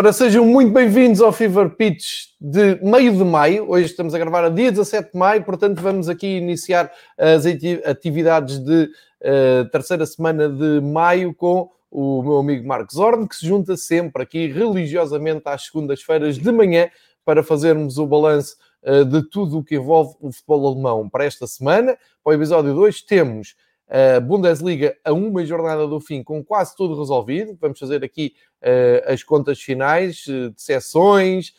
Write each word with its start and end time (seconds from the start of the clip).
Ora, 0.00 0.14
sejam 0.14 0.46
muito 0.46 0.72
bem-vindos 0.72 1.20
ao 1.20 1.30
Fever 1.30 1.68
Pitch 1.76 2.28
de 2.40 2.82
meio 2.82 3.14
de 3.14 3.22
maio. 3.22 3.68
Hoje 3.68 3.84
estamos 3.84 4.14
a 4.14 4.18
gravar 4.18 4.42
a 4.44 4.48
dia 4.48 4.70
17 4.70 5.12
de 5.12 5.18
maio, 5.18 5.44
portanto, 5.44 5.78
vamos 5.82 6.08
aqui 6.08 6.38
iniciar 6.38 6.90
as 7.18 7.44
atividades 7.84 8.60
de 8.60 8.84
uh, 8.84 9.68
terceira 9.70 10.06
semana 10.06 10.48
de 10.48 10.80
maio 10.80 11.34
com 11.34 11.68
o 11.90 12.22
meu 12.22 12.38
amigo 12.38 12.66
Marcos 12.66 12.94
Zorn, 12.94 13.28
que 13.28 13.36
se 13.36 13.46
junta 13.46 13.76
sempre 13.76 14.22
aqui 14.22 14.46
religiosamente 14.46 15.42
às 15.44 15.66
segundas-feiras 15.66 16.38
de 16.38 16.50
manhã 16.50 16.88
para 17.22 17.42
fazermos 17.42 17.98
o 17.98 18.06
balanço 18.06 18.56
uh, 18.82 19.04
de 19.04 19.22
tudo 19.28 19.58
o 19.58 19.62
que 19.62 19.74
envolve 19.74 20.16
o 20.18 20.32
futebol 20.32 20.66
alemão 20.66 21.10
para 21.10 21.26
esta 21.26 21.46
semana. 21.46 21.94
Para 22.24 22.30
o 22.30 22.32
episódio 22.32 22.72
2 22.72 23.02
temos 23.02 23.54
a 23.90 24.20
Bundesliga 24.20 24.96
a 25.04 25.12
uma 25.12 25.44
jornada 25.44 25.86
do 25.86 26.00
fim, 26.00 26.22
com 26.22 26.44
quase 26.44 26.76
tudo 26.76 26.96
resolvido. 26.96 27.58
Vamos 27.60 27.78
fazer 27.78 28.04
aqui 28.04 28.34
uh, 28.62 29.12
as 29.12 29.24
contas 29.24 29.60
finais 29.60 30.24
uh, 30.28 30.50
de 30.50 30.62
sessões, 30.62 31.52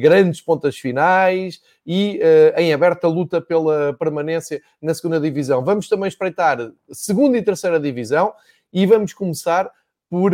grandes 0.00 0.40
pontas 0.40 0.78
finais 0.78 1.60
e 1.84 2.20
em 2.56 2.72
aberta 2.72 3.08
luta 3.08 3.40
pela 3.40 3.92
permanência 3.98 4.62
na 4.80 4.94
segunda 4.94 5.18
divisão. 5.18 5.64
Vamos 5.64 5.88
também 5.88 6.06
espreitar 6.06 6.70
segunda 6.92 7.36
e 7.36 7.42
terceira 7.42 7.80
divisão 7.80 8.32
e 8.72 8.86
vamos 8.86 9.12
começar 9.12 9.68
por 10.08 10.30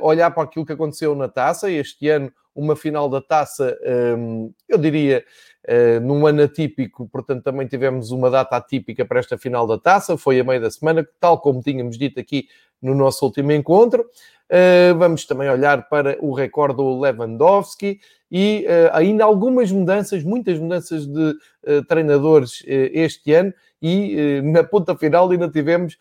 olhar 0.00 0.32
para 0.32 0.42
aquilo 0.42 0.66
que 0.66 0.72
aconteceu 0.72 1.14
na 1.14 1.28
taça. 1.28 1.70
Este 1.70 2.08
ano, 2.08 2.32
uma 2.56 2.74
final 2.74 3.08
da 3.08 3.20
taça, 3.20 3.78
um, 4.18 4.52
eu 4.68 4.78
diria 4.78 5.24
uh, 5.68 6.00
num 6.00 6.26
ano 6.26 6.42
atípico, 6.42 7.08
portanto 7.08 7.42
também 7.42 7.66
tivemos 7.66 8.10
uma 8.10 8.30
data 8.30 8.56
atípica 8.56 9.04
para 9.04 9.20
esta 9.20 9.36
final 9.36 9.66
da 9.66 9.78
taça, 9.78 10.16
foi 10.16 10.40
a 10.40 10.44
meio 10.44 10.60
da 10.60 10.70
semana, 10.70 11.06
tal 11.20 11.40
como 11.40 11.62
tínhamos 11.62 11.98
dito 11.98 12.18
aqui 12.18 12.48
no 12.80 12.94
nosso 12.94 13.24
último 13.24 13.52
encontro. 13.52 14.02
Uh, 14.02 14.96
vamos 14.96 15.26
também 15.26 15.50
olhar 15.50 15.88
para 15.88 16.16
o 16.20 16.32
recorde 16.32 16.76
do 16.76 17.00
Lewandowski 17.00 17.98
e 18.30 18.64
uh, 18.68 18.90
ainda 18.92 19.24
algumas 19.24 19.72
mudanças, 19.72 20.22
muitas 20.22 20.58
mudanças 20.58 21.06
de 21.06 21.34
treinadores 21.88 22.62
este 22.66 23.32
ano 23.32 23.52
e 23.80 24.40
na 24.42 24.64
ponta 24.64 24.96
final 24.96 25.30
ainda 25.30 25.48
tivemos 25.48 25.98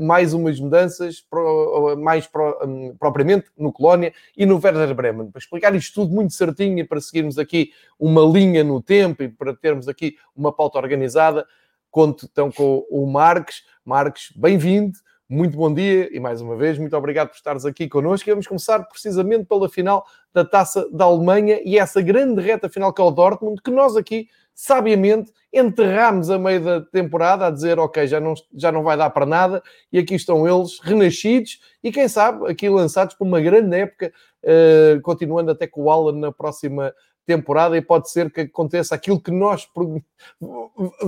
mais 0.00 0.32
umas 0.32 0.58
mudanças, 0.60 1.20
pro, 1.20 1.96
mais 1.98 2.26
pro, 2.26 2.58
um, 2.64 2.96
propriamente 2.96 3.46
no 3.56 3.72
Colónia 3.72 4.12
e 4.36 4.46
no 4.46 4.60
Werder 4.62 4.94
Bremen. 4.94 5.30
Para 5.30 5.40
explicar 5.40 5.74
isto 5.74 5.94
tudo 5.94 6.14
muito 6.14 6.32
certinho 6.32 6.78
e 6.78 6.84
para 6.84 7.00
seguirmos 7.00 7.38
aqui 7.38 7.72
uma 7.98 8.22
linha 8.22 8.62
no 8.62 8.80
tempo 8.80 9.22
e 9.22 9.28
para 9.28 9.54
termos 9.54 9.88
aqui 9.88 10.16
uma 10.34 10.52
pauta 10.52 10.78
organizada, 10.78 11.46
conto 11.90 12.28
então 12.30 12.50
com 12.50 12.86
o 12.90 13.06
Marques. 13.06 13.62
Marques, 13.84 14.32
bem-vindo 14.36 14.98
muito 15.28 15.58
bom 15.58 15.72
dia 15.72 16.08
e 16.10 16.18
mais 16.18 16.40
uma 16.40 16.56
vez, 16.56 16.78
muito 16.78 16.96
obrigado 16.96 17.28
por 17.28 17.36
estares 17.36 17.66
aqui 17.66 17.86
connosco. 17.86 18.28
E 18.28 18.32
vamos 18.32 18.46
começar 18.46 18.82
precisamente 18.84 19.44
pela 19.44 19.68
final 19.68 20.06
da 20.32 20.42
taça 20.42 20.88
da 20.90 21.04
Alemanha 21.04 21.60
e 21.62 21.78
essa 21.78 22.00
grande 22.00 22.40
reta 22.40 22.68
final 22.70 22.94
que 22.94 23.02
é 23.02 23.04
o 23.04 23.10
Dortmund, 23.10 23.60
que 23.60 23.70
nós 23.70 23.94
aqui, 23.94 24.28
sabiamente, 24.60 25.32
enterramos 25.52 26.28
a 26.30 26.36
meio 26.36 26.60
da 26.60 26.80
temporada 26.80 27.46
a 27.46 27.50
dizer: 27.50 27.78
Ok, 27.78 28.04
já 28.08 28.18
não, 28.18 28.34
já 28.52 28.72
não 28.72 28.82
vai 28.82 28.96
dar 28.96 29.08
para 29.10 29.24
nada, 29.24 29.62
e 29.92 30.00
aqui 30.00 30.16
estão 30.16 30.48
eles, 30.48 30.80
renascidos 30.80 31.60
e 31.82 31.92
quem 31.92 32.08
sabe 32.08 32.50
aqui 32.50 32.68
lançados 32.68 33.14
por 33.14 33.24
uma 33.24 33.40
grande 33.40 33.76
época, 33.76 34.12
uh, 34.42 35.00
continuando 35.02 35.52
até 35.52 35.68
com 35.68 35.84
o 35.84 35.90
Alan 35.90 36.18
na 36.18 36.32
próxima 36.32 36.92
temporada 37.24 37.76
e 37.76 37.82
pode 37.82 38.10
ser 38.10 38.32
que 38.32 38.40
aconteça 38.40 38.96
aquilo 38.96 39.20
que 39.20 39.30
nós 39.30 39.68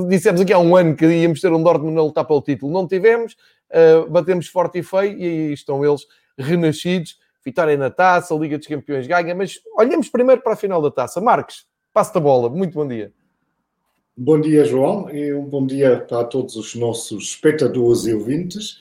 dissemos 0.09 0.41
aqui 0.43 0.53
há 0.53 0.59
um 0.59 0.77
ano 0.77 0.95
que 0.95 1.07
íamos 1.07 1.41
ter 1.41 1.51
um 1.53 1.63
Dortmund 1.63 1.99
a 1.99 2.03
lutar 2.03 2.25
pelo 2.27 2.43
título. 2.43 2.73
Não 2.73 2.87
tivemos, 2.87 3.37
uh, 3.73 4.09
batemos 4.09 4.47
forte 4.47 4.79
e 4.79 4.83
feio 4.85 5.19
e 5.19 5.25
aí 5.25 5.53
estão 5.53 5.85
eles 5.85 6.07
renascidos. 6.39 7.19
Vitória 7.45 7.77
na 7.77 7.91
taça, 7.91 8.33
Liga 8.35 8.59
dos 8.59 8.69
Campeões 8.69 9.09
ganha, 9.09 9.35
mas 9.35 9.59
olhamos 9.77 10.09
primeiro 10.09 10.41
para 10.41 10.53
a 10.53 10.57
final 10.57 10.81
da 10.81 10.91
taça. 10.91 11.21
Marcos, 11.21 11.67
passa 11.93 12.17
a 12.17 12.21
bola, 12.21 12.49
muito 12.49 12.75
bom 12.75 12.87
dia. 12.87 13.13
Bom 14.23 14.39
dia, 14.39 14.67
João, 14.67 15.09
e 15.09 15.33
um 15.33 15.47
bom 15.47 15.67
dia 15.67 15.99
para 15.99 16.25
todos 16.25 16.55
os 16.55 16.75
nossos 16.75 17.31
espectadores 17.31 18.05
e 18.05 18.13
ouvintes. 18.13 18.79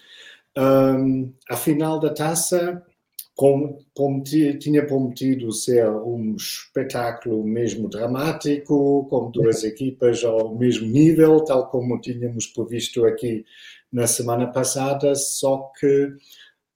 Um, 0.57 1.31
a 1.49 1.55
final 1.55 1.97
da 1.97 2.13
taça 2.13 2.85
como, 3.33 3.79
como 3.93 4.21
tinha 4.21 4.85
prometido 4.85 5.49
ser 5.53 5.89
um 5.89 6.35
espetáculo 6.35 7.41
mesmo 7.41 7.87
dramático, 7.87 9.07
com 9.09 9.31
duas 9.31 9.63
equipas 9.63 10.25
ao 10.25 10.53
mesmo 10.57 10.85
nível, 10.85 11.39
tal 11.45 11.69
como 11.69 12.01
tínhamos 12.01 12.45
previsto 12.45 13.05
aqui 13.05 13.45
na 13.89 14.07
semana 14.07 14.45
passada, 14.47 15.15
só 15.15 15.71
que, 15.79 16.15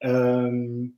um, 0.06 0.90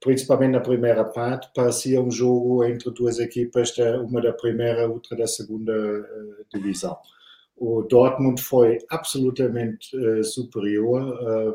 principalmente 0.00 0.52
na 0.52 0.60
primeira 0.60 1.04
parte, 1.04 1.50
parecia 1.54 2.00
um 2.00 2.10
jogo 2.10 2.64
entre 2.64 2.90
duas 2.90 3.18
equipas, 3.18 3.72
uma 4.04 4.20
da 4.20 4.32
primeira, 4.32 4.88
outra 4.88 5.16
da 5.16 5.26
segunda 5.26 5.72
uh, 5.72 6.44
divisão. 6.52 6.96
O 7.56 7.82
Dortmund 7.82 8.42
foi 8.42 8.78
absolutamente 8.90 9.96
uh, 9.96 10.24
superior 10.24 11.54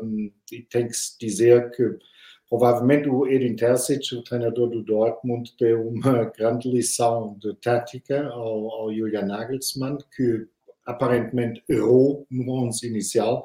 e 0.50 0.62
tem 0.62 0.86
que 0.86 0.94
se 0.94 1.18
dizer 1.18 1.70
que 1.72 1.98
Provavelmente 2.50 3.08
o 3.08 3.28
Edin 3.28 3.54
Terzic, 3.54 4.12
o 4.12 4.24
treinador 4.24 4.68
do 4.68 4.82
Dortmund, 4.82 5.54
deu 5.56 5.86
uma 5.86 6.24
grande 6.36 6.68
lição 6.68 7.36
de 7.38 7.54
tática 7.54 8.26
ao, 8.26 8.68
ao 8.72 8.92
Julian 8.92 9.26
Nagelsmann, 9.26 9.98
que 10.16 10.48
aparentemente 10.84 11.62
errou 11.68 12.26
no 12.28 12.50
11 12.66 12.88
inicial. 12.88 13.44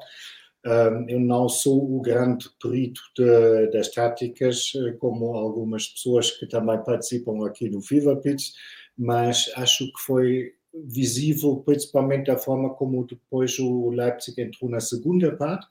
Eu 1.08 1.20
não 1.20 1.48
sou 1.48 1.96
o 1.96 2.00
grande 2.00 2.48
perito 2.60 3.00
de, 3.16 3.68
das 3.70 3.88
táticas, 3.88 4.72
eh, 4.74 4.92
como 4.98 5.34
algumas 5.34 5.86
pessoas 5.86 6.30
que 6.32 6.46
também 6.46 6.82
participam 6.82 7.46
aqui 7.46 7.70
no 7.70 7.80
Fever 7.80 8.16
Pitch, 8.16 8.50
mas 8.98 9.50
acho 9.56 9.86
que 9.86 10.00
foi 10.04 10.52
visível, 10.74 11.62
principalmente 11.64 12.30
a 12.30 12.36
forma 12.36 12.70
como 12.74 13.06
depois 13.06 13.58
o 13.58 13.90
Leipzig 13.90 14.40
entrou 14.40 14.70
na 14.70 14.80
segunda 14.80 15.34
parte, 15.36 15.66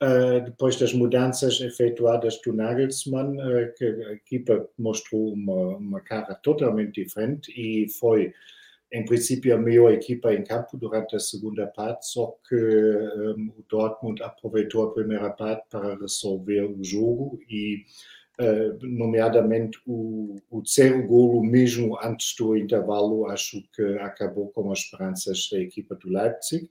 Uh, 0.00 0.44
depois 0.44 0.76
das 0.76 0.92
mudanças 0.92 1.60
efetuadas 1.60 2.40
do 2.42 2.52
Nagelsmann, 2.52 3.36
uh, 3.36 3.74
que 3.76 3.84
a 3.84 4.12
equipa 4.12 4.68
mostrou 4.78 5.32
uma, 5.32 5.76
uma, 5.76 6.00
cara 6.00 6.36
totalmente 6.36 7.02
diferente 7.02 7.50
e 7.50 7.88
foi, 7.88 8.32
em 8.92 9.04
princípio, 9.04 9.54
a 9.54 9.58
melhor 9.58 9.92
equipa 9.92 10.32
em 10.32 10.42
campo 10.42 10.76
durante 10.76 11.14
a 11.14 11.20
segunda 11.20 11.66
parte, 11.66 12.06
só 12.06 12.34
que 12.48 12.54
um, 12.54 13.52
o 13.58 13.64
Dortmund 13.68 14.22
aproveitou 14.22 14.84
a 14.84 14.92
primeira 14.92 15.30
parte 15.30 15.66
para 15.70 15.94
resolver 15.96 16.62
o 16.62 16.82
jogo 16.82 17.38
e, 17.50 17.84
uh, 18.40 18.86
nomeadamente, 18.86 19.78
o, 19.86 20.36
o 20.50 20.62
terceiro 20.62 21.06
golo, 21.06 21.42
mesmo 21.42 21.98
antes 22.02 22.34
do 22.36 22.56
intervalo, 22.56 23.26
acho 23.26 23.62
que 23.74 23.82
acabou 23.98 24.48
com 24.50 24.72
as 24.72 24.80
esperanças 24.80 25.48
da 25.52 25.58
equipa 25.58 25.94
do 25.94 26.08
Leipzig 26.08 26.68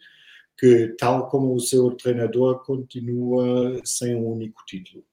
que, 0.58 0.96
tal 0.98 1.30
como 1.30 1.54
o 1.54 1.60
seu 1.60 1.92
treinador, 1.92 2.64
continua 2.66 3.80
sem 3.86 4.16
um 4.16 4.26
único 4.28 4.66
título. 4.66 5.06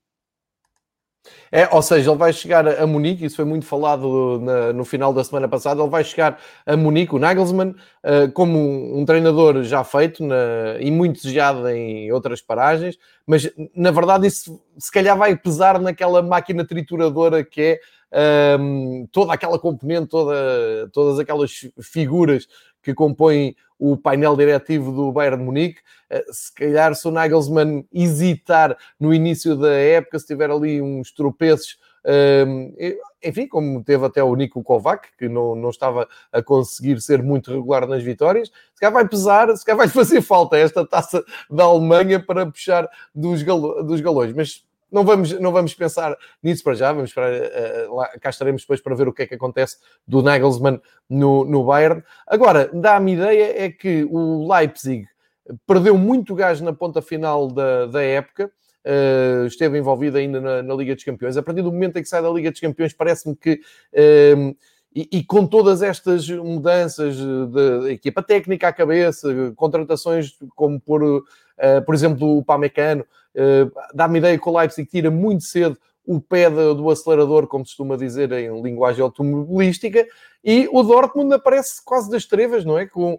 É, 1.51 1.69
ou 1.73 1.81
seja, 1.81 2.11
ele 2.11 2.19
vai 2.19 2.33
chegar 2.33 2.67
a 2.67 2.87
Munique, 2.87 3.25
isso 3.25 3.37
foi 3.37 3.45
muito 3.45 3.65
falado 3.65 4.41
na, 4.41 4.73
no 4.73 4.85
final 4.85 5.13
da 5.13 5.23
semana 5.23 5.49
passada, 5.49 5.81
ele 5.81 5.91
vai 5.91 6.05
chegar 6.05 6.39
a 6.67 6.77
Munique, 6.77 7.15
o 7.15 7.19
Nagelsmann, 7.19 7.71
uh, 7.71 8.31
como 8.33 8.59
um, 8.59 8.99
um, 8.99 9.05
treinador 9.05 9.63
já 9.63 9.83
feito 9.85 10.25
na, 10.25 10.77
e 10.81 10.91
muito 10.91 11.17
desejado 11.17 11.69
em 11.69 12.11
outras 12.13 12.41
paragens, 12.41 12.99
mas 13.27 13.51
na 13.75 13.91
verdade 13.91 14.27
isso 14.27 14.61
se 14.77 14.91
calhar 14.91 15.17
vai 15.17 15.37
pesar 15.37 15.81
naquela 15.81 16.23
máquina 16.23 16.67
trituradora 16.67 17.45
que 17.45 17.81
é 18.13 18.57
um, 18.59 19.03
ehm, 19.03 19.07
toda 19.11 19.33
aquela 19.33 19.59
componente, 19.59 20.09
toda, 20.09 20.35
todas 20.93 21.19
aquelas 21.19 21.69
figuras 21.81 22.47
que 22.85 22.95
compõem 22.95 23.57
o 23.79 23.97
painel 23.97 24.37
diretivo 24.37 24.93
do 24.93 25.11
Bayern 25.11 25.39
de 25.39 25.45
Munique. 25.45 25.81
Eh, 26.11 26.25
se 26.31 26.55
calhar, 26.55 26.95
se 26.95 27.09
o 27.09 27.11
Nagelsmann 27.11 27.85
hesitar 27.93 28.77
no 29.01 29.13
início 29.13 29.57
da 29.57 29.73
época, 29.73 30.19
se 30.19 30.27
tiver 30.27 30.51
ali 30.51 30.81
uns 30.81 31.11
tropeços, 31.11 31.79
ehm, 32.05 32.73
enfim, 33.25 33.49
como 33.49 33.83
teve 33.83 34.05
até 34.05 34.23
o 34.23 34.35
Nico 34.37 34.63
Kovac, 34.63 35.09
que 35.19 35.29
não, 35.29 35.55
não 35.55 35.71
estava 35.71 36.07
a 36.31 36.43
conseguir 36.43 37.01
ser 37.01 37.23
muito 37.23 37.51
regular 37.51 37.89
nas 37.89 38.03
vitórias, 38.03 38.49
se 38.49 38.81
calhar 38.81 38.93
vai 38.93 39.09
pesar, 39.09 39.57
se 39.57 39.65
calhar 39.65 39.79
vai 39.79 39.89
fazer 39.89 40.21
falta 40.21 40.57
esta 40.59 40.87
taça 40.87 41.25
da 41.51 41.65
Alemanha 41.65 42.21
para 42.21 42.47
puxar 42.47 42.89
dos, 43.15 43.43
galo, 43.43 43.83
dos 43.83 44.01
galões. 44.01 44.33
Mas 44.35 44.63
não 44.95 45.05
vamos, 45.05 45.33
não 45.41 45.51
vamos 45.51 45.75
pensar 45.75 46.17
nisso 46.41 46.63
para 46.63 46.75
já, 46.75 46.93
vamos 46.93 47.11
esperar, 47.11 47.33
uh, 47.33 47.97
lá, 47.97 48.09
cá 48.21 48.31
estaremos 48.31 48.63
depois 48.63 48.81
para 48.81 48.95
ver 48.95 49.09
o 49.09 49.13
que 49.13 49.23
é 49.23 49.27
que 49.27 49.35
acontece 49.35 49.79
do 50.07 50.23
Nagelsmann 50.23 50.81
no, 51.11 51.45
no 51.45 51.65
Bayern. 51.65 52.03
Agora, 52.27 52.71
dá-me 52.73 53.15
ideia 53.15 53.65
é 53.65 53.71
que 53.71 54.05
o 54.05 54.49
Leipzig 54.51 55.07
perdeu 55.67 55.99
muito 55.99 56.35
gás 56.35 56.61
na 56.61 56.73
ponta 56.73 57.03
final 57.03 57.49
da, 57.49 57.87
da 57.87 58.03
época, 58.03 58.51
uh, 58.85 59.47
esteve 59.47 59.79
envolvido 59.79 60.17
ainda 60.17 60.41
na, 60.41 60.63
na, 60.63 60.75
Liga 60.75 60.95
dos 60.95 61.05
Campeões. 61.05 61.37
A 61.37 61.43
partir 61.43 61.63
do 61.63 61.73
momento 61.73 61.99
em 61.99 62.03
que 62.03 62.09
sai 62.09 62.23
da 62.23 62.31
Liga 62.31 62.51
dos 62.51 62.61
Campeões, 62.61 62.93
parece-me 62.93 63.35
que. 63.35 63.61
Uh, 63.93 64.57
e, 64.97 65.09
e, 65.11 65.25
com 65.25 65.45
todas 65.45 65.83
estas 65.83 66.31
mudanças 66.31 67.17
de, 67.17 67.91
equipa 67.91 68.23
técnica 68.23 68.69
à 68.69 68.73
cabeça, 68.73 69.53
contratações 69.57 70.39
como 70.55 70.81
por, 70.81 71.03
uh, 71.03 71.23
por 71.85 71.97
exemplo, 71.97 72.39
o 72.39 72.45
Pamecano, 72.45 73.05
dá-me 73.95 74.19
ideia 74.19 74.39
que 74.39 74.49
o 74.49 74.57
Leipzig 74.57 74.89
tira 74.89 75.11
muito 75.11 75.45
cedo 75.45 75.77
o 76.07 76.21
pé 76.21 76.51
do 76.51 76.91
acelerador, 76.91 77.47
como 77.47 77.65
costuma 77.65 77.97
dizer 77.97 78.31
em 78.33 78.63
linguagem 78.63 79.03
automobilística, 79.03 80.07
e 80.45 80.69
o 80.71 80.83
Dortmund 80.83 81.33
aparece 81.35 81.83
quase 81.83 82.11
das 82.11 82.27
trevas, 82.27 82.65
não 82.65 82.79
é? 82.79 82.87
Com, 82.87 83.19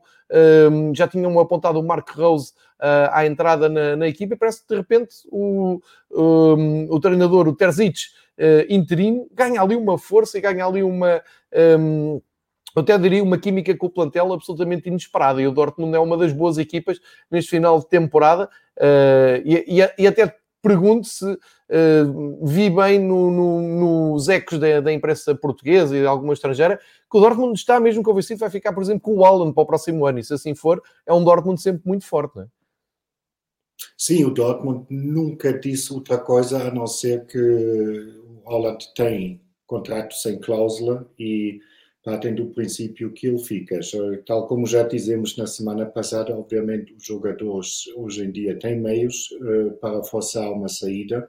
um, 0.71 0.93
já 0.93 1.07
tinham 1.07 1.39
apontado 1.39 1.79
o 1.79 1.83
Mark 1.83 2.07
Rose 2.11 2.51
uh, 2.79 3.09
à 3.11 3.25
entrada 3.25 3.67
na, 3.67 3.95
na 3.95 4.07
equipa 4.07 4.35
e 4.35 4.37
parece 4.37 4.61
que 4.61 4.67
de 4.67 4.75
repente 4.75 5.15
o, 5.31 5.81
um, 6.11 6.87
o 6.91 6.99
treinador, 6.99 7.47
o 7.47 7.55
Terzic, 7.55 8.01
uh, 8.37 8.71
interino, 8.71 9.27
ganha 9.33 9.59
ali 9.59 9.75
uma 9.75 9.97
força 9.97 10.37
e 10.37 10.41
ganha 10.41 10.65
ali 10.65 10.83
uma. 10.83 11.21
Um, 11.79 12.21
eu 12.75 12.81
até 12.81 12.97
diria 12.97 13.23
uma 13.23 13.37
química 13.37 13.75
com 13.75 13.87
o 13.87 13.89
plantel 13.89 14.33
absolutamente 14.33 14.89
inesperada. 14.89 15.41
E 15.41 15.47
o 15.47 15.51
Dortmund 15.51 15.95
é 15.95 15.99
uma 15.99 16.17
das 16.17 16.33
boas 16.33 16.57
equipas 16.57 16.99
neste 17.31 17.51
final 17.51 17.79
de 17.79 17.87
temporada. 17.87 18.49
Uh, 18.77 19.39
e, 19.45 19.79
e, 19.79 20.03
e, 20.03 20.07
até 20.07 20.35
pergunto 20.61 21.07
se 21.07 21.25
uh, 21.25 22.45
vi 22.45 22.69
bem 22.69 22.99
no, 22.99 23.31
no, 23.31 23.61
nos 23.61 24.27
ecos 24.27 24.59
da, 24.59 24.81
da, 24.81 24.91
imprensa 24.91 25.33
portuguesa 25.33 25.95
e 25.95 26.01
de 26.01 26.07
alguma 26.07 26.33
estrangeira 26.33 26.77
que 27.09 27.17
o 27.17 27.21
Dortmund 27.21 27.53
está 27.57 27.79
mesmo 27.79 28.03
convencido 28.03 28.39
que 28.39 28.41
vai 28.41 28.49
ficar, 28.49 28.73
por 28.73 28.83
exemplo, 28.83 29.01
com 29.01 29.15
o 29.15 29.25
Haaland 29.25 29.53
para 29.53 29.63
o 29.63 29.65
próximo 29.65 30.05
ano. 30.05 30.19
E 30.19 30.23
se 30.23 30.33
assim 30.33 30.53
for, 30.53 30.81
é 31.05 31.13
um 31.13 31.23
Dortmund 31.23 31.61
sempre 31.61 31.83
muito 31.85 32.05
forte, 32.05 32.35
não 32.35 32.43
é? 32.43 32.47
Sim, 33.97 34.25
o 34.25 34.31
Dortmund 34.31 34.85
nunca 34.89 35.57
disse 35.57 35.93
outra 35.93 36.17
coisa 36.17 36.67
a 36.67 36.71
não 36.71 36.87
ser 36.87 37.25
que 37.25 37.39
o 37.39 38.49
Haaland 38.49 38.85
tem 38.95 39.41
contrato 39.65 40.13
sem 40.13 40.39
cláusula 40.39 41.09
e 41.17 41.59
partem 42.05 42.35
do 42.35 42.45
princípio 42.45 43.11
que 43.11 43.25
ele 43.25 43.39
fica. 43.39 43.79
Tal 44.27 44.47
como 44.47 44.67
já 44.67 44.83
dizemos 44.83 45.35
na 45.35 45.47
semana 45.47 45.87
passada, 45.87 46.37
obviamente 46.37 46.93
os 46.93 47.03
jogadores 47.03 47.87
hoje 47.95 48.23
em 48.23 48.31
dia 48.31 48.57
têm 48.59 48.79
meios 48.79 49.31
uh, 49.31 49.71
para 49.81 50.03
forçar 50.03 50.51
uma 50.51 50.69
saída, 50.69 51.27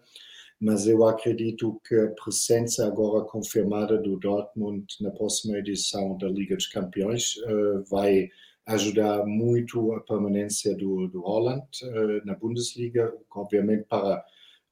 mas 0.60 0.86
eu 0.86 1.06
acredito 1.06 1.80
que 1.88 1.94
a 1.94 2.10
presença 2.10 2.86
agora 2.86 3.24
confirmada 3.24 3.96
do 3.96 4.18
Dortmund 4.18 4.84
na 5.00 5.10
próxima 5.10 5.56
edição 5.58 6.16
da 6.18 6.28
Liga 6.28 6.54
dos 6.54 6.66
Campeões 6.66 7.36
uh, 7.38 7.82
vai 7.90 8.28
ajudar 8.66 9.24
muito 9.24 9.94
a 9.94 10.00
permanência 10.00 10.76
do, 10.76 11.08
do 11.08 11.22
Holland 11.22 11.66
uh, 11.84 12.26
na 12.26 12.34
Bundesliga, 12.34 13.14
obviamente 13.34 13.84
para 13.88 14.22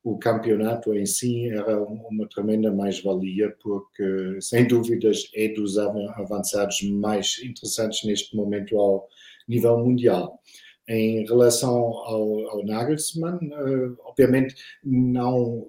o 0.05 0.19
campeonato 0.19 0.95
em 0.95 1.07
si 1.07 1.49
era 1.49 1.83
uma 1.83 2.29
tremenda 2.29 2.71
mais-valia, 2.71 3.57
porque, 3.63 4.39
sem 4.39 4.69
dúvidas, 4.69 5.31
é 5.35 5.49
dos 5.49 5.79
avançados 5.79 6.83
mais 6.83 7.41
interessantes 7.43 8.05
neste 8.05 8.37
momento 8.37 8.79
ao 8.79 9.09
nível 9.49 9.79
mundial. 9.79 10.39
Em 10.87 11.25
relação 11.25 11.75
ao, 11.75 12.51
ao 12.51 12.65
Nagelsmann, 12.67 13.39
uh, 13.39 13.97
obviamente 14.05 14.55
não 14.85 15.67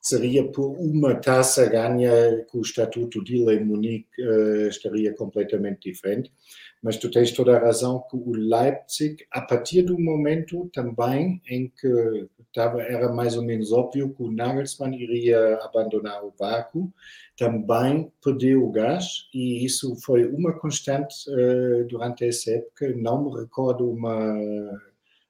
seria 0.00 0.44
por 0.44 0.76
uma 0.78 1.16
taça 1.16 1.68
ganha 1.68 2.44
que 2.48 2.56
o 2.56 2.60
estatuto 2.60 3.24
dele 3.24 3.56
em 3.56 3.64
Munique 3.64 4.22
uh, 4.22 4.68
estaria 4.68 5.12
completamente 5.12 5.90
diferente, 5.90 6.32
mas 6.82 6.96
tu 6.96 7.10
tens 7.10 7.32
toda 7.32 7.56
a 7.56 7.60
razão 7.60 8.04
que 8.08 8.16
o 8.16 8.32
Leipzig, 8.32 9.16
a 9.30 9.40
partir 9.40 9.82
do 9.82 9.98
momento 9.98 10.68
também 10.72 11.40
em 11.48 11.68
que 11.68 12.28
estava, 12.40 12.82
era 12.82 13.12
mais 13.12 13.36
ou 13.36 13.44
menos 13.44 13.72
óbvio 13.72 14.14
que 14.14 14.22
o 14.22 14.30
Nagelsmann 14.30 14.94
iria 14.94 15.56
abandonar 15.62 16.24
o 16.24 16.32
vácuo, 16.38 16.92
também 17.36 18.10
perdeu 18.22 18.64
o 18.64 18.70
gás 18.70 19.28
e 19.34 19.64
isso 19.64 19.96
foi 20.04 20.26
uma 20.26 20.52
constante 20.52 21.14
uh, 21.28 21.84
durante 21.86 22.24
essa 22.24 22.50
época. 22.52 22.94
Não 22.96 23.24
me 23.24 23.40
recordo 23.40 23.90
uma, 23.90 24.34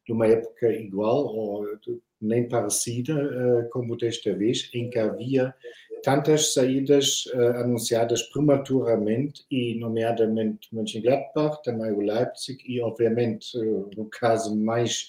de 0.07 0.13
uma 0.13 0.27
época 0.27 0.71
igual 0.71 1.27
ou 1.27 1.67
nem 2.21 2.49
parecida 2.49 3.15
uh, 3.15 3.69
como 3.71 3.97
desta 3.97 4.35
vez, 4.35 4.71
em 4.75 4.89
que 4.89 4.99
havia 4.99 5.55
tantas 6.07 6.55
saídas 6.55 7.27
uh, 7.35 7.65
anunciadas 7.65 8.23
prematuramente 8.31 9.45
e 9.51 9.75
nomeadamente 9.75 10.73
Mönchengladbach, 10.73 11.61
também 11.65 11.91
o 11.91 12.01
Leipzig 12.01 12.63
e 12.65 12.81
obviamente 12.81 13.59
no 13.97 14.09
caso 14.09 14.57
mais 14.57 15.09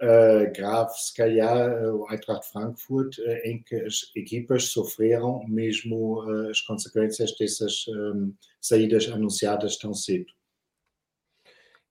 uh, 0.00 0.52
grave, 0.54 0.92
se 0.92 1.12
calhar, 1.12 1.56
eh, 1.56 1.90
o 1.90 2.06
Eintracht 2.08 2.46
Frankfurt, 2.52 3.18
uh, 3.18 3.22
em 3.44 3.60
que 3.64 3.74
as 3.74 4.08
equipas 4.14 4.68
sofreram 4.68 5.44
mesmo 5.48 6.22
uh, 6.22 6.48
as 6.48 6.60
consequências 6.60 7.36
dessas 7.36 7.84
um, 7.88 8.32
saídas 8.60 9.08
anunciadas 9.08 9.76
tão 9.76 9.92
cedo. 9.92 10.32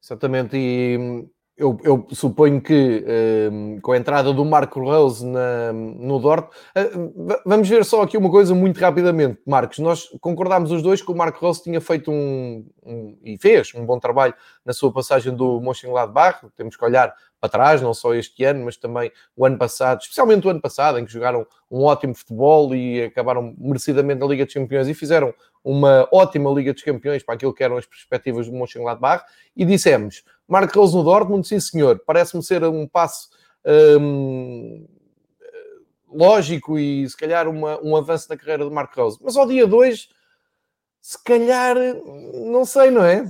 Exatamente, 0.02 0.56
e 0.56 1.28
eu, 1.58 1.80
eu, 1.84 2.06
suponho 2.12 2.62
que 2.62 3.04
um, 3.50 3.80
com 3.80 3.94
a 3.94 3.98
entrada 3.98 4.34
do 4.34 4.44
Marco 4.44 4.80
Rose 4.82 5.26
na, 5.26 5.72
no 5.72 6.20
Dortmund, 6.20 6.54
uh, 6.76 7.42
vamos 7.46 7.70
ver 7.70 7.86
só 7.86 8.02
aqui 8.02 8.18
uma 8.18 8.30
coisa 8.30 8.54
muito 8.54 8.78
rapidamente, 8.78 9.40
Marcos. 9.48 9.80
Nós 9.80 10.10
concordámos 10.20 10.72
os 10.72 10.82
dois 10.82 11.02
que 11.02 11.10
o 11.10 11.16
Marco 11.16 11.40
Rose 11.40 11.64
tinha 11.64 11.80
feito 11.80 12.12
um, 12.12 12.68
um, 12.86 13.18
e 13.24 13.38
fez 13.38 13.74
um 13.74 13.86
bom 13.86 13.98
trabalho 14.00 14.34
na 14.66 14.74
sua 14.74 14.92
passagem 14.92 15.34
do 15.34 15.62
Mönchengladbach. 15.62 16.46
Temos 16.58 16.76
que 16.76 16.84
olhar 16.84 17.14
para 17.40 17.50
trás, 17.50 17.82
não 17.82 17.94
só 17.94 18.14
este 18.14 18.44
ano, 18.44 18.66
mas 18.66 18.76
também 18.76 19.10
o 19.36 19.46
ano 19.46 19.58
passado, 19.58 20.02
especialmente 20.02 20.46
o 20.46 20.50
ano 20.50 20.62
passado, 20.62 21.00
em 21.00 21.06
que 21.06 21.12
jogaram 21.12 21.48
um 21.72 21.84
ótimo 21.84 22.16
futebol 22.16 22.76
e 22.76 23.04
acabaram 23.04 23.56
merecidamente 23.58 24.20
na 24.20 24.26
Liga 24.26 24.44
dos 24.46 24.54
Campeões 24.54 24.88
e 24.88 24.94
fizeram 24.94 25.34
uma 25.64 26.08
ótima 26.12 26.52
Liga 26.52 26.74
dos 26.74 26.84
Campeões 26.84 27.24
para 27.24 27.36
aquilo 27.36 27.54
que 27.54 27.64
eram 27.64 27.78
as 27.78 27.86
perspectivas 27.86 28.48
do 28.48 28.54
Mönchengladbach. 28.54 29.24
E 29.56 29.64
dissemos 29.64 30.24
Marco 30.48 30.80
Rose 30.80 30.96
no 30.96 31.04
Dortmund, 31.04 31.48
sim 31.48 31.60
senhor, 31.60 32.02
parece-me 32.06 32.44
ser 32.44 32.64
um 32.64 32.88
passo 32.88 33.30
hum, 34.00 34.86
lógico 36.12 36.78
e 36.80 37.08
se 37.10 37.18
calhar 37.18 37.48
uma, 37.48 37.80
um 37.84 37.96
avanço 37.96 38.28
na 38.30 38.38
carreira 38.38 38.64
de 38.64 38.72
Marco 38.72 39.00
Rose. 39.00 39.18
Mas 39.22 39.36
ao 39.36 39.48
dia 39.48 39.68
2, 39.68 40.08
se 41.02 41.24
calhar, 41.24 41.76
não 42.34 42.66
sei, 42.66 42.90
não 42.90 43.04
é? 43.04 43.22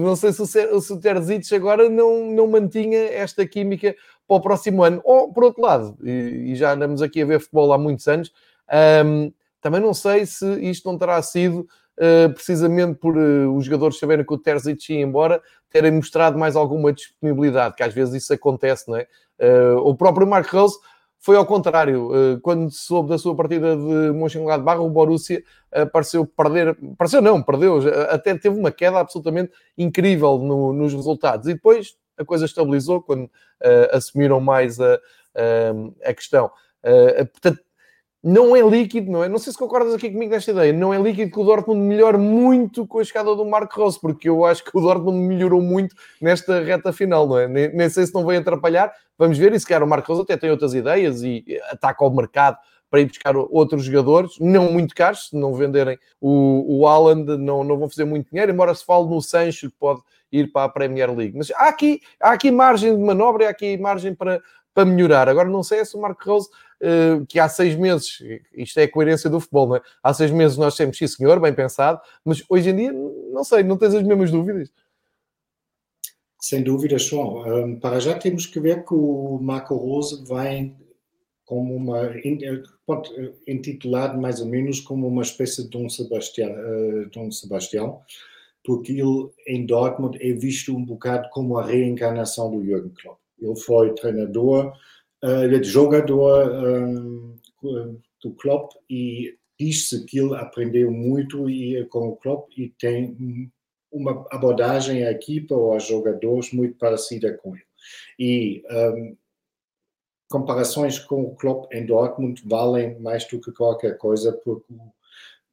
Não 0.00 0.16
sei 0.16 0.32
se 0.32 0.40
o, 0.40 0.80
se 0.80 1.00
Terzic 1.00 1.54
agora 1.54 1.88
não, 1.88 2.30
não 2.30 2.46
mantinha 2.46 2.98
esta 3.12 3.46
química 3.46 3.94
para 4.26 4.36
o 4.36 4.40
próximo 4.40 4.82
ano. 4.82 5.02
Ou, 5.04 5.32
por 5.32 5.44
outro 5.44 5.62
lado, 5.62 5.98
e, 6.02 6.52
e 6.52 6.56
já 6.56 6.72
andamos 6.72 7.02
aqui 7.02 7.20
a 7.20 7.26
ver 7.26 7.40
futebol 7.40 7.72
há 7.72 7.78
muitos 7.78 8.06
anos, 8.08 8.32
hum, 9.04 9.32
também 9.60 9.80
não 9.80 9.92
sei 9.92 10.24
se 10.24 10.46
isto 10.60 10.90
não 10.90 10.96
terá 10.96 11.20
sido 11.20 11.68
uh, 11.98 12.32
precisamente 12.32 12.94
por 12.98 13.16
uh, 13.16 13.54
os 13.54 13.64
jogadores 13.64 13.98
saberem 13.98 14.24
que 14.24 14.32
o 14.32 14.38
Terzic 14.38 14.92
ia 14.92 15.00
embora, 15.00 15.42
terem 15.70 15.92
mostrado 15.92 16.38
mais 16.38 16.56
alguma 16.56 16.92
disponibilidade, 16.92 17.74
que 17.74 17.82
às 17.82 17.92
vezes 17.92 18.22
isso 18.22 18.32
acontece, 18.32 18.88
não 18.88 18.96
é? 18.96 19.06
Uh, 19.38 19.78
o 19.78 19.94
próprio 19.94 20.26
Mark 20.26 20.48
Rose 20.50 20.78
foi 21.20 21.36
ao 21.36 21.44
contrário. 21.44 22.10
Quando 22.42 22.70
soube 22.70 23.08
da 23.08 23.18
sua 23.18 23.34
partida 23.34 23.76
de 23.76 24.12
Mönchengladbach, 24.12 24.80
o 24.80 24.88
Borussia 24.88 25.42
pareceu 25.92 26.24
perder... 26.24 26.78
Pareceu 26.96 27.20
não, 27.20 27.42
perdeu. 27.42 27.80
Até 28.08 28.38
teve 28.38 28.56
uma 28.56 28.70
queda 28.70 29.00
absolutamente 29.00 29.50
incrível 29.76 30.38
no, 30.38 30.72
nos 30.72 30.94
resultados. 30.94 31.48
E 31.48 31.54
depois 31.54 31.96
a 32.16 32.24
coisa 32.24 32.44
estabilizou 32.44 33.02
quando 33.02 33.28
assumiram 33.90 34.40
mais 34.40 34.78
a, 34.78 34.94
a, 34.94 36.08
a 36.08 36.14
questão. 36.14 36.52
portanto, 37.32 37.58
não 38.22 38.56
é 38.56 38.60
líquido, 38.60 39.10
não 39.10 39.22
é? 39.22 39.28
Não 39.28 39.38
sei 39.38 39.52
se 39.52 39.58
concordas 39.58 39.94
aqui 39.94 40.10
comigo 40.10 40.32
nesta 40.32 40.50
ideia. 40.50 40.72
Não 40.72 40.92
é 40.92 41.00
líquido 41.00 41.30
que 41.30 41.38
o 41.38 41.44
Dortmund 41.44 41.80
melhore 41.80 42.18
muito 42.18 42.86
com 42.86 42.98
a 42.98 43.04
chegada 43.04 43.34
do 43.34 43.44
Marco 43.44 43.80
Rose, 43.80 43.98
porque 44.00 44.28
eu 44.28 44.44
acho 44.44 44.64
que 44.64 44.76
o 44.76 44.80
Dortmund 44.80 45.18
melhorou 45.18 45.62
muito 45.62 45.94
nesta 46.20 46.60
reta 46.60 46.92
final, 46.92 47.26
não 47.28 47.38
é? 47.38 47.46
Nem, 47.46 47.72
nem 47.74 47.88
sei 47.88 48.06
se 48.06 48.14
não 48.14 48.24
vai 48.24 48.36
atrapalhar. 48.36 48.92
Vamos 49.16 49.38
ver. 49.38 49.52
E 49.52 49.60
se 49.60 49.66
calhar 49.66 49.84
o 49.84 49.88
Marco 49.88 50.08
Rose 50.08 50.22
até 50.22 50.36
tem 50.36 50.50
outras 50.50 50.74
ideias 50.74 51.22
e 51.22 51.44
ataca 51.70 52.04
ao 52.04 52.12
mercado 52.12 52.58
para 52.90 53.00
ir 53.00 53.06
buscar 53.06 53.36
outros 53.36 53.84
jogadores, 53.84 54.32
não 54.40 54.72
muito 54.72 54.94
caros, 54.94 55.28
se 55.28 55.36
não 55.36 55.54
venderem 55.54 55.98
o, 56.20 56.82
o 56.82 57.14
não, 57.14 57.62
não 57.62 57.78
vão 57.78 57.88
fazer 57.88 58.04
muito 58.04 58.30
dinheiro, 58.30 58.50
embora 58.50 58.74
se 58.74 58.84
fale 58.84 59.06
no 59.06 59.20
Sancho, 59.20 59.70
que 59.70 59.76
pode 59.78 60.00
ir 60.32 60.50
para 60.50 60.64
a 60.64 60.68
Premier 60.68 61.14
League. 61.14 61.36
Mas 61.36 61.50
há 61.50 61.68
aqui, 61.68 62.00
há 62.20 62.32
aqui 62.32 62.50
margem 62.50 62.96
de 62.96 63.02
manobra 63.02 63.44
e 63.44 63.46
há 63.46 63.50
aqui 63.50 63.76
margem 63.76 64.14
para, 64.14 64.42
para 64.74 64.84
melhorar. 64.84 65.28
Agora 65.28 65.48
não 65.48 65.62
sei 65.62 65.84
se 65.84 65.96
o 65.96 66.00
Marco 66.00 66.22
Rose 66.24 66.48
eh, 66.48 66.67
que 67.28 67.38
há 67.38 67.48
seis 67.48 67.74
meses, 67.74 68.18
isto 68.54 68.78
é 68.78 68.84
a 68.84 68.90
coerência 68.90 69.28
do 69.28 69.40
futebol, 69.40 69.68
não 69.68 69.76
é? 69.76 69.82
Há 70.02 70.14
seis 70.14 70.30
meses 70.30 70.56
nós 70.56 70.76
temos, 70.76 70.96
sim 70.96 71.06
senhor, 71.06 71.40
bem 71.40 71.52
pensado, 71.52 72.00
mas 72.24 72.42
hoje 72.48 72.70
em 72.70 72.76
dia, 72.76 72.92
não 72.92 73.42
sei, 73.44 73.62
não 73.62 73.76
tens 73.76 73.94
as 73.94 74.02
mesmas 74.02 74.30
dúvidas? 74.30 74.70
Sem 76.40 76.62
dúvida, 76.62 76.98
João. 76.98 77.78
Para 77.80 77.98
já 77.98 78.16
temos 78.16 78.46
que 78.46 78.60
ver 78.60 78.84
que 78.84 78.94
o 78.94 79.38
Marco 79.42 79.74
Rose 79.74 80.24
vem 80.24 80.76
como 81.44 81.74
uma 81.74 82.04
eh, 82.04 82.62
intitulado 83.48 84.20
mais 84.20 84.40
ou 84.40 84.46
menos 84.46 84.80
como 84.80 85.08
uma 85.08 85.22
espécie 85.22 85.64
de 85.64 85.70
Dom 85.70 85.88
Sebastião, 85.88 86.54
Dom 87.12 87.30
Sebastião, 87.30 88.02
porque 88.64 88.92
ele 88.92 89.30
em 89.46 89.64
Dortmund 89.66 90.18
é 90.20 90.32
visto 90.32 90.76
um 90.76 90.84
bocado 90.84 91.28
como 91.30 91.58
a 91.58 91.64
reencarnação 91.64 92.50
do 92.50 92.62
Jürgen 92.62 92.92
Klopp. 93.00 93.18
Ele 93.40 93.56
foi 93.56 93.94
treinador, 93.94 94.72
ele 95.22 95.56
é 95.56 95.62
jogador 95.62 96.46
do 98.22 98.32
Klopp 98.34 98.72
e 98.88 99.36
diz-se 99.58 100.04
que 100.04 100.18
ele 100.18 100.36
aprendeu 100.36 100.90
muito 100.90 101.50
e, 101.50 101.84
com 101.86 102.08
o 102.08 102.16
Klopp 102.16 102.50
e 102.56 102.68
tem 102.78 103.50
uma 103.90 104.26
abordagem 104.30 105.04
à 105.04 105.10
equipa 105.10 105.54
ou 105.54 105.72
aos 105.72 105.86
jogadores 105.86 106.52
muito 106.52 106.76
parecida 106.76 107.36
com 107.36 107.56
ele. 107.56 107.64
E 108.18 108.62
um, 108.70 109.16
comparações 110.28 110.98
com 110.98 111.22
o 111.22 111.34
Klopp 111.34 111.72
em 111.72 111.86
Dortmund 111.86 112.42
valem 112.44 112.98
mais 113.00 113.26
do 113.26 113.40
que 113.40 113.50
qualquer 113.52 113.96
coisa, 113.96 114.32
porque 114.44 114.72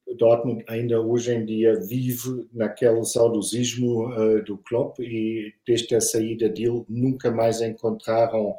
o 0.06 0.14
Dortmund 0.14 0.64
ainda 0.68 1.00
hoje 1.00 1.32
em 1.34 1.44
dia 1.44 1.80
vive 1.80 2.46
naquele 2.52 3.04
saudosismo 3.04 4.10
uh, 4.10 4.44
do 4.44 4.58
Klopp 4.58 5.00
e 5.00 5.52
desde 5.66 5.96
a 5.96 6.00
saída 6.00 6.48
dele 6.48 6.84
nunca 6.88 7.30
mais 7.30 7.60
encontraram 7.60 8.54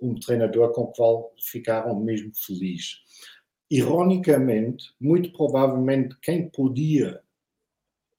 um 0.00 0.14
treinador 0.14 0.72
com 0.72 0.82
o 0.82 0.92
qual 0.92 1.32
ficaram 1.38 1.98
mesmo 1.98 2.32
felizes. 2.34 2.98
Ironicamente, 3.70 4.84
muito 5.00 5.32
provavelmente 5.32 6.16
quem 6.20 6.48
podia 6.48 7.20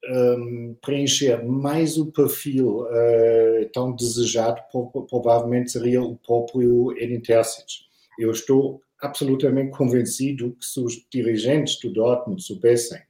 um, 0.08 0.76
preencher 0.82 1.44
mais 1.44 1.96
o 1.96 2.12
perfil 2.12 2.82
uh, 2.82 3.68
tão 3.72 3.94
desejado 3.94 4.60
provavelmente 5.08 5.72
seria 5.72 6.02
o 6.02 6.16
próprio 6.16 6.96
Edin 6.98 7.20
Terzic. 7.20 7.86
Eu 8.18 8.30
estou 8.30 8.80
absolutamente 9.00 9.76
convencido 9.76 10.56
que 10.58 10.64
se 10.64 10.80
os 10.80 11.06
dirigentes 11.12 11.78
do 11.80 11.92
Dortmund 11.92 12.42
soubessem 12.42 13.00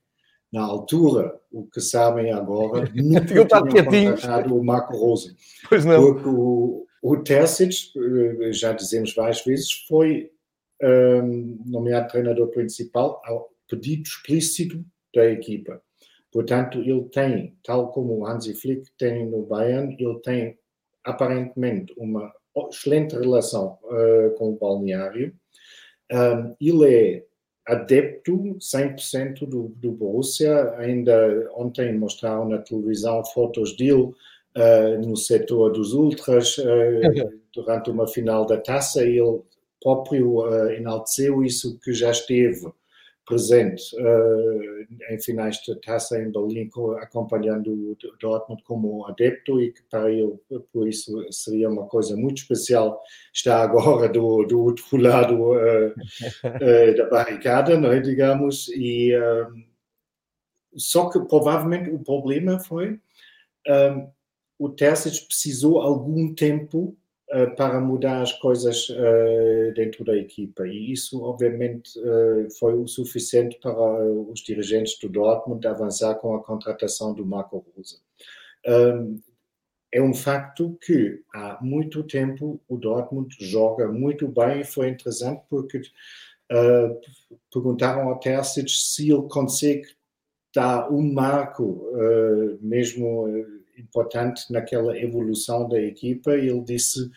na 0.53 0.63
altura 0.63 1.39
o 1.53 1.67
que 1.67 1.81
sabem 1.81 2.33
agora, 2.33 2.91
nunca 2.95 3.25
tinham 3.25 3.47
contratado 3.47 4.57
o 4.57 4.65
Marco 4.65 4.97
Rose. 4.97 5.37
Pois 5.69 5.85
não. 5.85 6.15
Porque 6.15 6.29
o, 6.29 6.86
o 7.13 7.23
Terzic, 7.23 7.93
eh, 7.97 8.53
já 8.53 8.73
dizemos 8.73 9.15
várias 9.15 9.45
vezes, 9.45 9.71
foi 9.87 10.31
um, 10.83 11.63
nomeado 11.65 12.09
treinador 12.09 12.49
principal 12.49 13.23
ao 13.25 13.49
pedido 13.69 14.03
explícito 14.03 14.85
da 15.15 15.25
equipa. 15.31 15.81
Portanto, 16.33 16.81
ele 16.81 17.05
tem, 17.11 17.57
tal 17.63 17.93
como 17.93 18.19
o 18.19 18.27
Hansi 18.27 18.55
Flick 18.55 18.91
tem 18.99 19.25
no 19.25 19.47
Bayern, 19.47 19.97
ele 19.99 20.19
tem 20.21 20.59
aparentemente 21.05 21.95
uma 21.97 22.33
excelente 22.71 23.15
relação 23.15 23.79
uh, 23.85 24.35
com 24.37 24.51
o 24.51 24.59
balneário. 24.59 25.33
Um, 26.13 26.57
ele 26.61 26.95
é 26.95 27.27
adepto 27.67 28.57
100% 28.59 29.47
do, 29.47 29.69
do 29.77 29.93
Borussia. 29.93 30.73
Ainda 30.79 31.49
ontem 31.55 31.97
mostraram 31.97 32.49
na 32.49 32.59
televisão 32.59 33.25
fotos 33.25 33.77
dele 33.77 34.13
uh, 34.57 35.07
no 35.07 35.17
setor 35.17 35.73
dos 35.73 35.93
ultras 35.93 36.59
uh, 36.59 37.41
durante 37.53 37.91
uma 37.91 38.07
final 38.07 38.45
da 38.47 38.59
taça. 38.59 39.03
Ele 39.03 39.41
próprio 39.81 40.41
uh, 40.41 40.71
enalteceu 40.71 41.45
isso 41.45 41.79
que 41.79 41.93
já 41.93 42.11
esteve 42.11 42.67
presente 43.27 43.83
uh, 43.97 45.13
em 45.13 45.21
finais 45.21 45.57
de 45.59 45.75
taça 45.81 46.17
em 46.21 46.31
Berlim, 46.31 46.71
acompanhando 47.01 47.73
o 47.73 47.97
Dortmund 48.21 48.63
como 48.63 49.05
adepto 49.07 49.61
e 49.61 49.73
que 49.73 49.83
para 49.91 50.11
ele, 50.11 50.39
por 50.73 50.89
isso, 50.89 51.13
seria 51.33 51.69
uma 51.69 51.87
coisa 51.87 52.17
muito 52.17 52.39
especial 52.39 53.03
estar 53.35 53.61
agora 53.63 54.09
do, 54.09 54.45
do 54.45 54.63
outro 54.63 54.85
lado 54.97 55.35
uh, 55.53 55.89
uh, 55.89 55.93
da 56.97 57.09
barricada, 57.11 57.79
não 57.79 57.91
é, 57.93 58.01
digamos, 58.01 58.69
e 58.69 59.13
só 60.77 61.09
que 61.11 61.19
provavelmente 61.21 61.91
o 61.91 61.99
problema 61.99 62.61
foi 62.61 63.01
o 64.59 64.69
Terzic 64.69 65.27
precisou 65.27 65.81
algum 65.81 66.35
tempo 66.35 66.97
eh, 67.29 67.47
para 67.47 67.81
mudar 67.81 68.23
as 68.23 68.33
coisas 68.33 68.89
uh, 68.89 69.75
dentro 69.75 70.05
da 70.05 70.17
equipa. 70.17 70.65
E 70.65 70.93
isso, 70.93 71.25
obviamente, 71.25 71.99
uh, 71.99 72.49
foi 72.57 72.75
o 72.75 72.87
suficiente 72.87 73.59
para 73.61 73.73
os 73.73 74.41
dirigentes 74.41 74.97
do 75.01 75.09
Dortmund 75.09 75.67
avançar 75.67 76.15
com 76.15 76.37
a 76.37 76.43
contratação 76.43 77.13
do 77.13 77.27
Marco 77.27 77.67
Rose. 77.77 77.99
Um, 78.65 79.21
é 79.91 80.01
um 80.01 80.15
facto 80.15 80.79
que 80.81 81.21
há 81.35 81.59
muito 81.61 82.05
tempo 82.05 82.61
o 82.69 82.77
Dortmund 82.77 83.35
joga 83.41 83.89
muito 83.89 84.29
bem 84.29 84.61
e 84.61 84.65
foi 84.65 84.89
interessante 84.89 85.43
porque 85.49 85.81
perguntaram 87.53 88.09
ao 88.09 88.21
Terzic 88.21 88.71
se 88.71 89.11
ele 89.11 89.27
consegue 89.29 89.87
dar 90.55 90.93
um 90.93 91.13
marco 91.13 91.89
mesmo 92.61 93.27
importante 93.79 94.53
naquela 94.53 94.99
evolução 94.99 95.69
da 95.69 95.81
equipa. 95.81 96.33
Ele 96.33 96.63
disse 96.63 97.11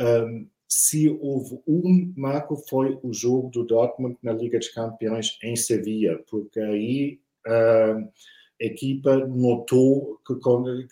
um, 0.00 0.46
se 0.68 1.08
houve 1.20 1.60
um 1.66 2.12
marco 2.16 2.56
foi 2.56 2.98
o 3.02 3.12
jogo 3.12 3.50
do 3.50 3.64
Dortmund 3.64 4.16
na 4.22 4.32
Liga 4.32 4.58
dos 4.58 4.68
Campeões 4.68 5.38
em 5.42 5.54
Sevilla, 5.54 6.18
porque 6.30 6.58
aí 6.60 7.20
a 7.46 8.64
equipa 8.64 9.16
notou 9.26 10.20
que, 10.26 10.34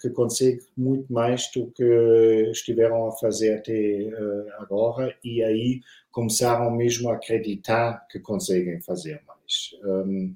que, 0.02 0.10
consegue 0.10 0.60
muito 0.76 1.10
mais 1.12 1.50
do 1.54 1.70
que 1.70 1.84
estiveram 2.50 3.06
a 3.06 3.12
fazer 3.12 3.58
até 3.58 3.72
uh, 3.72 4.62
agora 4.62 5.16
e 5.24 5.42
aí 5.42 5.80
começaram 6.10 6.70
mesmo 6.72 7.08
a 7.08 7.14
acreditar 7.14 8.06
que 8.10 8.18
conseguem 8.18 8.80
fazer 8.80 9.22
mais. 9.26 9.70
Um, 9.84 10.34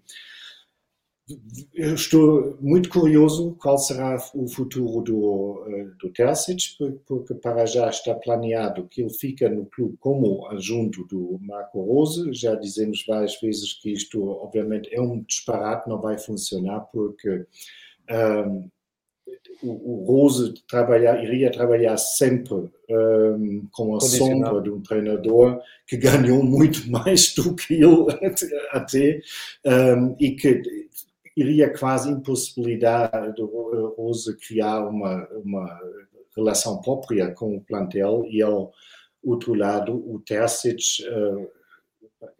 eu 1.74 1.94
estou 1.94 2.58
muito 2.60 2.90
curioso 2.90 3.56
qual 3.58 3.78
será 3.78 4.16
o 4.34 4.46
futuro 4.46 5.00
do, 5.00 5.64
eh, 5.68 5.86
do 5.98 6.10
Terzic, 6.10 6.76
porque 7.06 7.32
para 7.34 7.64
já 7.64 7.88
está 7.88 8.14
planeado 8.14 8.86
que 8.88 9.00
ele 9.00 9.12
fica 9.12 9.48
no 9.48 9.64
clube 9.66 9.96
como 9.98 10.46
adjunto 10.48 11.04
do 11.06 11.38
Marco 11.40 11.80
Rose. 11.82 12.30
Já 12.34 12.54
dizemos 12.54 13.04
várias 13.08 13.40
vezes 13.40 13.72
que 13.72 13.92
isto, 13.92 14.22
obviamente, 14.22 14.94
é 14.94 15.00
um 15.00 15.22
disparate, 15.22 15.88
não 15.88 15.98
vai 15.98 16.18
funcionar, 16.18 16.80
porque 16.92 17.46
um, 18.10 18.68
o, 19.62 20.02
o 20.02 20.04
Rose 20.04 20.52
trabalhar, 20.68 21.24
iria 21.24 21.50
trabalhar 21.50 21.96
sempre 21.96 22.68
um, 22.90 23.66
com 23.72 23.96
a 23.96 24.00
sombra 24.00 24.60
de 24.60 24.70
um 24.70 24.82
treinador 24.82 25.58
que 25.86 25.96
ganhou 25.98 26.42
muito 26.42 26.90
mais 26.90 27.34
do 27.34 27.54
que 27.54 27.74
ele 27.74 28.06
até, 28.72 29.20
um, 29.64 30.14
e 30.20 30.32
que 30.32 30.83
iria 31.36 31.76
quase 31.76 32.10
impossibilitar 32.10 33.32
do 33.34 33.46
Rose 33.96 34.36
criar 34.36 34.86
uma, 34.86 35.26
uma 35.30 35.80
relação 36.36 36.80
própria 36.80 37.32
com 37.32 37.56
o 37.56 37.60
plantel 37.60 38.24
e 38.28 38.42
ao 38.42 38.72
outro 39.22 39.54
lado 39.54 39.94
o 39.94 40.20
Terzic 40.20 41.02
uh, 41.08 41.50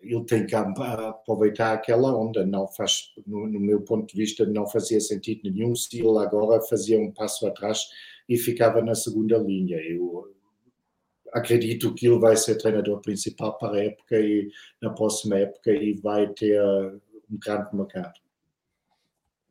ele 0.00 0.24
tem 0.24 0.46
que 0.46 0.54
aproveitar 0.54 1.72
aquela 1.72 2.16
onda. 2.16 2.46
Não 2.46 2.66
faz 2.68 3.12
no, 3.26 3.60
meu 3.60 3.82
ponto 3.82 4.06
de 4.06 4.16
vista 4.16 4.46
não 4.46 4.66
fazia 4.66 5.00
sentido 5.00 5.50
nenhum 5.50 5.74
se 5.74 5.98
ele 5.98 6.18
agora 6.18 6.60
fazia 6.62 6.98
um 6.98 7.12
passo 7.12 7.46
atrás 7.46 7.80
e 8.28 8.36
ficava 8.36 8.80
na 8.82 8.94
segunda 8.94 9.36
linha. 9.38 9.76
Eu 9.78 10.32
acredito 11.32 11.94
que 11.94 12.06
ele 12.06 12.18
vai 12.18 12.36
ser 12.36 12.56
treinador 12.56 13.00
principal 13.00 13.58
para 13.58 13.76
a 13.76 13.84
época 13.84 14.18
e 14.18 14.48
na 14.80 14.90
próxima 14.90 15.38
época 15.38 15.70
e 15.72 15.94
vai 15.94 16.28
ter 16.28 16.62
um 16.62 17.38
grande 17.38 17.74
mercado 17.74 18.23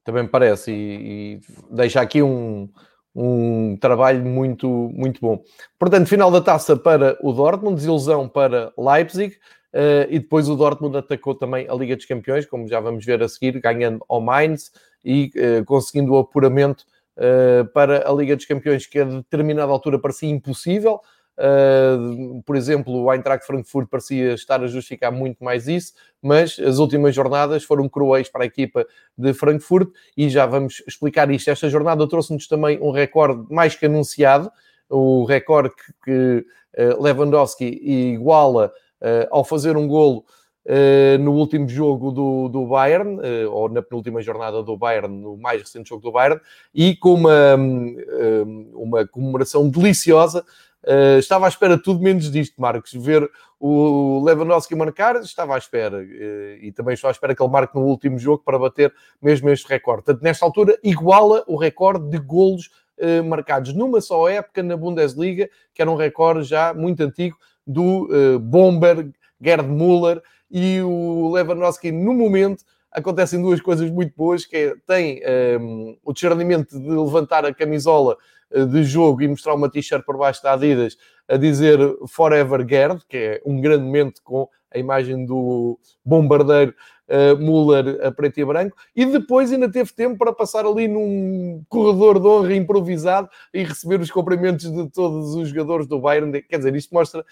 também 0.04 0.24
me 0.24 0.30
parece, 0.30 0.72
e, 0.72 0.76
e 0.76 1.40
deixa 1.72 2.02
aqui 2.02 2.22
um, 2.22 2.70
um 3.16 3.78
trabalho 3.78 4.24
muito, 4.24 4.68
muito 4.94 5.22
bom. 5.22 5.42
Portanto, 5.78 6.08
final 6.08 6.32
da 6.32 6.42
taça 6.42 6.76
para 6.76 7.18
o 7.22 7.32
Dortmund, 7.32 7.76
desilusão 7.76 8.28
para 8.28 8.74
Leipzig, 8.78 9.36
uh, 9.74 10.10
e 10.10 10.20
depois 10.20 10.50
o 10.50 10.56
Dortmund 10.56 10.98
atacou 10.98 11.36
também 11.36 11.68
a 11.70 11.74
Liga 11.74 11.96
dos 11.96 12.06
Campeões, 12.06 12.46
como 12.46 12.68
já 12.68 12.80
vamos 12.80 13.06
ver 13.06 13.22
a 13.22 13.28
seguir, 13.28 13.60
ganhando 13.60 14.04
ao 14.10 14.20
Mainz 14.20 14.72
e 15.06 15.32
uh, 15.36 15.66
conseguindo 15.66 16.14
o 16.14 16.18
apuramento 16.18 16.86
uh, 17.18 17.66
para 17.74 18.10
a 18.10 18.14
Liga 18.14 18.36
dos 18.36 18.46
Campeões, 18.46 18.88
que 18.88 19.00
a 19.00 19.06
determinada 19.06 19.72
altura 19.72 20.00
parecia 20.00 20.30
impossível. 20.30 21.00
Uh, 21.38 22.44
por 22.44 22.56
exemplo, 22.56 22.94
o 22.94 23.12
Eintracht 23.12 23.46
Frankfurt 23.46 23.90
parecia 23.90 24.34
estar 24.34 24.62
a 24.62 24.68
justificar 24.68 25.12
muito 25.12 25.44
mais 25.44 25.68
isso, 25.68 25.94
mas 26.22 26.60
as 26.60 26.78
últimas 26.78 27.16
jornadas 27.16 27.64
foram 27.64 27.90
cruéis 27.90 28.30
para 28.30 28.44
a 28.44 28.46
equipa 28.46 28.86
de 29.18 29.34
Frankfurt 29.34 29.90
e 30.16 30.30
já 30.30 30.46
vamos 30.46 30.84
explicar 30.88 31.30
isto. 31.32 31.50
Esta 31.50 31.70
jornada 31.70 32.08
trouxe-nos 32.08 32.48
também 32.48 32.80
um 32.80 32.92
recorde 32.92 33.52
mais 33.52 33.76
que 33.76 33.88
anunciado, 33.88 34.52
o 34.90 35.26
recorde 35.26 35.72
que, 35.76 35.94
que 36.04 36.46
uh, 36.82 37.02
Lewandowski 37.02 37.66
iguala 37.66 38.72
uh, 39.02 39.28
ao 39.32 39.44
fazer 39.44 39.76
um 39.76 39.88
golo 39.88 40.26
Uh, 40.66 41.22
no 41.22 41.34
último 41.34 41.68
jogo 41.68 42.10
do, 42.10 42.48
do 42.48 42.66
Bayern, 42.66 43.18
uh, 43.18 43.52
ou 43.52 43.68
na 43.68 43.82
penúltima 43.82 44.22
jornada 44.22 44.64
do 44.64 44.78
Bayern, 44.78 45.14
no 45.14 45.36
mais 45.36 45.62
recente 45.62 45.90
jogo 45.90 46.02
do 46.02 46.10
Bayern, 46.10 46.40
e 46.74 46.96
com 46.96 47.16
uma, 47.16 47.58
um, 47.58 48.72
uma 48.74 49.06
comemoração 49.06 49.68
deliciosa 49.68 50.46
Uh, 50.86 51.18
estava 51.18 51.46
à 51.46 51.50
espera 51.50 51.82
tudo 51.82 52.02
menos 52.02 52.30
disto, 52.32 52.60
Marcos. 52.60 52.94
Ver 52.94 53.30
o 53.60 54.22
Lewandowski 54.24 54.76
marcar, 54.76 55.16
estava 55.22 55.56
à 55.56 55.58
espera. 55.58 55.98
Uh, 55.98 56.58
e 56.62 56.72
também 56.76 56.94
estou 56.94 57.08
à 57.08 57.12
espera 57.12 57.34
que 57.34 57.42
ele 57.42 57.52
marque 57.52 57.76
no 57.76 57.86
último 57.86 58.20
jogo 58.20 58.44
para 58.44 58.60
bater 58.60 58.94
mesmo 59.22 59.50
este 59.50 59.68
recorde. 59.68 60.04
Portanto, 60.04 60.24
nesta 60.24 60.46
altura, 60.46 60.78
iguala 60.84 61.44
o 61.48 61.56
recorde 61.56 62.10
de 62.10 62.18
golos 62.18 62.70
uh, 63.00 63.24
marcados 63.24 63.74
numa 63.74 64.02
só 64.02 64.28
época 64.28 64.62
na 64.62 64.76
Bundesliga, 64.76 65.50
que 65.74 65.82
era 65.82 65.90
um 65.90 65.96
recorde 65.96 66.44
já 66.44 66.74
muito 66.74 67.02
antigo 67.02 67.38
do 67.66 68.10
Bomber, 68.42 69.10
Gerd 69.42 69.70
Müller 69.70 70.22
e 70.52 70.82
o 70.82 71.32
Lewandowski, 71.32 71.94
no 71.94 72.14
momento, 72.14 72.66
acontecem 72.94 73.42
duas 73.42 73.60
coisas 73.60 73.90
muito 73.90 74.14
boas, 74.16 74.46
que 74.46 74.56
é, 74.56 74.76
tem 74.86 75.22
um, 75.60 75.98
o 76.04 76.14
discernimento 76.14 76.80
de 76.80 76.90
levantar 76.90 77.46
a 77.46 77.54
camisola 77.54 78.18
de 78.54 78.84
jogo 78.84 79.22
e 79.22 79.28
mostrar 79.28 79.56
uma 79.56 79.70
t-shirt 79.70 80.04
por 80.06 80.18
baixo 80.18 80.44
da 80.44 80.54
Adidas 80.54 80.98
a 81.28 81.38
dizer 81.38 81.80
Forever 82.08 82.66
Gerd, 82.68 83.02
que 83.08 83.18
é 83.18 83.42
um 83.46 83.60
grande 83.60 83.84
momento 83.84 84.22
com 84.24 84.48
a 84.74 84.78
imagem 84.78 85.26
do 85.26 85.80
bombardeiro 86.04 86.74
uh, 87.08 87.38
Müller 87.38 88.00
a 88.06 88.12
preto 88.12 88.40
e 88.40 88.46
branco, 88.46 88.76
e 88.96 89.06
depois 89.06 89.52
ainda 89.52 89.72
teve 89.72 89.94
tempo 89.94 90.18
para 90.18 90.34
passar 90.34 90.66
ali 90.66 90.88
num 90.88 91.64
corredor 91.70 92.20
de 92.20 92.28
honra 92.28 92.56
improvisado 92.56 93.30
e 93.54 93.64
receber 93.64 94.00
os 94.02 94.12
cumprimentos 94.12 94.72
de 94.72 94.90
todos 94.90 95.36
os 95.36 95.50
jogadores 95.50 95.88
do 95.88 96.00
Bayern. 96.00 96.42
Quer 96.42 96.58
dizer, 96.58 96.76
isto 96.76 96.94
mostra, 96.94 97.24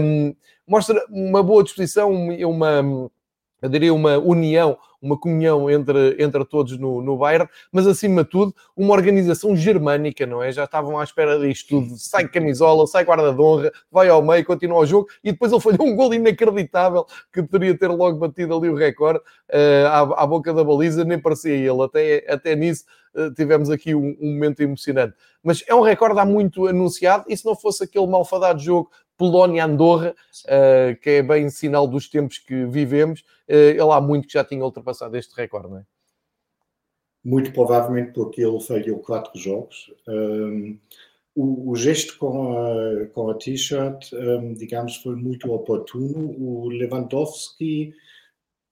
um, 0.00 0.34
mostra 0.66 1.04
uma 1.10 1.42
boa 1.42 1.62
disposição, 1.62 2.12
uma 2.12 3.10
eu 3.64 3.70
diria, 3.70 3.94
uma 3.94 4.18
união, 4.18 4.76
uma 5.04 5.18
comunhão 5.18 5.70
entre, 5.70 6.16
entre 6.18 6.44
todos 6.46 6.78
no, 6.78 7.02
no 7.02 7.16
Bayern, 7.18 7.48
mas 7.70 7.86
acima 7.86 8.24
de 8.24 8.30
tudo, 8.30 8.54
uma 8.74 8.94
organização 8.94 9.54
germânica, 9.54 10.24
não 10.24 10.42
é? 10.42 10.50
Já 10.50 10.64
estavam 10.64 10.98
à 10.98 11.04
espera 11.04 11.38
disto 11.38 11.68
tudo. 11.68 11.96
Sai 11.98 12.26
camisola, 12.26 12.86
sai 12.86 13.04
guarda 13.04 13.32
de 13.32 13.40
honra, 13.40 13.70
vai 13.92 14.08
ao 14.08 14.22
meio, 14.22 14.44
continua 14.44 14.78
o 14.78 14.86
jogo 14.86 15.08
e 15.22 15.32
depois 15.32 15.52
ele 15.52 15.60
falhou 15.60 15.86
um 15.86 15.94
gol 15.94 16.14
inacreditável 16.14 17.06
que 17.32 17.42
poderia 17.42 17.76
ter 17.76 17.88
logo 17.88 18.18
batido 18.18 18.56
ali 18.56 18.68
o 18.68 18.74
recorde 18.74 19.18
uh, 19.18 19.86
à, 19.86 20.22
à, 20.22 20.26
boca 20.26 20.52
da 20.54 20.64
baliza, 20.64 21.04
nem 21.04 21.18
parecia 21.18 21.54
ele. 21.54 21.82
Até, 21.82 22.24
até 22.28 22.56
nisso 22.56 22.84
uh, 23.14 23.32
tivemos 23.34 23.70
aqui 23.70 23.94
um, 23.94 24.16
um 24.20 24.32
momento 24.32 24.60
emocionante. 24.60 25.14
Mas 25.42 25.62
é 25.68 25.74
um 25.74 25.82
recorde 25.82 26.18
há 26.18 26.24
muito 26.24 26.66
anunciado 26.66 27.24
e 27.28 27.36
se 27.36 27.44
não 27.44 27.54
fosse 27.54 27.84
aquele 27.84 28.06
malfadado 28.06 28.58
jogo 28.58 28.90
Polónia-Andorra, 29.16 30.14
uh, 30.44 31.00
que 31.00 31.10
é 31.10 31.22
bem 31.22 31.48
sinal 31.48 31.86
dos 31.86 32.08
tempos 32.08 32.38
que 32.38 32.66
vivemos. 32.66 33.20
Uh, 33.48 33.70
ele 33.70 33.92
há 33.92 34.00
muito 34.00 34.26
que 34.26 34.34
já 34.34 34.44
tinha 34.44 34.64
ultrapassado 34.64 35.16
este 35.16 35.34
recorde, 35.34 35.68
não 35.68 35.78
é? 35.78 35.84
Muito 37.24 37.52
provavelmente 37.52 38.12
porque 38.12 38.42
ele 38.42 38.60
falhou 38.60 38.98
quatro 38.98 39.38
jogos. 39.38 39.92
Um, 40.06 40.78
o, 41.34 41.70
o, 41.70 41.76
gesto 41.76 42.18
com 42.18 42.58
a, 42.58 43.06
com 43.06 43.30
a 43.30 43.34
t-shirt, 43.34 44.12
um, 44.12 44.52
digamos, 44.52 44.96
foi 44.96 45.16
muito 45.16 45.50
oportuno. 45.50 46.34
O 46.38 46.68
Lewandowski 46.68 47.94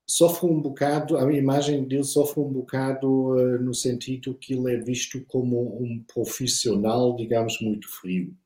sofre 0.07 0.47
um 0.51 0.61
bocado, 0.61 1.17
a 1.17 1.33
imagem 1.33 1.85
dele 1.85 2.05
sofre 2.05 2.41
um 2.41 2.53
bocado 2.53 3.09
uh, 3.09 3.59
no 3.63 3.73
sentido 3.73 4.35
que 4.35 4.53
ele 4.53 4.75
é 4.75 4.77
visto 4.77 5.25
como 5.27 5.83
um 5.83 6.05
profissional, 6.13 7.17
digamos, 7.17 7.59
muito 7.61 7.89
frio 7.89 8.37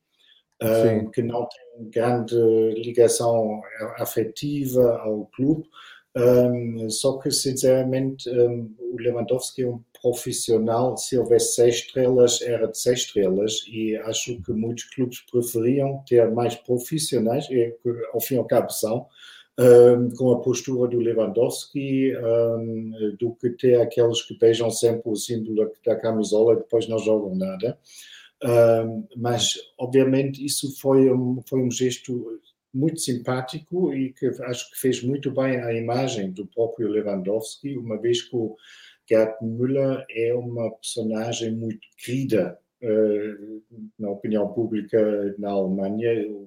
um, 0.63 1.11
que 1.11 1.23
não 1.23 1.47
tem 1.47 1.91
grande 1.91 2.37
ligação 2.83 3.61
afetiva 3.99 4.99
ao 4.99 5.27
clube. 5.27 5.69
Um, 6.17 6.89
só 6.89 7.19
que, 7.19 7.31
sinceramente, 7.31 8.29
um, 8.31 8.75
o 8.79 8.97
Lewandowski 8.99 9.63
é 9.63 9.69
um 9.69 9.83
profissional. 10.01 10.97
Se 10.97 11.19
houvesse 11.19 11.55
seis 11.55 11.75
estrelas, 11.77 12.41
era 12.41 12.67
de 12.69 12.79
seis 12.79 13.01
estrelas. 13.01 13.63
E 13.69 13.97
acho 13.97 14.41
que 14.43 14.53
muitos 14.53 14.85
clubes 14.85 15.21
preferiam 15.31 16.03
ter 16.09 16.31
mais 16.31 16.55
profissionais, 16.55 17.47
e, 17.51 17.75
ao 18.15 18.21
fim 18.21 18.37
e 18.37 18.39
ao 18.39 18.47
cabo 18.47 18.71
são, 18.71 19.07
um, 19.59 20.11
com 20.17 20.33
a 20.33 20.41
postura 20.41 20.89
do 20.89 20.99
Lewandowski, 20.99 22.13
do 23.19 23.33
que 23.35 23.51
ter 23.51 23.81
aqueles 23.81 24.23
que 24.23 24.39
beijam 24.39 24.71
sempre 24.71 25.11
o 25.11 25.17
símbolo 25.17 25.71
da 25.85 25.97
camisola 25.97 26.55
e 26.55 26.57
depois 26.57 26.89
não 26.89 26.99
jogam 26.99 27.35
nada. 27.35 27.79
Uh, 28.43 29.07
mas, 29.17 29.55
obviamente, 29.79 30.45
isso 30.45 30.79
foi 30.79 31.11
um, 31.11 31.43
foi 31.49 31.61
um 31.61 31.71
gesto 31.71 32.41
muito 32.73 33.01
simpático 33.01 33.93
e 33.95 34.13
que 34.13 34.27
acho 34.27 34.71
que 34.71 34.79
fez 34.79 35.03
muito 35.03 35.31
bem 35.31 35.57
a 35.57 35.73
imagem 35.73 36.31
do 36.31 36.47
próprio 36.47 36.89
Lewandowski, 36.89 37.77
uma 37.79 37.99
vez 37.99 38.23
que 38.23 38.37
o 38.37 38.55
Gerd 39.09 39.35
Müller 39.41 40.05
é 40.11 40.35
uma 40.35 40.71
personagem 40.73 41.55
muito 41.55 41.81
querida 41.97 42.59
uh, 42.83 43.63
na 43.99 44.11
opinião 44.11 44.53
pública 44.53 45.35
na 45.39 45.51
Alemanha. 45.51 46.11
Ele 46.11 46.47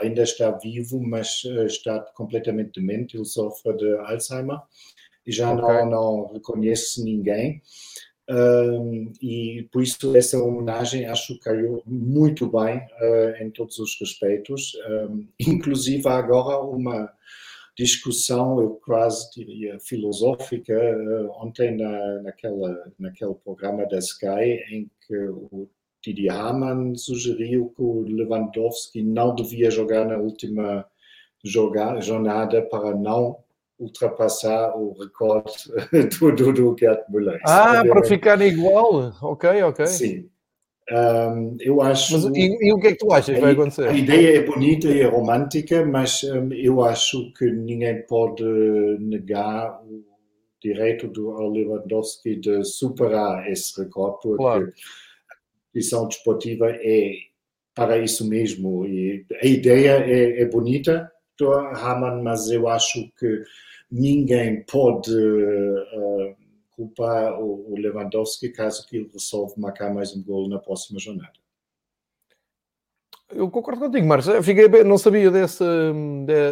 ainda 0.00 0.22
está 0.22 0.50
vivo, 0.52 1.00
mas 1.00 1.44
uh, 1.44 1.66
está 1.66 2.00
completamente 2.14 2.80
demente. 2.80 3.16
Ele 3.16 3.24
sofre 3.24 3.76
de 3.76 3.92
Alzheimer 3.98 4.58
e 5.26 5.32
já 5.32 5.52
okay. 5.52 5.84
não, 5.84 5.90
não 5.90 6.32
reconhece 6.32 7.04
ninguém. 7.04 7.60
Um, 8.32 9.12
e 9.20 9.68
por 9.70 9.82
isso 9.82 10.16
essa 10.16 10.42
homenagem 10.42 11.04
acho 11.04 11.34
que 11.34 11.40
caiu 11.40 11.82
muito 11.84 12.46
bem 12.46 12.78
uh, 12.78 13.42
em 13.42 13.50
todos 13.50 13.78
os 13.78 13.94
respeitos, 14.00 14.72
um, 14.88 15.26
inclusive 15.38 16.08
agora 16.08 16.62
uma 16.64 17.12
discussão, 17.76 18.58
eu 18.58 18.80
quase 18.82 19.30
diria 19.32 19.78
filosófica, 19.80 20.72
uh, 20.72 21.30
ontem 21.44 21.76
na, 21.76 22.22
naquela, 22.22 22.90
naquele 22.98 23.34
programa 23.34 23.86
da 23.86 23.98
Sky, 23.98 24.62
em 24.70 24.90
que 25.06 25.16
o 25.28 25.68
Didi 26.02 26.30
Hamann 26.30 26.94
sugeriu 26.96 27.70
que 27.76 27.82
o 27.82 28.00
Lewandowski 28.00 29.02
não 29.02 29.34
devia 29.34 29.70
jogar 29.70 30.06
na 30.06 30.16
última 30.16 30.86
jogar, 31.44 32.00
jornada 32.00 32.62
para 32.62 32.94
não 32.94 33.36
ultrapassar 33.82 34.76
o 34.76 34.92
recorde 34.92 35.52
do, 36.18 36.32
do, 36.34 36.52
do 36.52 36.76
Gerd 36.78 37.02
Müller. 37.10 37.40
Ah, 37.44 37.82
para 37.84 38.04
ficar 38.04 38.40
igual? 38.40 39.12
Ok, 39.20 39.62
ok. 39.62 39.86
Sim. 39.86 40.28
Um, 40.90 41.56
eu 41.60 41.80
acho. 41.80 42.14
Mas, 42.14 42.36
e, 42.36 42.68
e, 42.68 42.72
o 42.72 42.78
que 42.78 42.88
é 42.88 42.92
que 42.92 42.98
tu 42.98 43.12
achas 43.12 43.34
que 43.34 43.40
vai 43.40 43.52
acontecer? 43.52 43.88
A 43.88 43.94
ideia 43.94 44.38
é 44.38 44.42
bonita 44.42 44.88
e 44.88 45.00
é 45.00 45.06
romântica, 45.06 45.84
mas 45.84 46.22
um, 46.24 46.52
eu 46.52 46.84
acho 46.84 47.32
que 47.34 47.50
ninguém 47.50 48.02
pode 48.06 48.44
negar 48.98 49.80
o 49.84 50.04
direito 50.60 51.08
do 51.08 51.32
Lewandowski 51.48 52.36
de 52.36 52.64
superar 52.64 53.48
esse 53.50 53.80
recorde, 53.80 54.18
porque 54.22 54.36
claro. 54.36 54.64
a 54.64 55.66
competição 55.66 56.08
desportiva 56.08 56.70
é 56.70 57.12
para 57.74 57.98
isso 57.98 58.28
mesmo. 58.28 58.84
E 58.86 59.24
a 59.40 59.46
ideia 59.46 60.04
é, 60.04 60.42
é 60.42 60.44
bonita, 60.46 61.10
Hamann, 61.40 62.22
mas 62.22 62.50
eu 62.50 62.68
acho 62.68 63.10
que 63.18 63.42
ninguém 63.92 64.64
pode 64.64 65.14
uh, 65.14 66.34
culpar 66.70 67.38
o, 67.38 67.74
Lewandowski 67.76 68.48
caso 68.48 68.86
que 68.88 68.96
ele 68.96 69.10
resolva 69.12 69.54
marcar 69.58 69.92
mais 69.92 70.16
um 70.16 70.22
gol 70.22 70.48
na 70.48 70.58
próxima 70.58 70.98
jornada. 70.98 71.34
Eu 73.30 73.50
concordo 73.50 73.80
contigo, 73.80 74.06
Marcos. 74.06 74.44
Fiquei 74.44 74.66
bem, 74.66 74.82
não 74.82 74.96
sabia 74.96 75.30
desse, 75.30 75.64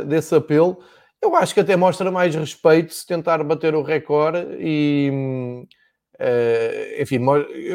desse 0.07 0.35
apelo. 0.35 0.79
Eu 1.20 1.35
acho 1.35 1.53
que 1.55 1.61
até 1.61 1.76
mostra 1.76 2.11
mais 2.11 2.35
respeito 2.35 2.92
se 2.92 3.07
tentar 3.07 3.42
bater 3.42 3.74
o 3.74 3.83
recorde 3.83 4.46
e, 4.59 5.11
uh, 6.18 7.03
enfim, 7.03 7.20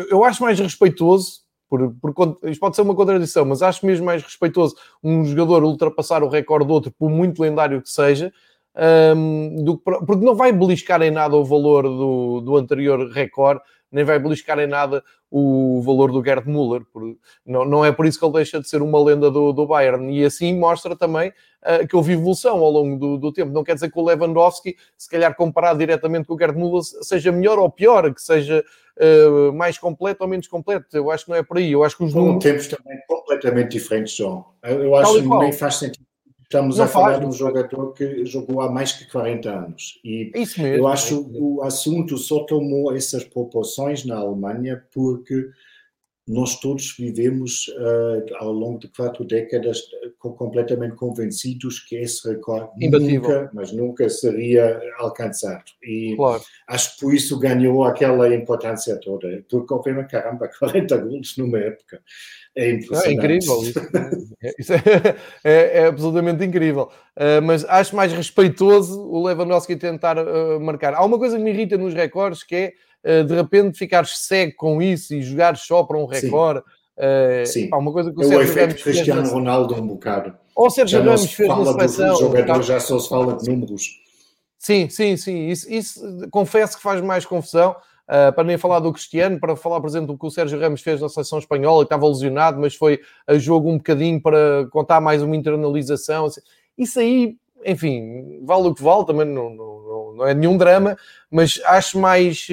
eu 0.10 0.24
acho 0.24 0.44
mais 0.44 0.60
respeitoso 0.60 1.46
por, 1.68 1.96
por, 1.96 2.40
isto 2.44 2.60
pode 2.60 2.76
ser 2.76 2.84
uma 2.84 2.96
contradição, 2.96 3.46
mas 3.46 3.62
acho 3.62 3.86
mesmo 3.86 4.06
mais 4.06 4.22
respeitoso 4.22 4.76
um 5.04 5.26
jogador 5.26 5.64
ultrapassar 5.64 6.24
o 6.24 6.30
recorde 6.30 6.68
do 6.68 6.74
outro, 6.74 6.92
por 6.92 7.10
muito 7.10 7.42
lendário 7.42 7.82
que 7.82 7.90
seja, 7.90 8.32
um, 8.76 9.64
do, 9.64 9.78
porque 9.78 10.26
não 10.26 10.36
vai 10.36 10.52
beliscar 10.52 11.02
em 11.02 11.12
nada 11.12 11.36
o 11.36 11.46
valor 11.46 11.84
do, 11.84 12.42
do 12.42 12.58
anterior 12.58 13.10
recorde, 13.10 13.62
nem 13.92 14.04
vai 14.04 14.20
beliscar 14.20 14.60
em 14.60 14.68
nada 14.68 15.04
o 15.32 15.82
valor 15.82 16.12
do 16.12 16.24
Gerd 16.24 16.48
Müller. 16.48 16.82
Por, 16.92 17.18
não, 17.46 17.66
não 17.66 17.86
é 17.86 17.92
por 17.92 18.06
isso 18.06 18.20
que 18.20 18.26
ele 18.26 18.34
deixa 18.34 18.60
de 18.60 18.68
ser 18.68 18.82
uma 18.82 19.02
lenda 19.02 19.32
do, 19.32 19.54
do 19.54 19.66
Bayern. 19.66 20.14
E 20.14 20.24
assim 20.26 20.58
mostra 20.58 20.96
também 20.96 21.30
uh, 21.64 21.88
que 21.88 21.96
houve 21.96 22.14
evolução 22.14 22.60
ao 22.60 22.70
longo 22.70 22.98
do, 22.98 23.18
do, 23.18 23.32
tempo. 23.32 23.52
Não 23.52 23.64
quer 23.64 23.76
dizer 23.76 23.92
que 23.92 24.00
o 24.00 24.04
Lewandowski, 24.04 24.76
se 24.98 25.10
calhar 25.10 25.36
comparado 25.36 25.80
diretamente 25.80 26.28
com 26.28 26.36
o 26.36 26.38
Gerd 26.38 26.58
Müller, 26.58 26.82
seja 26.84 27.32
melhor 27.32 27.58
ou 27.58 27.70
pior, 27.70 28.14
que 28.14 28.22
seja 28.22 28.64
uh, 28.98 29.54
mais 29.54 29.78
completo 29.78 30.24
ou 30.24 30.30
menos 30.30 30.48
completo. 30.48 30.86
Eu 30.96 31.10
acho 31.10 31.26
que 31.26 31.32
não 31.32 31.38
é 31.38 31.44
por 31.44 31.58
aí. 31.58 31.72
Eu 31.72 31.84
acho 31.84 31.98
que 31.98 32.04
os 32.04 32.14
números... 32.14 32.44
tempos 32.44 32.68
também 32.68 32.98
completamente 33.08 33.72
diferentes, 33.72 34.16
João. 34.16 34.46
Eu 34.64 34.96
acho 34.96 35.22
que 35.22 35.28
nem 35.28 35.52
faz 35.54 35.76
sentido 35.76 36.05
Estamos 36.46 36.78
não 36.78 36.86
a 36.86 36.88
falar 36.88 37.20
de 37.20 37.26
um 37.26 37.32
jogador 37.32 37.94
que 37.94 38.24
jogou 38.26 38.62
há 38.62 38.72
mais 38.72 38.98
de 38.98 39.06
40 39.08 39.50
anos. 39.50 40.00
E 40.04 40.32
Isso 40.36 40.62
mesmo. 40.62 40.78
eu 40.78 40.88
acho 40.88 41.26
que 41.26 41.38
o 41.38 41.62
assunto 41.64 42.18
só 42.18 42.44
tomou 42.44 42.96
essas 42.96 43.24
proporções 43.24 44.06
na 44.06 44.18
Alemanha 44.18 44.84
porque 44.94 45.50
nós 46.28 46.60
todos 46.60 46.96
vivemos 46.98 47.68
uh, 47.68 48.36
ao 48.38 48.52
longo 48.52 48.80
de 48.80 48.88
quatro 48.88 49.24
décadas 49.24 49.84
completamente 50.18 50.96
convencidos 50.96 51.80
que 51.80 51.98
esse 51.98 52.28
recorde 52.28 52.72
Imbatível. 52.84 53.22
nunca, 53.22 53.52
mas 53.54 53.72
nunca 53.72 54.10
seria 54.10 54.82
alcançado. 54.98 55.66
E 55.84 56.16
claro. 56.16 56.42
acho 56.68 56.96
que 56.96 57.02
por 57.02 57.14
isso 57.14 57.38
ganhou 57.38 57.84
aquela 57.84 58.34
importância 58.34 59.00
toda. 59.00 59.46
Porque, 59.48 59.72
obviamente, 59.72 60.10
caramba, 60.10 60.50
40 60.58 60.98
gols 60.98 61.38
numa 61.38 61.60
época. 61.60 62.02
É. 62.58 62.70
É 62.70 63.12
incrível. 63.12 63.62
Isso, 63.62 63.80
é, 64.42 64.54
isso 64.58 64.74
é, 64.74 64.80
é, 65.44 65.80
é, 65.82 65.86
absolutamente 65.88 66.44
incrível. 66.44 66.90
Uh, 67.18 67.42
mas 67.44 67.66
acho 67.66 67.96
mais 67.96 68.14
respeitoso 68.14 69.02
o 69.02 69.26
Lewandowski 69.26 69.76
tentar 69.76 70.18
uh, 70.18 70.60
marcar. 70.60 70.94
Há 70.94 71.04
uma 71.04 71.18
coisa 71.18 71.38
que 71.38 71.44
me 71.44 71.52
irrita 71.52 71.78
nos 71.78 71.94
recordes 71.94 72.44
que 72.44 72.56
é 72.56 72.74
eh, 73.06 73.24
de 73.24 73.36
repente 73.36 73.78
ficares 73.78 74.18
cego 74.18 74.54
com 74.56 74.82
isso 74.82 75.14
e 75.14 75.22
jogares 75.22 75.62
só 75.62 75.84
para 75.84 75.96
um 75.96 76.08
recorde. 76.08 76.62
Uh, 76.98 77.46
Sim. 77.46 77.70
Pá, 77.70 77.78
uma 77.78 77.92
coisa 77.92 78.12
que 78.12 78.18
o, 78.18 78.24
é 78.24 78.38
o 78.38 78.56
Ramos 78.56 78.82
Cristiano 78.82 79.22
fez 79.22 79.32
Ronaldo 79.32 79.76
um 79.76 79.86
bocado. 79.86 80.36
Ou 80.56 80.68
o 80.68 80.70
Sérgio 80.72 81.04
Ramos 81.04 81.32
fez 81.32 81.48
na 81.48 81.88
seleção. 81.88 82.16
jogador 82.16 82.64
já 82.64 82.80
só 82.80 82.98
se 82.98 83.08
fala 83.08 83.38
de 83.38 83.48
números. 83.48 84.02
Sim, 84.58 84.90
sim, 84.90 85.16
sim. 85.18 85.50
Isso, 85.50 85.72
isso 85.72 86.28
confesso 86.32 86.78
que 86.78 86.82
faz 86.82 87.00
mais 87.00 87.26
confusão. 87.26 87.76
Uh, 88.08 88.34
para 88.34 88.44
nem 88.44 88.58
falar 88.58 88.80
do 88.80 88.92
Cristiano, 88.92 89.40
para 89.40 89.56
falar, 89.56 89.80
por 89.82 89.88
exemplo, 89.88 90.08
do 90.08 90.18
que 90.18 90.26
o 90.26 90.32
Sérgio 90.32 90.60
Ramos 90.60 90.82
fez 90.82 91.02
na 91.02 91.10
seleção 91.10 91.40
espanhola, 91.40 91.84
que 91.84 91.88
estava 91.88 92.08
lesionado, 92.08 92.60
mas 92.60 92.76
foi 92.76 93.00
a 93.28 93.38
jogo 93.38 93.70
um 93.70 93.78
bocadinho 93.78 94.22
para 94.22 94.68
contar 94.72 95.02
mais 95.02 95.22
uma 95.22 95.36
internalização. 95.36 96.26
Assim. 96.26 96.42
Isso 96.78 97.00
aí, 97.00 97.38
enfim, 97.66 98.42
vale 98.44 98.68
o 98.68 98.74
que 98.74 98.84
vale, 98.84 99.06
também 99.06 99.26
não, 99.26 99.50
não, 99.50 100.14
não 100.16 100.28
é 100.28 100.34
nenhum 100.34 100.58
drama, 100.58 100.98
mas 101.30 101.62
acho 101.66 102.00
mais 102.00 102.48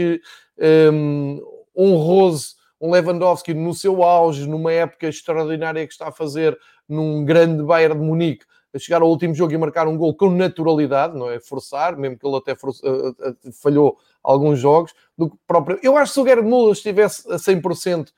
um, 0.92 1.40
honroso 1.76 2.62
um 2.82 2.90
Lewandowski 2.90 3.54
no 3.54 3.72
seu 3.72 4.02
auge, 4.02 4.48
numa 4.48 4.72
época 4.72 5.06
extraordinária 5.06 5.86
que 5.86 5.92
está 5.92 6.08
a 6.08 6.12
fazer 6.12 6.58
num 6.88 7.24
grande 7.24 7.62
Bayern 7.62 7.94
de 7.94 8.04
Munique, 8.04 8.44
a 8.74 8.78
chegar 8.78 9.02
ao 9.02 9.08
último 9.08 9.32
jogo 9.34 9.52
e 9.52 9.56
marcar 9.58 9.86
um 9.86 9.96
gol 9.96 10.12
com 10.16 10.30
naturalidade, 10.30 11.16
não 11.16 11.30
é 11.30 11.38
forçar, 11.38 11.96
mesmo 11.96 12.18
que 12.18 12.26
ele 12.26 12.36
até 12.36 12.54
uh, 12.54 13.52
falhou 13.52 13.96
alguns 14.20 14.58
jogos, 14.58 14.92
do 15.24 15.30
que 15.30 15.36
próprio. 15.46 15.78
Eu 15.82 15.96
acho 15.96 16.12
que 16.12 16.14
se 16.14 16.20
o 16.20 16.26
Gerd 16.26 16.42
Müller 16.42 16.72
estivesse 16.72 17.30
a 17.30 17.36
100% 17.36 18.08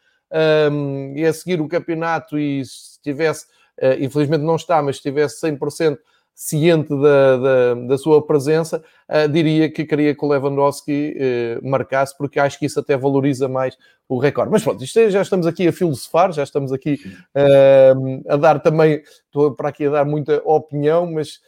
um, 0.70 1.12
e 1.16 1.24
a 1.24 1.32
seguir 1.32 1.60
o 1.60 1.68
campeonato 1.68 2.38
e 2.38 2.60
estivesse, 2.60 3.46
uh, 3.82 4.00
infelizmente 4.00 4.42
não 4.42 4.56
está, 4.56 4.82
mas 4.82 4.96
estivesse 4.96 5.40
100% 5.46 5.98
ciente 6.34 6.88
da, 6.90 7.36
da, 7.36 7.74
da 7.86 7.98
sua 7.98 8.24
presença, 8.24 8.82
uh, 9.08 9.28
diria 9.28 9.70
que 9.70 9.84
queria 9.84 10.14
que 10.14 10.24
o 10.24 10.28
Lewandowski 10.28 11.16
uh, 11.16 11.68
marcasse, 11.68 12.16
porque 12.18 12.40
acho 12.40 12.58
que 12.58 12.66
isso 12.66 12.80
até 12.80 12.96
valoriza 12.96 13.48
mais 13.48 13.78
o 14.08 14.18
recorde. 14.18 14.50
Mas 14.50 14.64
pronto, 14.64 14.82
isto 14.82 14.98
é, 14.98 15.10
já 15.10 15.22
estamos 15.22 15.46
aqui 15.46 15.68
a 15.68 15.72
filosofar, 15.72 16.32
já 16.32 16.42
estamos 16.42 16.72
aqui 16.72 16.98
uh, 17.36 18.22
a 18.28 18.36
dar 18.36 18.58
também, 18.58 19.00
estou 19.26 19.54
para 19.54 19.68
aqui 19.68 19.86
a 19.86 19.90
dar 19.90 20.04
muita 20.04 20.42
opinião, 20.44 21.10
mas 21.10 21.40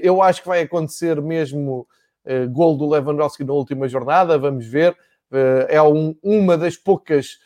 eu 0.00 0.22
acho 0.22 0.40
que 0.40 0.48
vai 0.48 0.62
acontecer 0.62 1.20
mesmo 1.20 1.86
gol 2.50 2.76
do 2.76 2.88
Lewandowski 2.88 3.44
na 3.44 3.52
última 3.52 3.88
jornada, 3.88 4.38
vamos 4.38 4.66
ver. 4.66 4.96
é 5.68 5.82
um, 5.82 6.14
uma 6.22 6.56
das 6.56 6.76
poucas 6.76 7.38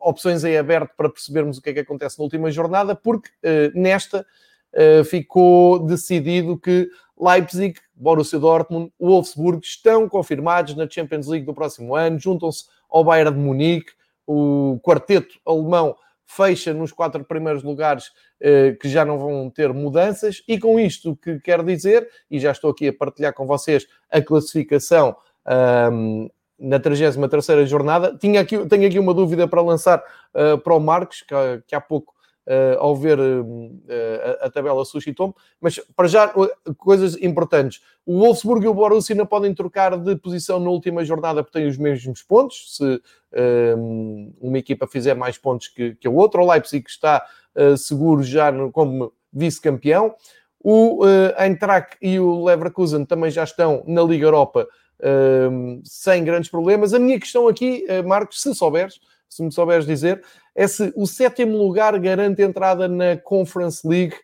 opções 0.00 0.44
em 0.44 0.56
aberto 0.56 0.90
para 0.96 1.08
percebermos 1.08 1.58
o 1.58 1.62
que 1.62 1.70
é 1.70 1.72
que 1.74 1.80
acontece 1.80 2.18
na 2.18 2.24
última 2.24 2.50
jornada, 2.50 2.94
porque 2.94 3.30
nesta 3.74 4.26
uh, 4.72 5.04
ficou 5.04 5.78
decidido 5.80 6.58
que 6.58 6.88
Leipzig, 7.18 7.78
Borussia 7.94 8.38
Dortmund, 8.38 8.92
Wolfsburg 8.98 9.64
estão 9.64 10.08
confirmados 10.08 10.74
na 10.74 10.88
Champions 10.88 11.28
League 11.28 11.46
do 11.46 11.54
próximo 11.54 11.94
ano, 11.94 12.18
juntam-se 12.18 12.64
ao 12.90 13.04
Bayern 13.04 13.32
de 13.32 13.38
Munique, 13.38 13.92
o 14.26 14.80
quarteto 14.82 15.38
alemão 15.46 15.94
fecha 16.34 16.72
nos 16.72 16.92
quatro 16.92 17.24
primeiros 17.24 17.62
lugares 17.62 18.08
uh, 18.40 18.76
que 18.80 18.88
já 18.88 19.04
não 19.04 19.18
vão 19.18 19.50
ter 19.50 19.72
mudanças, 19.72 20.42
e 20.48 20.58
com 20.58 20.80
isto 20.80 21.16
que 21.16 21.38
quero 21.40 21.62
dizer, 21.62 22.08
e 22.30 22.38
já 22.38 22.50
estou 22.50 22.70
aqui 22.70 22.88
a 22.88 22.92
partilhar 22.92 23.34
com 23.34 23.46
vocês 23.46 23.86
a 24.10 24.20
classificação 24.20 25.16
um, 25.92 26.30
na 26.58 26.78
33 26.78 27.68
jornada, 27.68 28.16
Tinha 28.18 28.40
aqui, 28.40 28.56
tenho 28.66 28.86
aqui 28.86 28.98
uma 28.98 29.12
dúvida 29.12 29.48
para 29.48 29.60
lançar 29.60 30.02
uh, 30.34 30.56
para 30.58 30.74
o 30.74 30.80
Marcos, 30.80 31.22
que, 31.22 31.34
que 31.66 31.74
há 31.74 31.80
pouco 31.80 32.11
uh, 32.46 32.78
ao 32.78 32.96
ver 32.96 33.18
uh, 33.18 33.78
a, 34.40 34.46
a, 34.46 34.50
tabela 34.50 34.84
suscitou-me, 34.84 35.34
mas 35.60 35.78
para 35.96 36.08
já 36.08 36.32
coisas 36.76 37.16
importantes. 37.22 37.80
O 38.04 38.18
Wolfsburg 38.18 38.64
e 38.64 38.68
o 38.68 38.74
Borussia 38.74 39.14
não 39.14 39.26
podem 39.26 39.54
trocar 39.54 39.96
de 39.96 40.16
posição 40.16 40.58
na 40.58 40.70
última 40.70 41.04
jornada 41.04 41.42
porque 41.42 41.58
têm 41.58 41.68
os 41.68 41.76
mesmos 41.76 42.22
pontos. 42.22 42.76
Se 42.76 43.00
uma 44.40 44.58
equipa 44.58 44.86
fizer 44.86 45.14
mais 45.14 45.38
pontos 45.38 45.68
que, 45.68 45.94
que 45.94 46.06
a 46.06 46.10
outra, 46.10 46.42
o 46.42 46.50
Leipzig 46.50 46.84
está 46.86 47.24
seguro 47.78 48.22
já 48.22 48.50
no, 48.50 48.70
como 48.70 49.12
vice-campeão. 49.32 50.14
O 50.62 51.04
uh, 51.04 51.42
Eintracht 51.42 51.96
e 52.00 52.20
o 52.20 52.44
Leverkusen 52.44 53.04
também 53.04 53.30
já 53.30 53.42
estão 53.42 53.82
na 53.86 54.02
Liga 54.02 54.26
Europa 54.26 54.68
uh, 55.00 55.80
sem 55.84 56.22
grandes 56.22 56.48
problemas. 56.48 56.94
A 56.94 56.98
minha 57.00 57.18
questão 57.18 57.48
aqui, 57.48 57.84
uh, 57.88 58.06
Marcos, 58.06 58.40
se 58.40 58.54
souberes, 58.54 59.00
se 59.34 59.42
me 59.42 59.52
souberes 59.52 59.86
dizer, 59.86 60.22
é 60.54 60.66
se 60.66 60.92
o 60.96 61.06
sétimo 61.06 61.56
lugar 61.56 61.98
garante 61.98 62.42
entrada 62.42 62.86
na 62.86 63.16
Conference 63.16 63.86
League 63.86 64.14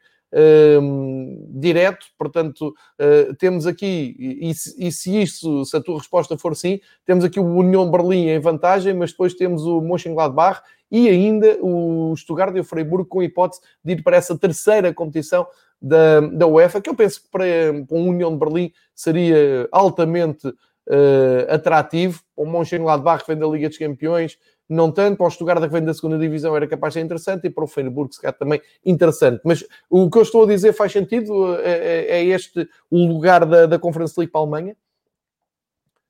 um, 0.82 1.46
direto, 1.58 2.06
portanto, 2.18 2.74
uh, 3.00 3.34
temos 3.36 3.66
aqui, 3.66 4.14
e, 4.18 4.50
e, 4.50 4.92
se 4.92 5.22
isso, 5.22 5.64
se 5.64 5.76
a 5.76 5.80
tua 5.80 5.98
resposta 5.98 6.36
for 6.36 6.54
sim, 6.54 6.80
temos 7.06 7.24
aqui 7.24 7.40
o 7.40 7.46
União 7.46 7.90
Berlim 7.90 8.28
em 8.28 8.38
vantagem, 8.38 8.92
mas 8.92 9.10
depois 9.10 9.34
temos 9.34 9.64
o 9.64 9.80
Mönchengladbach 9.80 10.60
e 10.90 11.08
ainda 11.08 11.58
o 11.62 12.14
Stuttgart 12.16 12.54
e 12.56 12.60
o 12.60 12.64
Freiburg 12.64 13.08
com 13.08 13.22
hipótese 13.22 13.62
de 13.82 13.92
ir 13.92 14.02
para 14.02 14.16
essa 14.16 14.36
terceira 14.36 14.92
competição 14.92 15.46
da, 15.80 16.20
da 16.20 16.46
UEFA, 16.46 16.80
que 16.80 16.90
eu 16.90 16.94
penso 16.94 17.22
que 17.22 17.30
para, 17.30 17.44
para 17.86 17.96
o 17.96 18.04
União 18.04 18.32
de 18.32 18.38
Berlim 18.38 18.72
seria 18.94 19.68
altamente 19.72 20.48
uh, 20.48 21.46
atrativo. 21.48 22.20
O 22.36 22.44
Mönchengladbach 22.44 23.24
vem 23.26 23.38
da 23.38 23.46
Liga 23.46 23.68
dos 23.68 23.78
Campeões, 23.78 24.36
não 24.68 24.92
tanto. 24.92 25.16
Para 25.16 25.26
o 25.26 25.30
Stuttgart, 25.30 25.62
que 25.62 25.68
vem 25.68 25.84
da 25.84 25.94
segunda 25.94 26.18
divisão, 26.18 26.54
era 26.54 26.66
capaz 26.66 26.92
de 26.92 27.00
ser 27.00 27.04
interessante, 27.04 27.46
e 27.46 27.50
para 27.50 27.64
o 27.64 27.66
Freiburg, 27.66 28.14
se 28.14 28.20
calhar, 28.20 28.36
também 28.36 28.60
interessante. 28.84 29.40
Mas 29.44 29.64
o 29.88 30.10
que 30.10 30.18
eu 30.18 30.22
estou 30.22 30.44
a 30.44 30.46
dizer 30.46 30.72
faz 30.72 30.92
sentido? 30.92 31.56
É, 31.60 31.70
é, 31.70 32.20
é 32.20 32.24
este 32.24 32.68
o 32.90 33.06
lugar 33.06 33.44
da, 33.46 33.66
da 33.66 33.78
Conference 33.78 34.14
League 34.18 34.32
para 34.32 34.40
a 34.40 34.42
Alemanha? 34.42 34.76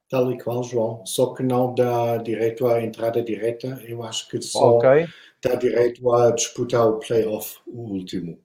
Tal 0.08 0.32
e 0.32 0.38
qual, 0.42 0.62
João. 0.64 1.04
Só 1.04 1.34
que 1.34 1.42
não 1.42 1.74
dá 1.74 2.16
direito 2.16 2.66
à 2.66 2.82
entrada 2.82 3.22
direta. 3.22 3.78
Eu 3.86 4.02
acho 4.02 4.28
que 4.28 4.40
só 4.40 4.78
okay. 4.78 5.06
dá 5.42 5.54
direito 5.54 6.10
a 6.12 6.30
disputar 6.30 6.88
o 6.88 6.98
playoff, 6.98 7.58
o 7.66 7.82
último 7.92 8.38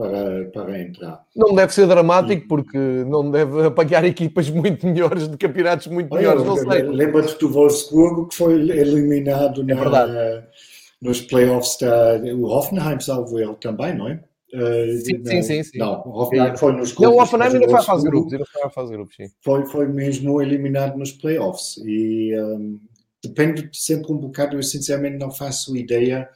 para, 0.00 0.44
para 0.46 0.80
entrar. 0.80 1.24
Não 1.36 1.54
deve 1.54 1.74
ser 1.74 1.86
dramático, 1.86 2.48
porque 2.48 2.78
não 2.78 3.30
deve 3.30 3.66
apagar 3.66 4.02
equipas 4.04 4.48
muito 4.48 4.86
melhores, 4.86 5.28
de 5.28 5.36
campeonatos 5.36 5.88
muito 5.88 6.10
Olha, 6.12 6.34
melhores, 6.34 6.44
não 6.44 6.56
sei. 6.56 6.82
Lembra-te 6.82 7.38
do 7.38 7.50
Wolfsburgo, 7.50 8.28
que 8.28 8.34
foi 8.34 8.54
eliminado 8.54 9.60
é 9.60 9.74
na, 9.74 10.42
nos 11.02 11.20
playoffs 11.20 11.76
da... 11.78 12.16
O 12.34 12.46
Hoffenheim, 12.46 12.98
salvo 12.98 13.38
ele 13.38 13.54
também, 13.56 13.94
não 13.94 14.08
é? 14.08 14.24
Uh, 14.52 14.96
sim, 15.04 15.24
sim, 15.24 15.42
sim, 15.42 15.62
sim, 15.62 15.78
Não, 15.78 16.02
o 16.04 16.22
Hoffenheim 16.22 16.56
foi 16.56 16.72
nos 16.72 16.98
Não, 16.98 17.14
o 17.14 17.22
Hoffenheim 17.22 17.52
ainda 17.54 17.68
foi 17.68 17.78
a 17.78 17.82
fase 17.82 18.08
grupos, 18.08 18.32
ainda 18.32 18.44
foi 18.46 18.62
a 18.64 18.70
fase 18.70 18.92
grupos, 18.92 19.16
sim. 19.16 19.26
Foi, 19.44 19.66
foi 19.66 19.86
mesmo 19.86 20.42
eliminado 20.42 20.96
nos 20.96 21.12
playoffs 21.12 21.76
e 21.84 22.34
um, 22.36 22.80
depende 23.22 23.68
sempre 23.72 24.12
um 24.12 24.16
bocado, 24.16 24.56
eu 24.56 24.62
sinceramente 24.62 25.18
não 25.18 25.30
faço 25.30 25.76
ideia 25.76 26.28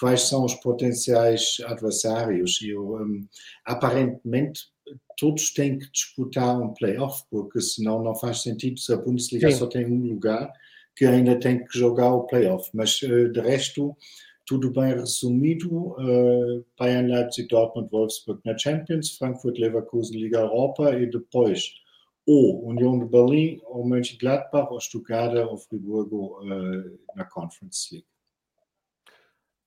quais 0.00 0.22
são 0.22 0.46
os 0.46 0.54
potenciais 0.54 1.58
adversários. 1.66 2.60
E 2.62 2.74
um, 2.74 3.26
aparentemente 3.66 4.62
todos 5.18 5.52
têm 5.52 5.78
que 5.78 5.90
disputar 5.92 6.58
um 6.58 6.72
playoff, 6.72 7.22
porque 7.30 7.60
senão 7.60 8.02
não 8.02 8.14
faz 8.14 8.42
sentido 8.42 8.80
se 8.80 8.92
a 8.92 8.96
Bundesliga 8.96 9.50
Sim. 9.50 9.58
só 9.58 9.66
tem 9.66 9.86
um 9.86 10.08
lugar 10.08 10.50
que 10.96 11.04
ainda 11.04 11.38
tem 11.38 11.62
que 11.62 11.78
jogar 11.78 12.14
o 12.14 12.26
playoff. 12.26 12.70
Mas 12.72 13.00
uh, 13.02 13.30
de 13.30 13.40
resto, 13.40 13.94
tudo 14.46 14.72
bem 14.72 14.94
resumido. 14.94 15.70
Uh, 15.70 16.64
Bayern, 16.78 17.12
Leipzig, 17.12 17.46
Dortmund, 17.48 17.90
Wolfsburg 17.92 18.40
na 18.46 18.56
Champions, 18.56 19.16
Frankfurt, 19.18 19.58
Leverkusen, 19.58 20.18
Liga 20.18 20.38
Europa 20.38 20.98
e 20.98 21.06
depois 21.06 21.74
ou 22.26 22.64
União 22.68 22.98
de 22.98 23.06
Berlim, 23.06 23.60
ou 23.64 23.84
Mönchengladbach, 23.84 24.70
ou 24.70 24.80
Stuttgart, 24.80 25.34
ou 25.34 25.56
Friburgo 25.56 26.38
uh, 26.40 26.98
na 27.16 27.24
Conference 27.24 27.92
League. 27.92 28.09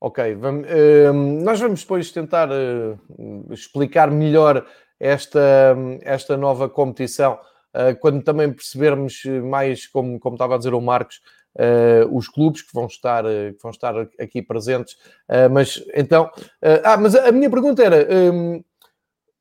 Ok, 0.05 0.35
vamos, 0.35 0.67
uh, 0.67 1.13
nós 1.13 1.61
vamos 1.61 1.79
depois 1.79 2.11
tentar 2.11 2.49
uh, 2.51 3.53
explicar 3.53 4.11
melhor 4.11 4.65
esta, 4.99 5.77
esta 6.01 6.35
nova 6.35 6.67
competição, 6.67 7.39
uh, 7.73 7.97
quando 8.01 8.21
também 8.21 8.51
percebermos 8.51 9.23
mais, 9.49 9.87
como, 9.87 10.19
como 10.19 10.35
estava 10.35 10.55
a 10.55 10.57
dizer 10.57 10.73
o 10.73 10.81
Marcos, 10.81 11.21
eh, 11.57 12.05
os 12.11 12.27
clubes 12.27 12.63
que 12.63 12.73
vão 12.73 12.87
estar, 12.87 13.23
que 13.23 13.61
vão 13.61 13.71
estar 13.71 13.95
aqui 14.19 14.41
presentes. 14.41 14.97
mas 15.51 15.83
então, 15.93 16.29
ah, 16.83 16.97
mas 16.97 17.15
a 17.15 17.31
minha 17.31 17.49
pergunta 17.49 17.83
era. 17.83 18.07
Um, 18.33 18.63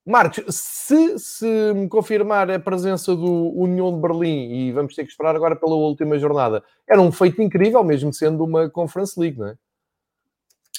Marcos, 0.05 0.45
se, 0.55 1.19
se 1.19 1.47
me 1.75 1.89
confirmar 1.89 2.51
a 2.51 2.61
presença 2.61 3.17
do 3.17 3.53
União 3.59 3.95
de 3.95 4.01
Berlim, 4.01 4.53
e 4.53 4.73
vamos 4.73 4.95
ter 4.95 5.05
que 5.05 5.11
esperar 5.11 5.35
agora 5.35 5.57
pela 5.57 5.75
última 5.75 6.19
jornada, 6.19 6.63
era 6.87 7.01
um 7.01 7.11
feito 7.11 7.41
incrível, 7.41 7.83
mesmo 7.83 8.13
sendo 8.13 8.45
uma 8.45 8.69
Conference 8.69 9.19
League, 9.19 9.39
não 9.39 9.49
é? 9.49 9.57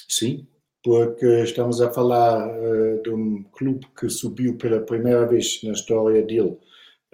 Sim, 0.08 0.46
porque 0.84 1.26
estamos 1.42 1.80
a 1.80 1.90
falar 1.90 2.46
uh, 2.46 3.02
de 3.02 3.10
um 3.10 3.42
clube 3.44 3.86
que 3.98 4.08
subiu 4.10 4.56
pela 4.58 4.80
primeira 4.80 5.26
vez 5.26 5.62
na 5.62 5.72
história 5.72 6.22
dele 6.22 6.58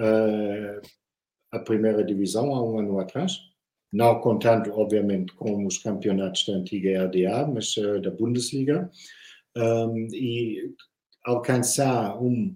uh, 0.00 0.80
a 1.52 1.58
primeira 1.60 2.04
divisão 2.04 2.52
há 2.52 2.62
um 2.64 2.80
ano 2.80 2.98
atrás, 2.98 3.38
não 3.92 4.20
contando, 4.20 4.72
obviamente, 4.72 5.32
com 5.34 5.66
os 5.66 5.78
campeonatos 5.78 6.44
da 6.46 6.54
antiga 6.54 7.04
RDA, 7.04 7.46
mas 7.46 7.76
uh, 7.76 8.00
da 8.00 8.10
Bundesliga, 8.10 8.90
um, 9.56 10.08
e 10.12 10.74
alcançar 11.24 12.20
um 12.20 12.54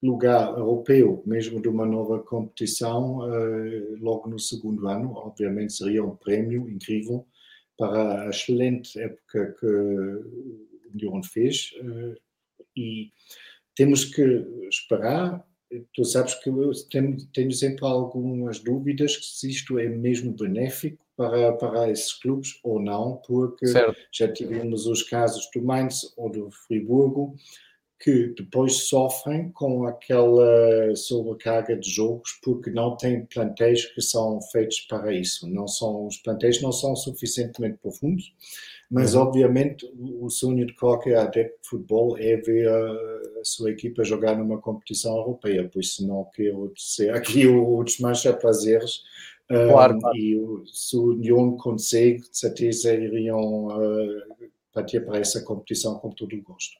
lugar 0.00 0.56
europeu, 0.56 1.22
mesmo 1.26 1.60
de 1.60 1.68
uma 1.68 1.84
nova 1.84 2.20
competição, 2.20 3.18
logo 3.98 4.28
no 4.28 4.38
segundo 4.38 4.86
ano, 4.86 5.12
obviamente 5.14 5.72
seria 5.72 6.04
um 6.04 6.14
prémio 6.14 6.68
incrível 6.68 7.26
para 7.78 8.24
a 8.24 8.28
excelente 8.28 9.00
época 9.00 9.56
que 9.58 9.66
o 9.66 10.90
Lyon 10.94 11.22
fez 11.22 11.70
eh, 11.80 12.14
e 12.76 13.12
temos 13.74 14.04
que 14.04 14.22
esperar 14.68 15.48
tu 15.92 16.04
sabes 16.04 16.34
que 16.36 16.48
eu 16.48 16.70
tenho, 16.90 17.16
tenho, 17.32 17.52
sempre 17.52 17.84
algumas 17.84 18.58
dúvidas 18.58 19.18
se 19.22 19.50
isto 19.50 19.78
é 19.78 19.88
mesmo 19.88 20.32
benéfico 20.32 21.04
para, 21.16 21.52
para 21.52 21.90
esses 21.90 22.12
clubes 22.12 22.58
ou 22.62 22.80
não, 22.80 23.20
porque 23.26 23.66
certo. 23.66 23.96
já 24.12 24.32
tivemos 24.32 24.86
os 24.86 25.02
casos 25.02 25.48
do 25.54 25.62
Mainz 25.62 26.12
ou 26.16 26.30
do 26.30 26.50
Friburgo 26.50 27.36
que 28.00 28.32
depois 28.36 28.84
sofrem 28.84 29.50
com 29.50 29.84
aquela 29.84 30.94
sobrecarga 30.94 31.76
de 31.76 31.90
jogos 31.90 32.38
porque 32.44 32.70
não 32.70 32.96
têm 32.96 33.26
plantéis 33.26 33.86
que 33.86 34.00
são 34.00 34.40
feitos 34.52 34.80
para 34.82 35.12
isso. 35.12 35.48
Não 35.48 35.66
são, 35.66 36.06
os 36.06 36.16
plantéis 36.18 36.62
não 36.62 36.70
são 36.70 36.94
suficientemente 36.94 37.78
profundos, 37.78 38.32
mas 38.88 39.14
uhum. 39.14 39.22
obviamente 39.22 39.90
o 39.98 40.30
sonho 40.30 40.64
de 40.64 40.74
qualquer 40.74 41.16
adepto 41.16 41.58
de 41.60 41.68
futebol 41.68 42.16
é 42.18 42.36
ver 42.36 42.68
a, 42.68 43.18
sua 43.42 43.70
equipa 43.70 44.04
jogar 44.04 44.36
numa 44.36 44.60
competição 44.60 45.16
europeia, 45.16 45.68
por 45.68 45.80
isso 45.80 46.06
não 46.06 46.24
quero 46.34 46.72
ser 46.76 47.14
aqui 47.14 47.46
o, 47.48 47.82
desmancha 47.82 48.32
prazeres. 48.32 49.02
Claro, 49.48 49.96
um, 49.96 50.00
claro. 50.00 50.16
E 50.16 50.62
se 50.66 50.96
o 50.96 51.12
Lyon 51.12 51.56
consegue, 51.56 52.20
de 52.20 52.38
certeza 52.38 52.94
iriam 52.94 53.66
uh, 53.68 54.22
partir 54.72 55.00
para 55.00 55.18
essa 55.18 55.42
competição 55.42 55.98
com 55.98 56.10
todo 56.10 56.36
o 56.36 56.42
gosto. 56.42 56.76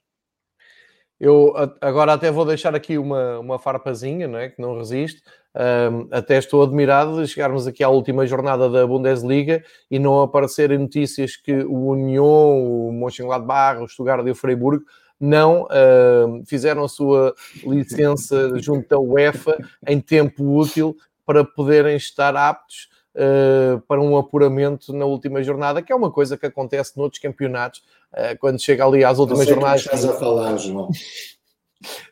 Eu 1.20 1.52
agora 1.80 2.12
até 2.12 2.30
vou 2.30 2.44
deixar 2.44 2.74
aqui 2.74 2.96
uma, 2.96 3.40
uma 3.40 3.58
farpazinha, 3.58 4.28
não 4.28 4.38
é? 4.38 4.48
que 4.48 4.60
não 4.60 4.78
resiste. 4.78 5.20
Um, 5.54 6.06
até 6.12 6.38
estou 6.38 6.62
admirado 6.62 7.20
de 7.20 7.26
chegarmos 7.26 7.66
aqui 7.66 7.82
à 7.82 7.88
última 7.88 8.24
jornada 8.26 8.70
da 8.70 8.86
Bundesliga 8.86 9.64
e 9.90 9.98
não 9.98 10.22
aparecerem 10.22 10.78
notícias 10.78 11.34
que 11.34 11.52
o 11.52 11.90
Union, 11.90 12.22
o 12.22 12.92
Mönchengladbach, 12.92 13.82
o 13.82 13.88
Stuttgart 13.88 14.24
e 14.26 14.30
o 14.30 14.34
Freiburg 14.36 14.84
não 15.18 15.62
uh, 15.64 16.44
fizeram 16.46 16.84
a 16.84 16.88
sua 16.88 17.34
licença 17.64 18.56
junto 18.60 18.88
da 18.88 19.00
UEFA 19.00 19.58
em 19.86 20.00
tempo 20.00 20.44
útil 20.56 20.96
para 21.26 21.44
poderem 21.44 21.96
estar 21.96 22.36
aptos 22.36 22.88
uh, 23.14 23.80
para 23.82 24.00
um 24.00 24.16
apuramento 24.16 24.92
na 24.92 25.04
última 25.04 25.42
jornada, 25.42 25.82
que 25.82 25.92
é 25.92 25.96
uma 25.96 26.10
coisa 26.10 26.36
que 26.36 26.46
acontece 26.46 26.96
noutros 26.96 27.20
campeonatos 27.20 27.82
eh, 28.12 28.34
quando 28.36 28.60
chega 28.60 28.84
ali 28.84 29.04
às 29.04 29.18
últimas 29.18 29.46
jornadas. 29.46 29.82
estás 29.82 30.04
a 30.04 30.14
falar, 30.14 30.56
João. 30.56 30.88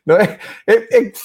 Não 0.05 0.15
é? 0.15 0.39
É, 0.65 0.97
é 0.97 1.05
que, 1.09 1.19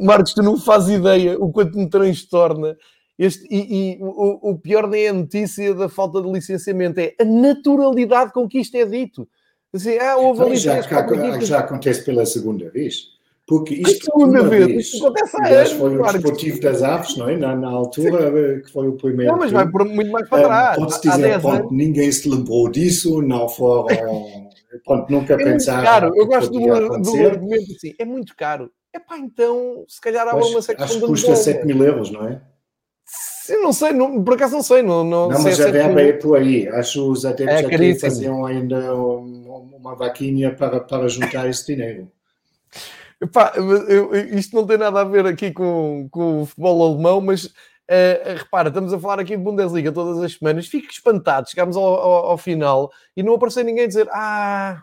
Marcos, 0.00 0.34
tu 0.34 0.42
não 0.42 0.58
fazes 0.58 0.96
ideia 0.96 1.38
o 1.38 1.50
quanto 1.50 1.76
me 1.76 1.88
transtorna. 1.88 2.76
Este, 3.18 3.46
e, 3.48 3.94
e 3.94 3.98
o, 4.00 4.50
o, 4.50 4.58
pior 4.58 4.88
nem 4.88 5.04
é 5.04 5.08
a 5.08 5.12
notícia 5.12 5.72
da 5.74 5.88
falta 5.88 6.20
de 6.20 6.28
licenciamento, 6.30 6.98
é 6.98 7.14
a 7.20 7.24
naturalidade 7.24 8.32
com 8.32 8.48
que 8.48 8.58
isto 8.58 8.76
é 8.76 8.84
dito. 8.84 9.28
Assim, 9.72 9.96
ah, 9.98 10.16
houve 10.16 10.42
então, 10.42 10.56
já, 10.56 10.80
já, 10.80 11.40
já 11.40 11.58
acontece 11.60 12.04
pela 12.04 12.26
segunda 12.26 12.68
vez. 12.70 13.13
Porque 13.46 13.74
isto, 13.74 14.06
segunda 14.06 14.42
vez, 14.42 14.66
vez, 14.66 14.86
isto 14.86 15.06
acontece 15.06 15.36
há 15.36 15.48
anos, 15.48 15.72
foi 15.72 15.98
o 15.98 16.02
desportivo 16.02 16.60
das 16.60 16.82
aves, 16.82 17.16
não 17.18 17.28
é? 17.28 17.36
Na, 17.36 17.54
na 17.54 17.68
altura 17.68 18.54
Sim. 18.56 18.62
que 18.62 18.72
foi 18.72 18.88
o 18.88 18.92
primeiro. 18.92 19.32
Não, 19.32 19.38
mas 19.38 19.52
vai 19.52 19.70
por, 19.70 19.84
muito 19.84 20.10
mais 20.10 20.26
para 20.30 20.44
trás. 20.44 20.78
Um, 20.78 20.80
Pode-se 20.80 21.00
dizer, 21.02 21.40
pronto, 21.40 21.74
ninguém 21.74 22.10
se 22.10 22.26
lembrou 22.26 22.70
disso, 22.70 23.20
não 23.20 23.46
foram. 23.46 23.86
pronto, 24.86 25.12
nunca 25.12 25.34
é 25.34 25.36
pensaram. 25.36 25.84
Caro. 25.84 26.12
Eu 26.16 26.26
gosto 26.26 26.50
do, 26.50 26.58
do, 26.58 27.26
argumento 27.26 27.72
assim, 27.72 27.94
é 27.98 28.04
muito 28.06 28.34
caro. 28.34 28.70
É 28.94 28.98
pá, 28.98 29.18
então, 29.18 29.84
se 29.88 30.00
calhar 30.00 30.26
há 30.26 30.34
uma 30.34 30.62
secção 30.62 30.86
Acho 30.86 31.00
que 31.00 31.06
custa 31.06 31.36
7 31.36 31.66
mil 31.66 31.82
euros, 31.84 32.10
não 32.10 32.26
é? 32.26 32.40
Sim, 33.04 33.60
não 33.60 33.74
sei, 33.74 33.92
não, 33.92 34.24
por 34.24 34.34
acaso 34.34 34.54
não 34.54 34.62
sei. 34.62 34.80
Não, 34.80 35.04
não, 35.04 35.28
não 35.28 35.42
mas 35.42 35.58
já 35.58 35.70
deve 35.70 36.02
ir 36.02 36.18
por 36.18 36.38
aí. 36.38 36.66
Acho 36.68 36.92
que 36.94 37.10
os 37.10 37.26
adeptos 37.26 37.70
é 37.70 37.74
aqui 37.74 37.94
faziam 38.00 38.46
ainda 38.46 38.94
uma 38.94 39.94
vaquinha 39.94 40.54
para, 40.54 40.80
para 40.80 41.08
juntar 41.08 41.46
esse 41.46 41.66
dinheiro. 41.66 42.10
Epá, 43.24 43.54
eu, 43.56 44.14
isto 44.36 44.54
não 44.54 44.66
tem 44.66 44.76
nada 44.76 45.00
a 45.00 45.04
ver 45.04 45.24
aqui 45.24 45.50
com, 45.50 46.06
com 46.10 46.42
o 46.42 46.46
futebol 46.46 46.92
alemão, 46.92 47.22
mas 47.22 47.46
uh, 47.46 48.36
repara, 48.36 48.68
estamos 48.68 48.92
a 48.92 48.98
falar 48.98 49.18
aqui 49.18 49.34
de 49.34 49.42
Bundesliga 49.42 49.90
todas 49.90 50.22
as 50.22 50.34
semanas. 50.34 50.66
Fico 50.66 50.90
espantado, 50.90 51.48
chegámos 51.48 51.74
ao, 51.74 51.82
ao, 51.82 52.26
ao, 52.26 52.38
final 52.38 52.92
e 53.16 53.22
não 53.22 53.34
apareceu 53.34 53.64
ninguém 53.64 53.84
a 53.84 53.88
dizer 53.88 54.06
ah, 54.12 54.82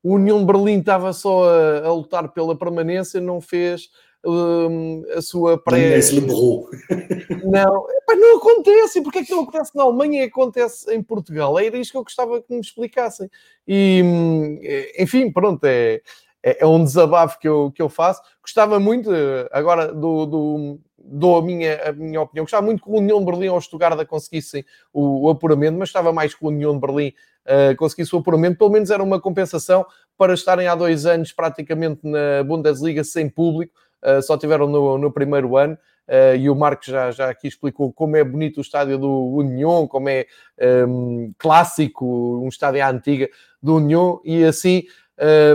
o 0.00 0.14
União 0.14 0.38
de 0.38 0.44
Berlim 0.44 0.78
estava 0.78 1.12
só 1.12 1.50
a, 1.50 1.86
a 1.86 1.92
lutar 1.92 2.28
pela 2.28 2.56
permanência, 2.56 3.20
não 3.20 3.40
fez 3.40 3.88
um, 4.24 5.02
a 5.16 5.20
sua 5.20 5.58
pré... 5.58 6.00
se 6.00 6.14
lembrou. 6.14 6.68
Não, 7.44 7.90
epá, 7.90 8.14
não 8.14 8.36
acontece. 8.36 9.00
E 9.00 9.02
porquê 9.02 9.18
é 9.18 9.24
que 9.24 9.32
não 9.32 9.42
acontece 9.42 9.74
na 9.74 9.82
Alemanha 9.82 10.22
e 10.22 10.26
acontece 10.26 10.94
em 10.94 11.02
Portugal? 11.02 11.58
Era 11.58 11.76
isto 11.76 11.90
que 11.90 11.96
eu 11.96 12.04
gostava 12.04 12.40
que 12.40 12.54
me 12.54 12.60
explicassem. 12.60 13.28
E, 13.66 14.00
hum, 14.04 14.60
enfim, 14.96 15.30
pronto, 15.32 15.64
é 15.64 16.00
é, 16.42 16.62
é, 16.62 16.66
um 16.66 16.82
desabafo 16.82 17.38
que 17.38 17.48
eu, 17.48 17.72
que 17.74 17.80
eu 17.80 17.88
faço. 17.88 18.20
Gostava 18.42 18.80
muito, 18.80 19.10
agora, 19.52 19.92
do, 19.92 20.26
do, 20.26 20.80
dou 20.98 21.38
a 21.38 21.42
minha, 21.42 21.88
a 21.88 21.92
minha 21.92 22.20
opinião, 22.20 22.44
gostava 22.44 22.64
muito 22.64 22.82
que 22.82 22.90
o 22.90 22.96
União 22.96 23.18
de 23.18 23.26
Berlim 23.26 23.48
ou 23.48 23.58
o 23.58 24.06
conseguissem 24.06 24.64
o, 24.92 25.26
o, 25.26 25.30
apuramento, 25.30 25.78
mas 25.78 25.88
estava 25.88 26.12
mais 26.12 26.34
que 26.34 26.44
o 26.44 26.48
União 26.48 26.74
de 26.74 26.80
Berlim 26.80 27.08
uh, 27.46 27.76
conseguisse 27.76 28.14
o 28.14 28.18
apuramento. 28.18 28.58
Pelo 28.58 28.70
menos 28.70 28.90
era 28.90 29.02
uma 29.02 29.20
compensação 29.20 29.84
para 30.16 30.34
estarem 30.34 30.68
há 30.68 30.74
dois 30.74 31.06
anos 31.06 31.32
praticamente 31.32 32.00
na 32.02 32.42
Bundesliga 32.44 33.02
sem 33.04 33.28
público, 33.28 33.72
uh, 34.02 34.22
só 34.22 34.36
tiveram 34.36 34.66
no, 34.66 34.98
no 34.98 35.12
primeiro 35.12 35.56
ano. 35.56 35.76
Uh, 36.08 36.36
e 36.36 36.50
o 36.50 36.54
Marcos 36.56 36.88
já, 36.88 37.12
já 37.12 37.30
aqui 37.30 37.46
explicou 37.46 37.92
como 37.92 38.16
é 38.16 38.24
bonito 38.24 38.58
o 38.58 38.60
estádio 38.60 38.98
do 38.98 39.28
União, 39.28 39.86
como 39.86 40.08
é 40.08 40.26
um, 40.60 41.26
ehm, 41.26 41.32
clássico, 41.38 42.04
um 42.42 42.48
estádio 42.48 42.84
à 42.84 42.90
antiga 42.90 43.28
do 43.62 43.76
União, 43.76 44.20
e 44.24 44.44
assim 44.44 44.82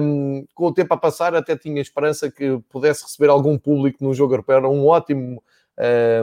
um, 0.01 0.45
com 0.53 0.67
o 0.67 0.73
tempo 0.73 0.93
a 0.93 0.97
passar, 0.97 1.35
até 1.35 1.55
tinha 1.55 1.81
esperança 1.81 2.31
que 2.31 2.59
pudesse 2.69 3.03
receber 3.03 3.29
algum 3.29 3.57
público 3.57 4.03
no 4.03 4.13
jogo 4.13 4.33
europeu. 4.33 4.57
Era 4.57 4.69
um 4.69 4.85
ótimo, 4.85 5.41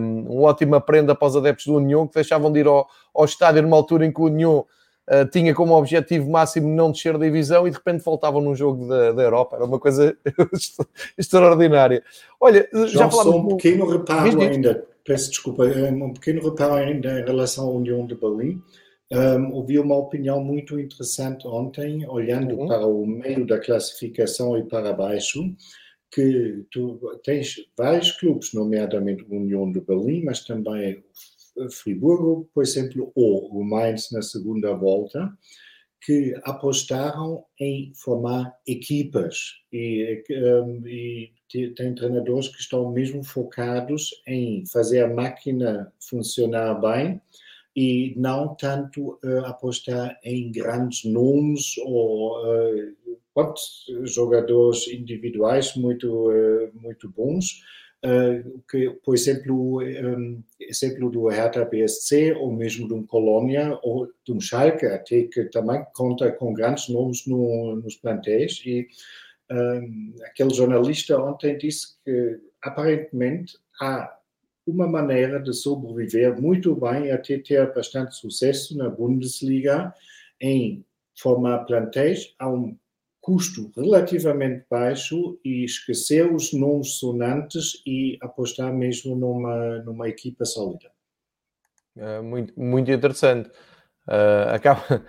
um, 0.01 0.38
um 0.38 0.42
ótima 0.42 0.81
prenda 0.81 1.14
para 1.14 1.29
os 1.29 1.37
adeptos 1.37 1.66
do 1.66 1.75
União 1.75 2.07
que 2.07 2.14
deixavam 2.14 2.53
de 2.53 2.61
ir 2.61 2.66
ao, 2.66 2.88
ao 3.14 3.25
estádio 3.25 3.62
numa 3.62 3.77
altura 3.77 4.07
em 4.07 4.12
que 4.12 4.20
o 4.20 4.25
União 4.25 4.64
Uh, 5.07 5.29
tinha 5.29 5.55
como 5.55 5.77
objetivo 5.77 6.31
máximo 6.31 6.66
não 6.66 6.90
descer 6.90 7.12
da 7.18 7.27
divisão 7.27 7.66
e 7.66 7.70
de 7.70 7.77
repente 7.77 8.03
faltavam 8.03 8.40
num 8.40 8.55
jogo 8.55 8.88
da, 8.88 9.12
da 9.12 9.23
Europa. 9.23 9.57
Era 9.57 9.66
uma 9.66 9.79
coisa 9.79 10.16
extraordinária. 11.18 12.03
Olha, 12.40 12.66
já, 12.73 12.87
já 12.87 13.11
falamos... 13.11 13.53
um 13.53 13.57
pequeno 13.59 13.87
reparo 13.87 14.40
ainda, 14.40 14.83
peço 15.05 15.29
desculpa, 15.29 15.64
um 15.64 16.14
pequeno 16.14 16.42
reparo 16.49 16.77
ainda 16.77 17.20
em 17.20 17.23
relação 17.23 17.66
à 17.66 17.70
União 17.73 18.07
de 18.07 18.14
Berlim. 18.14 18.62
Um, 19.14 19.53
ouvi 19.53 19.79
uma 19.79 19.96
opinião 19.96 20.42
muito 20.42 20.79
interessante 20.79 21.46
ontem, 21.46 22.07
olhando 22.09 22.59
uhum. 22.59 22.66
para 22.66 22.87
o 22.87 23.07
meio 23.07 23.46
da 23.46 23.59
classificação 23.59 24.59
e 24.59 24.64
para 24.64 24.92
baixo, 24.92 25.55
que 26.11 26.64
tu 26.70 26.98
tens 27.24 27.57
vários 27.77 28.12
clubes, 28.12 28.53
nomeadamente 28.53 29.24
União 29.29 29.70
de 29.70 29.81
Berlim, 29.81 30.24
mas 30.24 30.44
também 30.44 31.03
Friburgo, 31.70 32.48
por 32.53 32.62
exemplo, 32.62 33.12
ou 33.14 33.48
o 33.48 33.64
Mainz 33.64 34.11
na 34.11 34.22
segunda 34.22 34.74
volta, 34.74 35.33
que 36.05 36.35
apostaram 36.44 37.44
em 37.59 37.92
formar 37.94 38.55
equipas 38.66 39.55
e, 39.72 40.22
um, 40.31 40.87
e 40.87 41.33
tem 41.74 41.94
treinadores 41.94 42.48
que 42.48 42.61
estão 42.61 42.92
mesmo 42.92 43.24
focados 43.24 44.11
em 44.27 44.66
fazer 44.66 45.05
a 45.05 45.09
máquina 45.09 45.92
funcionar 45.98 46.74
bem 46.74 47.20
e 47.74 48.14
não 48.16 48.54
tanto 48.54 49.18
uh, 49.24 49.44
apostar 49.46 50.18
em 50.22 50.52
grandes 50.52 51.04
nomes 51.04 51.76
ou 51.84 52.40
uh, 52.40 54.06
jogadores 54.06 54.87
individuais 54.88 55.74
muito, 55.74 56.30
uh, 56.30 56.70
muito 56.74 57.08
bons. 57.08 57.62
Uh, 58.04 58.62
que, 58.70 58.90
por 59.02 59.14
exemplo, 59.14 59.80
um, 59.82 60.42
exemplo 60.60 61.10
do 61.10 61.26
Hertha 61.26 61.64
BSC 61.64 62.34
ou 62.34 62.52
mesmo 62.52 62.87
de 62.87 62.92
um 62.92 63.06
Colônia 63.06 63.78
ou 63.82 64.06
de 64.24 64.32
um 64.32 64.40
Schalke, 64.40 64.84
até 64.84 65.22
que 65.22 65.44
também 65.46 65.82
conta 65.94 66.30
com 66.30 66.52
grandes 66.52 66.88
nomes 66.90 67.26
no, 67.26 67.76
nos 67.76 67.96
plantéis. 67.96 68.62
E 68.66 68.87
um, 69.50 70.14
aquele 70.22 70.52
jornalista 70.52 71.18
ontem 71.18 71.56
disse 71.56 71.96
que 72.04 72.40
aparentemente 72.62 73.56
há 73.80 74.14
uma 74.66 74.87
maneira 74.87 75.40
de 75.40 75.53
sobreviver 75.53 76.40
muito 76.40 76.74
bem 76.74 77.11
até 77.11 77.38
ter 77.38 77.72
bastante 77.74 78.16
sucesso 78.16 78.77
na 78.77 78.88
Bundesliga 78.88 79.92
em 80.40 80.85
formar 81.16 81.64
plantéis 81.64 82.35
a 82.38 82.48
um 82.48 82.77
custo 83.20 83.72
relativamente 83.74 84.66
baixo 84.70 85.38
e 85.44 85.64
esquecer 85.64 86.31
os 86.31 86.53
nomes 86.53 86.98
sonantes 86.98 87.83
e 87.87 88.18
apostar 88.20 88.72
mesmo 88.72 89.16
numa, 89.16 89.79
numa 89.79 90.09
equipa 90.09 90.44
sólida. 90.44 90.90
É 91.96 92.20
muito, 92.20 92.53
muito 92.59 92.90
interessante. 92.90 93.48
Uh, 94.07 94.50
acaba, 94.53 95.07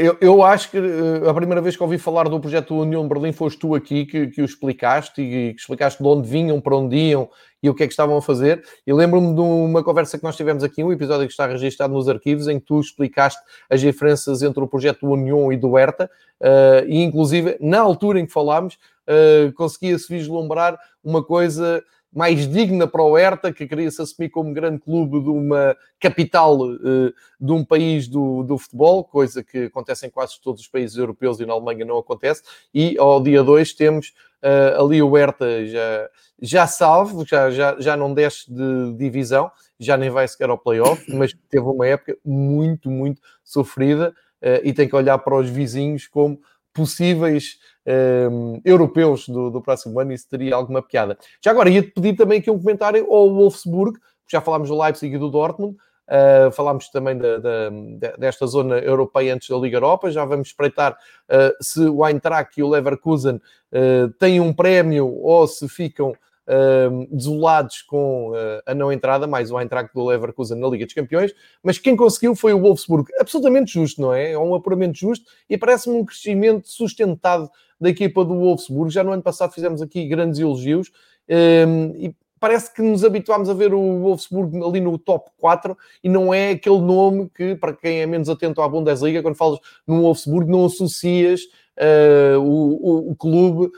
eu, 0.00 0.16
eu, 0.20 0.42
acho 0.42 0.70
que 0.70 0.78
a 0.78 1.32
primeira 1.32 1.60
vez 1.60 1.76
que 1.76 1.82
ouvi 1.82 1.96
falar 1.96 2.28
do 2.28 2.38
projeto 2.38 2.74
União 2.74 3.06
Berlim 3.08 3.32
foste 3.32 3.58
tu 3.58 3.74
aqui 3.74 4.04
que, 4.04 4.26
que 4.26 4.42
o 4.42 4.44
explicaste 4.44 5.22
e 5.22 5.54
que 5.54 5.60
explicaste 5.60 6.02
de 6.02 6.08
onde 6.08 6.28
vinham, 6.28 6.60
para 6.60 6.76
onde 6.76 6.96
iam 6.96 7.30
e 7.64 7.70
o 7.70 7.74
que 7.74 7.82
é 7.82 7.86
que 7.86 7.94
estavam 7.94 8.18
a 8.18 8.20
fazer. 8.20 8.62
E 8.86 8.92
lembro-me 8.92 9.34
de 9.34 9.40
uma 9.40 9.82
conversa 9.82 10.18
que 10.18 10.24
nós 10.24 10.36
tivemos 10.36 10.62
aqui, 10.62 10.84
um 10.84 10.92
episódio 10.92 11.26
que 11.26 11.32
está 11.32 11.46
registado 11.46 11.94
nos 11.94 12.10
arquivos, 12.10 12.46
em 12.46 12.60
que 12.60 12.66
tu 12.66 12.78
explicaste 12.78 13.40
as 13.70 13.80
diferenças 13.80 14.42
entre 14.42 14.62
o 14.62 14.68
projeto 14.68 15.08
União 15.08 15.50
e 15.50 15.56
do 15.56 15.78
Herta, 15.78 16.10
uh, 16.42 16.86
e 16.86 17.02
inclusive 17.02 17.56
na 17.58 17.80
altura 17.80 18.20
em 18.20 18.26
que 18.26 18.32
falámos, 18.32 18.74
uh, 19.08 19.50
conseguia-se 19.54 20.12
vislumbrar 20.12 20.78
uma 21.02 21.24
coisa 21.24 21.82
mais 22.14 22.46
digna 22.46 22.86
para 22.86 23.02
o 23.02 23.18
Herta, 23.18 23.52
que 23.52 23.66
queria 23.66 23.90
se 23.90 24.00
assumir 24.00 24.30
como 24.30 24.54
grande 24.54 24.78
clube 24.78 25.20
de 25.20 25.28
uma 25.28 25.76
capital 25.98 26.60
uh, 26.60 27.12
de 27.40 27.52
um 27.52 27.64
país 27.64 28.06
do, 28.06 28.44
do 28.44 28.56
futebol, 28.56 29.02
coisa 29.02 29.42
que 29.42 29.64
acontece 29.64 30.06
em 30.06 30.10
quase 30.10 30.40
todos 30.40 30.60
os 30.60 30.68
países 30.68 30.96
europeus 30.96 31.40
e 31.40 31.46
na 31.46 31.52
Alemanha 31.52 31.84
não 31.84 31.98
acontece. 31.98 32.42
E 32.72 32.96
ao 32.98 33.20
dia 33.20 33.42
2 33.42 33.74
temos 33.74 34.14
uh, 34.42 34.80
ali 34.80 35.02
o 35.02 35.18
Herta 35.18 35.66
já, 35.66 36.10
já 36.40 36.66
salvo, 36.68 37.26
já, 37.26 37.50
já, 37.50 37.76
já 37.80 37.96
não 37.96 38.14
desce 38.14 38.50
de 38.52 38.94
divisão, 38.96 39.50
já 39.80 39.96
nem 39.96 40.08
vai 40.08 40.28
sequer 40.28 40.48
ao 40.48 40.58
playoff, 40.58 41.04
mas 41.12 41.34
teve 41.50 41.66
uma 41.66 41.86
época 41.86 42.16
muito, 42.24 42.88
muito 42.88 43.20
sofrida 43.42 44.14
uh, 44.40 44.60
e 44.62 44.72
tem 44.72 44.88
que 44.88 44.94
olhar 44.94 45.18
para 45.18 45.36
os 45.36 45.50
vizinhos 45.50 46.06
como 46.06 46.38
possíveis 46.72 47.58
um, 47.86 48.60
europeus 48.64 49.28
do, 49.28 49.50
do, 49.50 49.60
próximo 49.60 49.98
ano, 50.00 50.12
isso 50.12 50.28
teria 50.28 50.54
alguma 50.54 50.82
piada. 50.82 51.18
Já 51.42 51.50
agora, 51.50 51.68
ia-te 51.68 51.90
pedir 51.90 52.14
também 52.14 52.38
aqui 52.38 52.50
um 52.50 52.58
comentário 52.58 53.06
ao 53.12 53.32
Wolfsburg, 53.32 53.98
já 54.30 54.40
falámos 54.40 54.68
do 54.68 54.80
Leipzig 54.80 55.14
e 55.14 55.18
do 55.18 55.30
Dortmund, 55.30 55.76
uh, 56.08 56.50
falámos 56.52 56.88
também 56.88 57.16
da, 57.16 57.38
da, 57.38 57.70
desta 58.18 58.46
zona 58.46 58.78
europeia 58.78 59.34
antes 59.34 59.48
da 59.48 59.56
Liga 59.56 59.76
Europa, 59.76 60.10
já 60.10 60.24
vamos 60.24 60.48
espreitar 60.48 60.92
uh, 60.92 61.62
se 61.62 61.80
o 61.80 62.06
Eintracht 62.06 62.58
e 62.58 62.62
o 62.62 62.68
Leverkusen 62.68 63.36
uh, 63.36 64.08
têm 64.18 64.40
um 64.40 64.52
prémio 64.52 65.06
ou 65.06 65.46
se 65.46 65.68
ficam 65.68 66.14
uh, 66.46 67.06
desolados 67.14 67.82
com 67.82 68.30
uh, 68.30 68.62
a 68.66 68.74
não 68.74 68.92
entrada, 68.92 69.26
mais 69.26 69.50
o 69.50 69.60
Eintracht 69.60 69.92
do 69.94 70.04
Leverkusen 70.04 70.58
na 70.58 70.68
Liga 70.68 70.84
dos 70.84 70.94
Campeões, 70.94 71.32
mas 71.62 71.78
quem 71.78 71.96
conseguiu 71.96 72.34
foi 72.34 72.52
o 72.52 72.60
Wolfsburg. 72.60 73.10
Absolutamente 73.18 73.72
justo, 73.72 74.00
não 74.00 74.12
é? 74.12 74.32
É 74.32 74.38
um 74.38 74.54
apuramento 74.54 74.98
justo 74.98 75.26
e 75.48 75.56
parece-me 75.56 75.96
um 75.96 76.04
crescimento 76.04 76.68
sustentado 76.68 77.50
da 77.84 77.90
equipa 77.90 78.24
do 78.24 78.34
Wolfsburg. 78.34 78.90
Já 78.90 79.04
no 79.04 79.12
ano 79.12 79.22
passado 79.22 79.52
fizemos 79.52 79.82
aqui 79.82 80.06
grandes 80.06 80.40
elogios 80.40 80.90
um, 81.28 81.94
e 81.94 82.16
parece 82.40 82.72
que 82.72 82.80
nos 82.80 83.04
habituámos 83.04 83.50
a 83.50 83.54
ver 83.54 83.74
o 83.74 84.00
Wolfsburg 84.00 84.56
ali 84.64 84.80
no 84.80 84.98
top 84.98 85.30
4 85.36 85.76
e 86.02 86.08
não 86.08 86.32
é 86.32 86.52
aquele 86.52 86.80
nome 86.80 87.30
que, 87.34 87.54
para 87.54 87.74
quem 87.74 88.00
é 88.00 88.06
menos 88.06 88.30
atento 88.30 88.62
à 88.62 88.68
Bundesliga, 88.68 89.22
quando 89.22 89.36
falas 89.36 89.58
no 89.86 90.00
Wolfsburg, 90.00 90.50
não 90.50 90.64
associas 90.64 91.42
uh, 91.78 92.40
o, 92.40 92.74
o, 92.74 93.10
o, 93.10 93.16
clube 93.16 93.66
uh, 93.66 93.70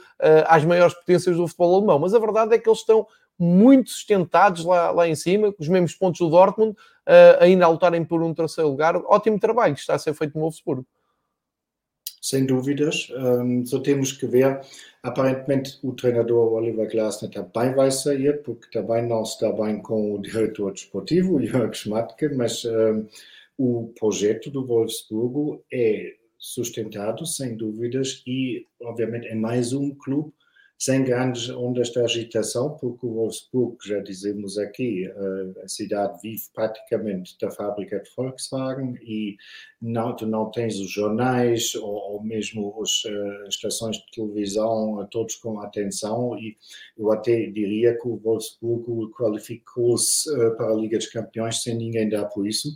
às 0.47 0.63
maiores 0.63 0.93
potências 0.95 1.35
do 1.35 1.45
futebol 1.45 1.75
alemão. 1.75 1.99
Mas 1.99 2.13
a 2.13 2.19
verdade 2.19 2.55
é 2.55 2.57
que 2.57 2.69
eles 2.69 2.79
estão 2.79 3.05
muito 3.37 3.89
sustentados 3.89 4.63
lá, 4.63 4.89
lá 4.91 5.07
em 5.07 5.15
cima, 5.15 5.51
com 5.51 5.61
os 5.61 5.67
mesmos 5.67 5.95
pontos 5.95 6.19
do 6.19 6.29
Dortmund, 6.29 6.71
uh, 6.71 7.41
ainda 7.41 7.65
a 7.65 7.69
lutarem 7.69 8.05
por 8.05 8.23
um 8.23 8.33
terceiro 8.33 8.69
lugar. 8.69 8.95
Ótimo 9.05 9.37
trabalho 9.37 9.75
que 9.75 9.81
está 9.81 9.95
a 9.95 9.99
ser 9.99 10.13
feito 10.13 10.35
no 10.35 10.41
Wolfsburg. 10.41 10.85
Sem 12.21 12.45
dúvidas. 12.45 13.09
Um, 13.15 13.65
só 13.65 13.79
temos 13.79 14.11
que 14.11 14.25
ver. 14.25 14.61
Aparentemente, 15.03 15.79
o 15.83 15.93
treinador 15.93 16.53
Oliver 16.53 16.89
Glasner 16.89 17.31
também 17.31 17.73
vai 17.73 17.91
sair, 17.91 18.41
porque 18.43 18.69
também 18.71 19.07
não 19.07 19.23
está 19.23 19.51
bem 19.51 19.81
com 19.81 20.15
o 20.15 20.21
diretor 20.21 20.73
desportivo, 20.73 21.39
Jörg 21.45 21.73
Schmatke, 21.73 22.29
mas 22.29 22.65
um, 22.65 23.05
o 23.57 23.93
projeto 23.99 24.49
do 24.49 24.65
Wolfsburgo 24.65 25.63
é 25.71 26.15
sustentado, 26.37 27.25
sem 27.25 27.55
dúvidas, 27.55 28.21
e 28.27 28.65
obviamente 28.81 29.27
é 29.27 29.35
mais 29.35 29.73
um 29.73 29.93
clube 29.95 30.33
sem 30.77 31.03
grandes 31.03 31.49
ondas 31.49 31.89
de 31.89 31.99
agitação, 31.99 32.77
porque 32.77 33.05
o 33.05 33.13
Wolfsburg, 33.13 33.77
já 33.83 33.99
dizemos 33.99 34.59
aqui, 34.59 35.05
eh, 35.05 35.63
a 35.63 35.67
cidade 35.67 36.19
vive 36.21 36.43
praticamente 36.53 37.35
da 37.41 37.49
fábrica 37.49 37.99
de 37.99 38.09
Volkswagen 38.15 38.95
e 39.01 39.37
não, 39.81 40.15
tu 40.15 40.27
não 40.27 40.51
tens 40.51 40.79
os 40.79 40.91
jornais 40.91 41.73
ou, 41.75 42.13
ou 42.13 42.23
mesmo 42.23 42.79
as 42.81 43.03
uh, 43.05 43.47
estações 43.47 43.97
de 43.97 44.05
televisão 44.11 45.07
todos 45.11 45.35
com 45.35 45.59
atenção 45.61 46.37
e 46.37 46.55
eu 46.97 47.11
até 47.11 47.47
diria 47.47 47.97
que 47.97 48.07
o 48.07 48.17
Wolfsburg 48.17 49.11
qualificou-se 49.13 50.29
uh, 50.31 50.55
para 50.57 50.71
a 50.73 50.75
Liga 50.75 50.97
dos 50.97 51.07
Campeões 51.07 51.61
sem 51.63 51.75
ninguém 51.75 52.09
dar 52.09 52.25
por 52.25 52.47
isso. 52.47 52.69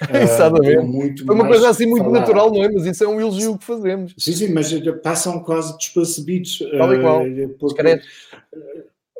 Exatamente. 0.22 0.86
muito 0.86 1.26
Foi 1.26 1.34
uma 1.34 1.46
coisa 1.46 1.70
assim 1.70 1.86
muito 1.86 2.04
falar. 2.04 2.20
natural, 2.20 2.52
não 2.52 2.62
é? 2.62 2.68
Mas 2.70 2.86
isso 2.86 3.02
é 3.02 3.08
um 3.08 3.20
elogio 3.20 3.58
que 3.58 3.64
fazemos. 3.64 4.14
Sim, 4.16 4.32
sim, 4.32 4.52
mas 4.52 4.72
passam 5.02 5.40
quase 5.40 5.76
despercebidos. 5.76 6.58
Tal 6.76 6.94
e 6.94 7.00
qual. 7.00 7.22
Porque 7.58 7.82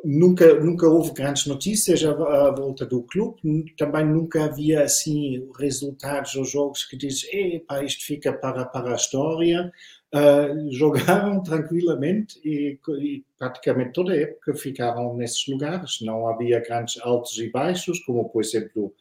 nunca, 0.03 0.53
nunca 0.59 0.87
houve 0.87 1.11
grandes 1.13 1.45
notícias 1.45 2.03
à, 2.03 2.11
à, 2.11 2.51
volta 2.51 2.85
do 2.85 3.03
clube, 3.03 3.73
também 3.77 4.05
nunca 4.05 4.45
havia 4.45 4.83
assim 4.83 5.47
resultados 5.57 6.35
ou 6.35 6.45
jogos 6.45 6.85
que 6.85 6.95
dizem, 6.95 7.55
epá, 7.55 7.83
isto 7.83 8.05
fica 8.05 8.31
para, 8.31 8.65
para 8.65 8.91
a 8.91 8.95
história. 8.95 9.71
Uh, 10.11 10.71
jogaram 10.71 11.43
tranquilamente 11.43 12.39
e, 12.43 12.79
e, 12.99 13.23
praticamente 13.37 13.93
toda 13.93 14.11
a 14.11 14.17
época 14.17 14.55
ficaram 14.55 15.15
nesses 15.15 15.45
lugares. 15.47 15.99
Não 16.01 16.27
havia 16.27 16.59
grandes 16.61 16.99
altos 17.01 17.37
e 17.37 17.49
baixos, 17.49 17.99
como 17.99 18.27
por 18.29 18.41
exemplo 18.41 18.91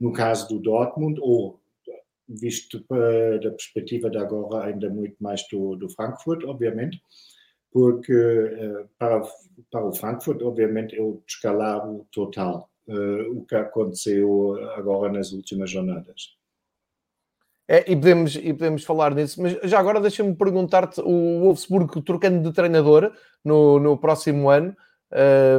no 0.00 0.12
caso 0.12 0.48
do 0.48 0.60
Dortmund, 0.60 1.20
ou 1.20 1.60
visto 2.28 2.84
da 2.88 3.50
perspectiva 3.50 4.10
de 4.10 4.18
agora 4.18 4.66
ainda 4.66 4.90
muito 4.90 5.16
mais 5.20 5.46
do, 5.50 5.76
do 5.76 5.88
Frankfurt, 5.88 6.44
obviamente, 6.44 7.00
porque 7.72 8.12
eh, 8.12 8.86
para, 8.98 9.22
para 9.70 9.84
o 9.84 9.92
Frankfurt, 9.92 10.42
obviamente, 10.42 10.96
é 10.96 11.02
o 11.02 11.22
descalabro 11.26 12.06
total, 12.10 12.70
uh, 12.88 13.38
o 13.38 13.44
que 13.44 13.54
aconteceu 13.54 14.56
agora 14.76 15.12
nas 15.12 15.32
últimas 15.32 15.70
jornadas. 15.70 16.36
É, 17.68 17.80
e, 17.90 17.96
podemos, 17.96 18.36
e 18.36 18.52
podemos 18.52 18.84
falar 18.84 19.14
nisso, 19.14 19.42
mas 19.42 19.58
já 19.64 19.78
agora 19.78 20.00
deixa-me 20.00 20.34
perguntar-te: 20.34 21.00
o 21.00 21.40
Wolfsburg 21.40 22.00
trocando 22.02 22.48
de 22.48 22.54
treinador 22.54 23.12
no, 23.44 23.78
no 23.78 23.98
próximo 23.98 24.48
ano, 24.48 24.74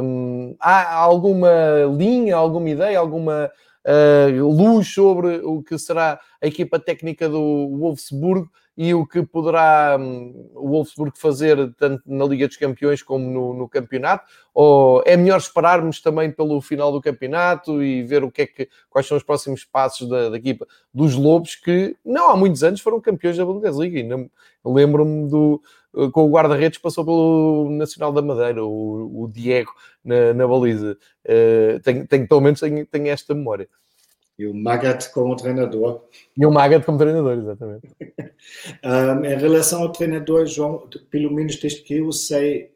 um, 0.02 0.56
há 0.58 0.94
alguma 0.96 1.84
linha, 1.96 2.34
alguma 2.34 2.68
ideia, 2.68 2.98
alguma 2.98 3.50
luz 4.38 4.88
sobre 4.92 5.38
o 5.38 5.62
que 5.62 5.78
será 5.78 6.20
a 6.42 6.46
equipa 6.46 6.78
técnica 6.78 7.28
do 7.28 7.40
Wolfsburg 7.78 8.48
e 8.80 8.94
o 8.94 9.04
que 9.04 9.24
poderá 9.24 9.96
um, 9.98 10.52
o 10.54 10.68
Wolfsburg 10.68 11.18
fazer 11.18 11.74
tanto 11.76 12.00
na 12.06 12.24
Liga 12.24 12.46
dos 12.46 12.56
Campeões 12.56 13.02
como 13.02 13.28
no, 13.28 13.52
no, 13.52 13.68
campeonato? 13.68 14.24
Ou 14.54 15.02
é 15.04 15.16
melhor 15.16 15.38
esperarmos 15.38 16.00
também 16.00 16.30
pelo 16.30 16.60
final 16.60 16.92
do 16.92 17.00
campeonato 17.00 17.82
e 17.82 18.04
ver 18.04 18.22
o 18.22 18.30
que 18.30 18.42
é 18.42 18.46
que, 18.46 18.68
quais 18.88 19.04
são 19.04 19.16
os 19.16 19.24
próximos 19.24 19.64
passos 19.64 20.08
da, 20.08 20.28
da 20.28 20.36
equipa 20.36 20.64
dos 20.94 21.16
Lobos, 21.16 21.56
que 21.56 21.96
não 22.04 22.30
há 22.30 22.36
muitos 22.36 22.62
anos 22.62 22.80
foram 22.80 23.00
campeões 23.00 23.36
da 23.36 23.44
Bundesliga. 23.44 23.98
E 23.98 24.30
lembro-me 24.64 25.28
do 25.28 25.60
com 26.12 26.26
o 26.26 26.30
guarda-redes 26.30 26.78
passou 26.78 27.04
pelo 27.04 27.70
Nacional 27.70 28.12
da 28.12 28.22
Madeira, 28.22 28.64
o, 28.64 29.24
o 29.24 29.28
Diego, 29.28 29.72
na, 30.04 30.32
na 30.34 30.46
baliza. 30.46 30.96
Uh, 31.24 31.80
tenho, 31.80 32.06
tenho, 32.06 32.28
pelo 32.28 32.40
menos 32.40 32.60
tenho, 32.60 32.86
tenho 32.86 33.08
esta 33.08 33.34
memória. 33.34 33.68
E 34.38 34.46
o 34.46 34.54
Magat 34.54 35.10
como 35.10 35.34
treinador. 35.34 36.04
E 36.36 36.46
o 36.46 36.50
Magat 36.50 36.84
como 36.84 36.96
treinador, 36.96 37.38
exatamente. 37.38 37.88
um, 38.84 39.24
em 39.24 39.36
relação 39.36 39.82
ao 39.82 39.92
treinador, 39.92 40.46
João, 40.46 40.88
pelo 41.10 41.34
menos 41.34 41.56
desde 41.56 41.82
que 41.82 41.94
eu 41.94 42.12
sei, 42.12 42.70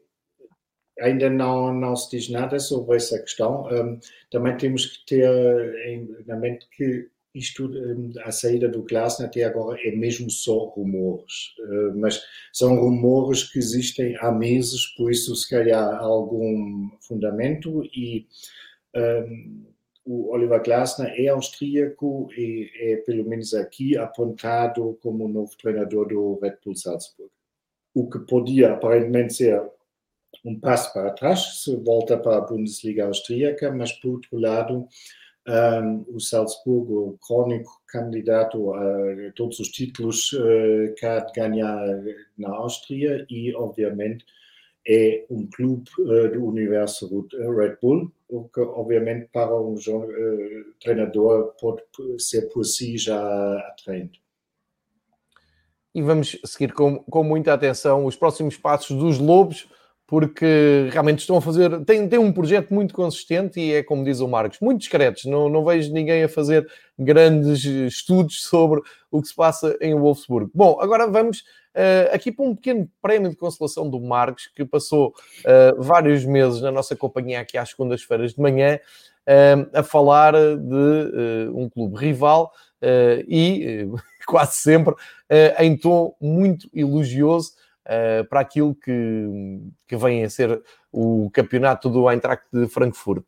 ainda 0.99 1.29
não, 1.29 1.73
não 1.73 1.95
se 1.95 2.17
diz 2.17 2.29
nada 2.29 2.59
sobre 2.59 2.97
essa 2.97 3.17
questão. 3.19 3.65
Um, 3.71 3.97
também 4.29 4.57
temos 4.57 4.85
que 4.87 5.05
ter 5.05 5.87
em, 5.87 6.17
na 6.27 6.35
mente 6.35 6.67
que 6.75 7.07
isto, 7.33 7.71
a 8.25 8.31
saída 8.31 8.67
do 8.67 8.83
Glasner 8.83 9.27
até 9.27 9.43
agora 9.43 9.79
é 9.83 9.91
mesmo 9.95 10.29
só 10.29 10.65
rumores, 10.65 11.55
mas 11.95 12.21
são 12.51 12.75
rumores 12.75 13.43
que 13.51 13.57
existem 13.57 14.15
há 14.19 14.31
meses, 14.31 14.85
por 14.95 15.09
isso 15.09 15.35
se 15.35 15.49
calhar 15.49 15.95
há 15.95 15.97
algum 15.97 16.89
fundamento 17.01 17.83
e 17.85 18.27
um, 18.95 19.72
o 20.05 20.31
Oliver 20.31 20.61
Glasner 20.61 21.13
é 21.17 21.27
austríaco 21.29 22.29
e 22.37 22.69
é 22.75 22.97
pelo 22.97 23.27
menos 23.27 23.53
aqui 23.53 23.97
apontado 23.97 24.97
como 25.01 25.27
novo 25.27 25.55
treinador 25.57 26.07
do 26.07 26.39
Red 26.41 26.57
Bull 26.63 26.75
Salzburg. 26.75 27.31
O 27.93 28.09
que 28.09 28.19
podia 28.19 28.73
aparentemente 28.73 29.33
ser 29.33 29.61
um 30.43 30.59
passo 30.59 30.91
para 30.93 31.11
trás, 31.11 31.63
se 31.63 31.75
volta 31.77 32.17
para 32.17 32.37
a 32.37 32.41
Bundesliga 32.41 33.05
austríaca, 33.05 33.71
mas 33.71 33.91
por 33.93 34.15
outro 34.15 34.37
lado, 34.37 34.87
um, 35.47 36.05
o 36.15 36.19
Salzburgo, 36.19 37.17
crónico 37.25 37.81
candidato 37.87 38.73
a 38.73 39.31
todos 39.35 39.59
os 39.59 39.69
títulos 39.69 40.33
uh, 40.33 40.93
que 40.95 41.39
ganhar 41.39 41.85
na 42.37 42.49
Áustria 42.49 43.25
e, 43.29 43.53
obviamente, 43.53 44.25
é 44.85 45.25
um 45.29 45.47
clube 45.47 45.89
uh, 45.99 46.31
do 46.31 46.45
universo 46.45 47.27
Red 47.31 47.77
Bull, 47.81 48.11
o 48.27 48.49
que, 48.49 48.59
obviamente, 48.59 49.29
para 49.31 49.55
um 49.55 49.75
uh, 49.75 50.73
treinador 50.81 51.53
pode 51.59 51.81
ser 52.17 52.49
por 52.49 52.65
si 52.65 52.97
já 52.97 53.57
atraente. 53.69 54.21
e 55.93 56.01
vamos 56.01 56.37
seguir 56.45 56.73
com, 56.73 56.99
com 56.99 57.23
muita 57.23 57.53
atenção 57.53 58.05
os 58.05 58.15
próximos 58.15 58.57
passos 58.57 58.97
dos 58.97 59.19
Lobos, 59.19 59.67
porque 60.07 60.89
realmente 60.91 61.19
estão 61.19 61.37
a 61.37 61.41
fazer. 61.41 61.83
Tem, 61.85 62.07
tem 62.07 62.19
um 62.19 62.31
projeto 62.31 62.73
muito 62.73 62.93
consistente 62.93 63.59
e 63.59 63.73
é 63.73 63.83
como 63.83 64.03
diz 64.03 64.19
o 64.19 64.27
Marcos, 64.27 64.59
muito 64.59 64.79
discretos. 64.79 65.25
Não, 65.25 65.49
não 65.49 65.63
vejo 65.63 65.93
ninguém 65.93 66.23
a 66.23 66.29
fazer 66.29 66.67
grandes 66.97 67.63
estudos 67.63 68.43
sobre 68.43 68.81
o 69.09 69.21
que 69.21 69.27
se 69.27 69.35
passa 69.35 69.77
em 69.81 69.95
Wolfsburg. 69.95 70.51
Bom, 70.53 70.79
agora 70.79 71.07
vamos 71.07 71.43
uh, 71.75 72.13
aqui 72.13 72.31
para 72.31 72.45
um 72.45 72.55
pequeno 72.55 72.89
prémio 73.01 73.29
de 73.29 73.35
consolação 73.35 73.89
do 73.89 73.99
Marcos, 73.99 74.47
que 74.47 74.63
passou 74.65 75.09
uh, 75.09 75.81
vários 75.81 76.25
meses 76.25 76.61
na 76.61 76.71
nossa 76.71 76.95
companhia 76.95 77.39
aqui 77.39 77.57
às 77.57 77.69
segundas-feiras 77.69 78.33
de 78.33 78.41
manhã, 78.41 78.79
uh, 79.27 79.69
a 79.77 79.83
falar 79.83 80.33
de 80.33 81.51
um 81.53 81.69
clube 81.69 81.97
rival 81.97 82.51
e 83.27 83.87
quase 84.27 84.55
sempre 84.55 84.93
em 85.59 85.77
tom 85.77 86.15
muito 86.19 86.69
elogioso 86.73 87.53
para 88.29 88.41
aquilo 88.41 88.75
que, 88.75 89.61
que 89.87 89.95
vem 89.95 90.23
a 90.23 90.29
ser 90.29 90.61
o 90.91 91.29
campeonato 91.33 91.89
do 91.89 92.09
Eintracht 92.09 92.45
de 92.51 92.67
Frankfurt. 92.67 93.25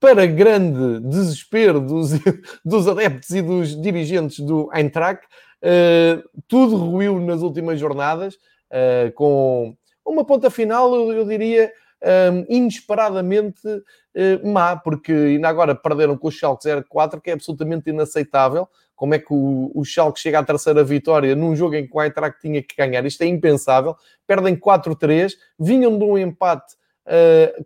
Para 0.00 0.26
grande 0.26 1.00
desespero 1.00 1.80
dos, 1.80 2.10
dos 2.64 2.88
adeptos 2.88 3.30
e 3.30 3.40
dos 3.40 3.80
dirigentes 3.80 4.40
do 4.40 4.70
Eintracht, 4.72 5.24
uh, 5.62 6.22
tudo 6.46 6.76
ruiu 6.76 7.18
nas 7.20 7.40
últimas 7.40 7.80
jornadas, 7.80 8.34
uh, 8.34 9.12
com 9.14 9.76
uma 10.04 10.24
ponta 10.24 10.50
final, 10.50 10.94
eu, 10.94 11.12
eu 11.12 11.24
diria, 11.24 11.72
um, 12.04 12.44
inesperadamente 12.48 13.66
uh, 13.66 14.52
má, 14.52 14.76
porque 14.76 15.12
ainda 15.12 15.48
agora 15.48 15.74
perderam 15.74 16.16
com 16.16 16.28
o 16.28 16.30
Schalke 16.30 16.68
0-4, 16.68 17.20
que 17.20 17.30
é 17.30 17.32
absolutamente 17.32 17.90
inaceitável. 17.90 18.68
Como 18.94 19.14
é 19.14 19.18
que 19.18 19.32
o, 19.32 19.72
o 19.74 19.84
Schalke 19.84 20.20
chega 20.20 20.38
à 20.38 20.44
terceira 20.44 20.84
vitória 20.84 21.34
num 21.34 21.56
jogo 21.56 21.74
em 21.74 21.86
que 21.86 21.96
o 21.96 22.00
Eintracht 22.00 22.40
tinha 22.40 22.62
que 22.62 22.76
ganhar? 22.76 23.04
Isto 23.04 23.22
é 23.22 23.26
impensável. 23.26 23.96
Perdem 24.26 24.54
4-3, 24.54 25.32
vinham 25.58 25.98
de 25.98 26.04
um 26.04 26.16
empate 26.16 26.74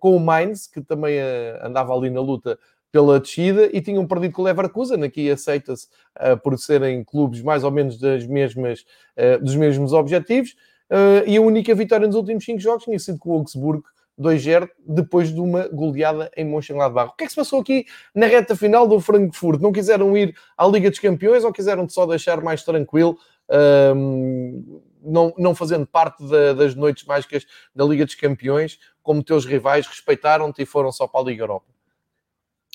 com 0.01 0.17
o 0.17 0.21
Mainz, 0.21 0.67
que 0.67 0.81
também 0.81 1.19
uh, 1.19 1.67
andava 1.67 1.95
ali 1.95 2.11
na 2.11 2.21
luta 2.21 2.59
pela 2.91 3.21
descida 3.21 3.69
e 3.73 3.81
tinham 3.81 4.07
perdido 4.07 4.33
com 4.33 4.43
o 4.43 4.45
Leverkusen, 4.45 5.03
aqui 5.05 5.31
aceita-se 5.31 5.87
uh, 6.17 6.37
por 6.43 6.59
serem 6.59 7.05
clubes 7.05 7.43
mais 7.43 7.65
ou 7.65 7.71
menos 7.71 7.99
das 7.99 8.27
mesmas, 8.27 8.85
uh, 9.17 9.43
dos 9.43 9.55
mesmos 9.55 9.93
objetivos, 9.93 10.53
uh, 10.91 11.27
e 11.27 11.37
a 11.37 11.41
única 11.41 11.75
vitória 11.75 12.07
nos 12.07 12.17
últimos 12.17 12.45
5 12.45 12.59
jogos 12.59 12.85
tinha 12.85 12.99
sido 12.99 13.19
com 13.19 13.31
o 13.31 13.35
Augsburgo 13.35 13.85
2-0 14.19 14.69
depois 14.85 15.33
de 15.33 15.41
uma 15.41 15.69
goleada 15.69 16.31
em 16.37 16.45
Mönchengladbach. 16.45 17.13
O 17.13 17.17
que 17.17 17.25
é 17.25 17.27
que 17.27 17.33
se 17.33 17.37
passou 17.37 17.61
aqui 17.61 17.87
na 18.15 18.27
reta 18.27 18.57
final 18.57 18.89
do 18.89 18.99
Frankfurt? 19.01 19.61
Não 19.61 19.71
quiseram 19.71 20.17
ir 20.17 20.35
à 20.57 20.67
Liga 20.67 20.91
dos 20.91 20.99
Campeões 20.99 21.45
ou 21.45 21.53
quiseram 21.53 21.89
só 21.89 22.05
deixar 22.05 22.43
mais 22.43 22.65
tranquilo, 22.65 23.17
um, 23.95 24.81
não, 25.03 25.33
não 25.39 25.55
fazendo 25.55 25.87
parte 25.87 26.23
da, 26.29 26.53
das 26.53 26.75
noites 26.75 27.05
mágicas 27.05 27.47
da 27.75 27.85
Liga 27.85 28.05
dos 28.05 28.15
Campeões, 28.15 28.79
como 29.03 29.23
teus 29.23 29.45
rivais 29.45 29.87
respeitaram-te 29.87 30.63
e 30.63 30.67
foram 30.67 30.93
só 30.93 31.07
para 31.07 31.21
a 31.21 31.25
Liga 31.25 31.43
Europa? 31.43 31.67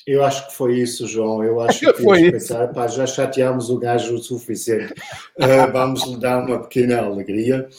Eu 0.06 0.24
acho 0.24 0.48
que 0.48 0.56
foi 0.56 0.80
isso, 0.80 1.08
João. 1.08 1.44
Eu 1.44 1.62
acho 1.62 1.80
que 1.80 1.94
foi 2.04 2.32
pensar, 2.32 2.68
pá, 2.74 2.88
já 2.88 3.06
chateámos 3.06 3.70
o 3.70 3.78
gajo 3.78 4.16
o 4.16 4.20
suficiente. 4.20 4.94
Uh, 5.38 5.72
vamos 5.72 6.06
lhe 6.06 6.18
dar 6.18 6.44
uma 6.46 6.62
pequena 6.62 7.02
alegria. 7.02 7.70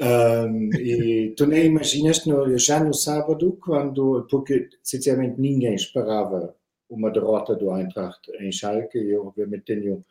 Um, 0.00 0.70
e 0.76 1.34
tu 1.36 1.46
nem 1.46 1.66
imaginas, 1.66 2.24
no, 2.24 2.56
já 2.56 2.82
no 2.82 2.94
sábado, 2.94 3.58
quando, 3.60 4.26
porque 4.30 4.68
sinceramente 4.82 5.40
ninguém 5.40 5.74
esperava 5.74 6.54
uma 6.88 7.10
derrota 7.10 7.54
do 7.54 7.74
Eintracht 7.76 8.20
em 8.40 8.50
Schalke, 8.50 8.98
eu 8.98 9.26
obviamente 9.26 9.64
tenho 9.64 10.04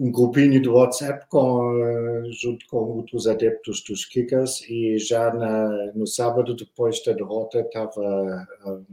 um 0.00 0.10
grupinho 0.10 0.62
do 0.62 0.72
WhatsApp 0.72 1.26
com, 1.28 2.24
junto 2.32 2.66
com 2.68 2.78
outros 2.78 3.26
adeptos 3.26 3.84
dos 3.84 4.06
Kickers 4.06 4.62
e 4.62 4.98
já 4.98 5.32
na, 5.34 5.92
no 5.94 6.06
sábado, 6.06 6.56
depois 6.56 7.04
da 7.04 7.12
derrota, 7.12 7.60
estava. 7.60 8.48
Um, 8.64 8.86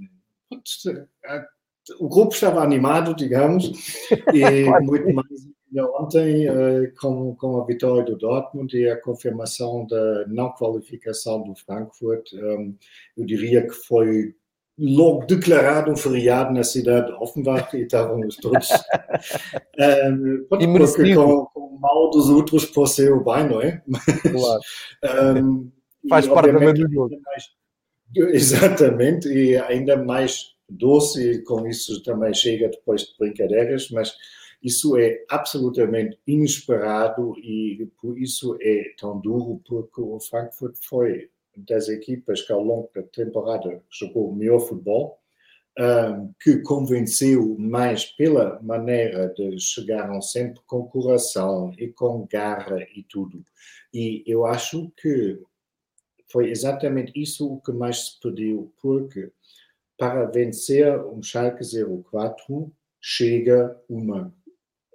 o 2.00 2.10
grupo 2.10 2.34
estava 2.34 2.62
animado, 2.62 3.16
digamos, 3.16 3.72
e 4.34 4.66
muito 4.84 5.14
mais 5.14 5.48
ontem, 5.98 6.46
com, 7.00 7.36
com 7.36 7.62
a 7.62 7.66
vitória 7.66 8.04
do 8.04 8.18
Dortmund 8.18 8.78
e 8.78 8.90
a 8.90 9.00
confirmação 9.00 9.88
da 9.88 10.28
não 10.28 10.52
qualificação 10.52 11.42
do 11.44 11.56
Frankfurt, 11.56 12.34
eu 12.34 13.26
diria 13.26 13.66
que 13.66 13.74
foi 13.74 14.36
logo 14.78 15.26
declarado 15.26 15.92
um 15.92 15.96
feriado 15.96 16.54
na 16.54 16.64
cidade 16.64 17.08
de 17.08 17.14
Offenbach 17.14 17.76
e 17.76 17.82
estávamos 17.82 18.36
todos 18.36 18.70
um, 18.70 20.46
porque 20.48 21.16
com, 21.16 21.46
com 21.46 21.60
o 21.60 21.80
mal 21.80 22.12
dos 22.12 22.30
outros 22.30 22.66
por 22.66 22.88
ser 22.88 23.12
o 23.12 23.24
bem, 23.24 23.50
não 23.50 23.62
é? 23.62 23.82
Mas, 23.88 24.22
claro. 24.22 25.40
um, 25.44 25.72
Faz 26.08 26.28
parte 26.28 26.52
do 26.52 26.92
jogo. 26.92 27.20
Exatamente, 28.16 29.28
e 29.28 29.58
ainda 29.58 29.98
mais 29.98 30.56
doce, 30.70 31.32
e 31.32 31.44
com 31.44 31.68
isso 31.68 32.02
também 32.04 32.34
chega 32.34 32.70
depois 32.70 33.02
de 33.02 33.18
brincadeiras, 33.18 33.90
mas 33.90 34.16
isso 34.64 34.98
é 34.98 35.24
absolutamente 35.30 36.18
inesperado 36.26 37.34
e 37.38 37.88
por 38.02 38.18
isso 38.18 38.58
é 38.62 38.94
tão 39.00 39.20
duro, 39.20 39.62
porque 39.68 40.02
o 40.02 40.20
Frankfurt 40.20 40.76
foi 40.82 41.30
das 41.58 41.90
equipas 41.90 42.42
que 42.42 42.52
ao 42.52 42.64
longo 42.64 42.90
da 42.94 43.04
temporada 43.04 43.82
jogou 43.90 44.30
o 44.30 44.36
melhor 44.36 44.60
futebol, 44.60 45.20
um, 45.80 46.34
que 46.42 46.58
convenceu 46.60 47.56
mais 47.58 48.06
pela 48.06 48.60
maneira 48.62 49.32
de 49.34 49.60
chegaram 49.60 50.22
sempre 50.22 50.60
com 50.66 50.88
coração 50.88 51.74
e 51.78 51.88
com 51.90 52.28
garra 52.30 52.80
e 52.96 53.04
tudo. 53.04 53.44
E 53.94 54.24
eu 54.26 54.46
acho 54.46 54.92
que 54.98 55.40
foi 56.32 56.50
exatamente 56.50 57.12
isso 57.16 57.54
o 57.54 57.62
que 57.62 57.72
mais 57.72 58.08
se 58.08 58.20
pediu, 58.20 58.74
porque 58.82 59.32
para 59.98 60.26
vencer 60.26 61.00
um 61.06 61.22
Schalke 61.22 61.64
04 62.12 62.72
chega 63.00 63.80
uma 63.88 64.34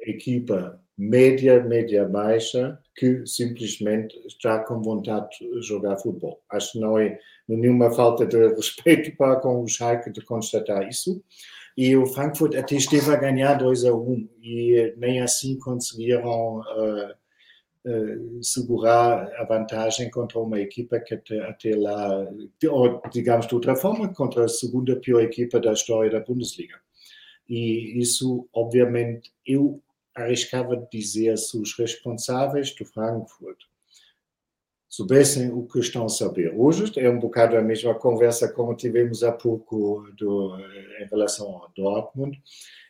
equipa 0.00 0.80
média, 0.98 1.62
média 1.62 2.04
baixa, 2.06 2.78
que 2.95 3.26
simplesmente 3.26 4.16
está 4.26 4.59
com 4.61 4.82
vontade 4.82 5.28
de 5.38 5.62
jogar 5.62 5.97
futebol. 5.99 6.43
Acho 6.51 6.72
que 6.72 6.80
não 6.80 6.99
é 6.99 7.18
nenhuma 7.49 7.90
falta 7.90 8.26
de 8.26 8.36
respeito 8.55 9.16
para 9.16 9.36
com 9.36 9.62
o 9.62 9.68
Schalke 9.68 10.11
de 10.11 10.20
constatar 10.24 10.86
isso. 10.88 11.22
E 11.76 11.97
o 11.97 12.07
Frankfurt 12.07 12.55
até 12.55 12.76
esteve 12.76 13.11
a 13.11 13.16
ganhar 13.16 13.55
2 13.55 13.86
a 13.86 13.95
1 13.95 13.99
um, 13.99 14.28
e 14.43 14.95
nem 14.99 15.22
assim 15.22 15.59
conseguiram 15.59 16.59
uh, 16.59 17.12
uh, 17.86 18.45
segurar 18.45 19.32
a 19.38 19.45
vantagem 19.45 20.11
contra 20.11 20.38
uma 20.38 20.61
equipa 20.61 21.01
que 21.01 21.14
até, 21.14 21.40
até 21.40 21.74
lá, 21.74 22.28
ou 22.70 23.01
digamos 23.11 23.47
de 23.47 23.55
outra 23.55 23.74
forma, 23.74 24.12
contra 24.12 24.45
a 24.45 24.49
segunda 24.49 24.97
pior 24.97 25.22
equipa 25.22 25.59
da 25.59 25.72
história 25.72 26.11
da 26.11 26.20
Bundesliga. 26.20 26.76
E 27.49 27.99
isso, 27.99 28.47
obviamente, 28.53 29.32
eu 29.47 29.82
arriscava 30.14 30.76
dizer 30.90 31.36
se 31.38 31.56
os 31.58 31.76
responsáveis 31.76 32.74
do 32.74 32.84
Frankfurt 32.84 33.58
soubessem 34.88 35.50
o 35.50 35.66
que 35.66 35.78
estão 35.78 36.04
a 36.04 36.08
saber. 36.10 36.52
Hoje 36.54 36.92
é 37.00 37.08
um 37.08 37.18
bocado 37.18 37.56
a 37.56 37.62
mesma 37.62 37.94
conversa 37.94 38.52
como 38.52 38.76
tivemos 38.76 39.22
há 39.22 39.32
pouco 39.32 40.06
do, 40.18 40.54
em 41.00 41.06
relação 41.06 41.48
ao 41.48 41.72
Dortmund. 41.74 42.38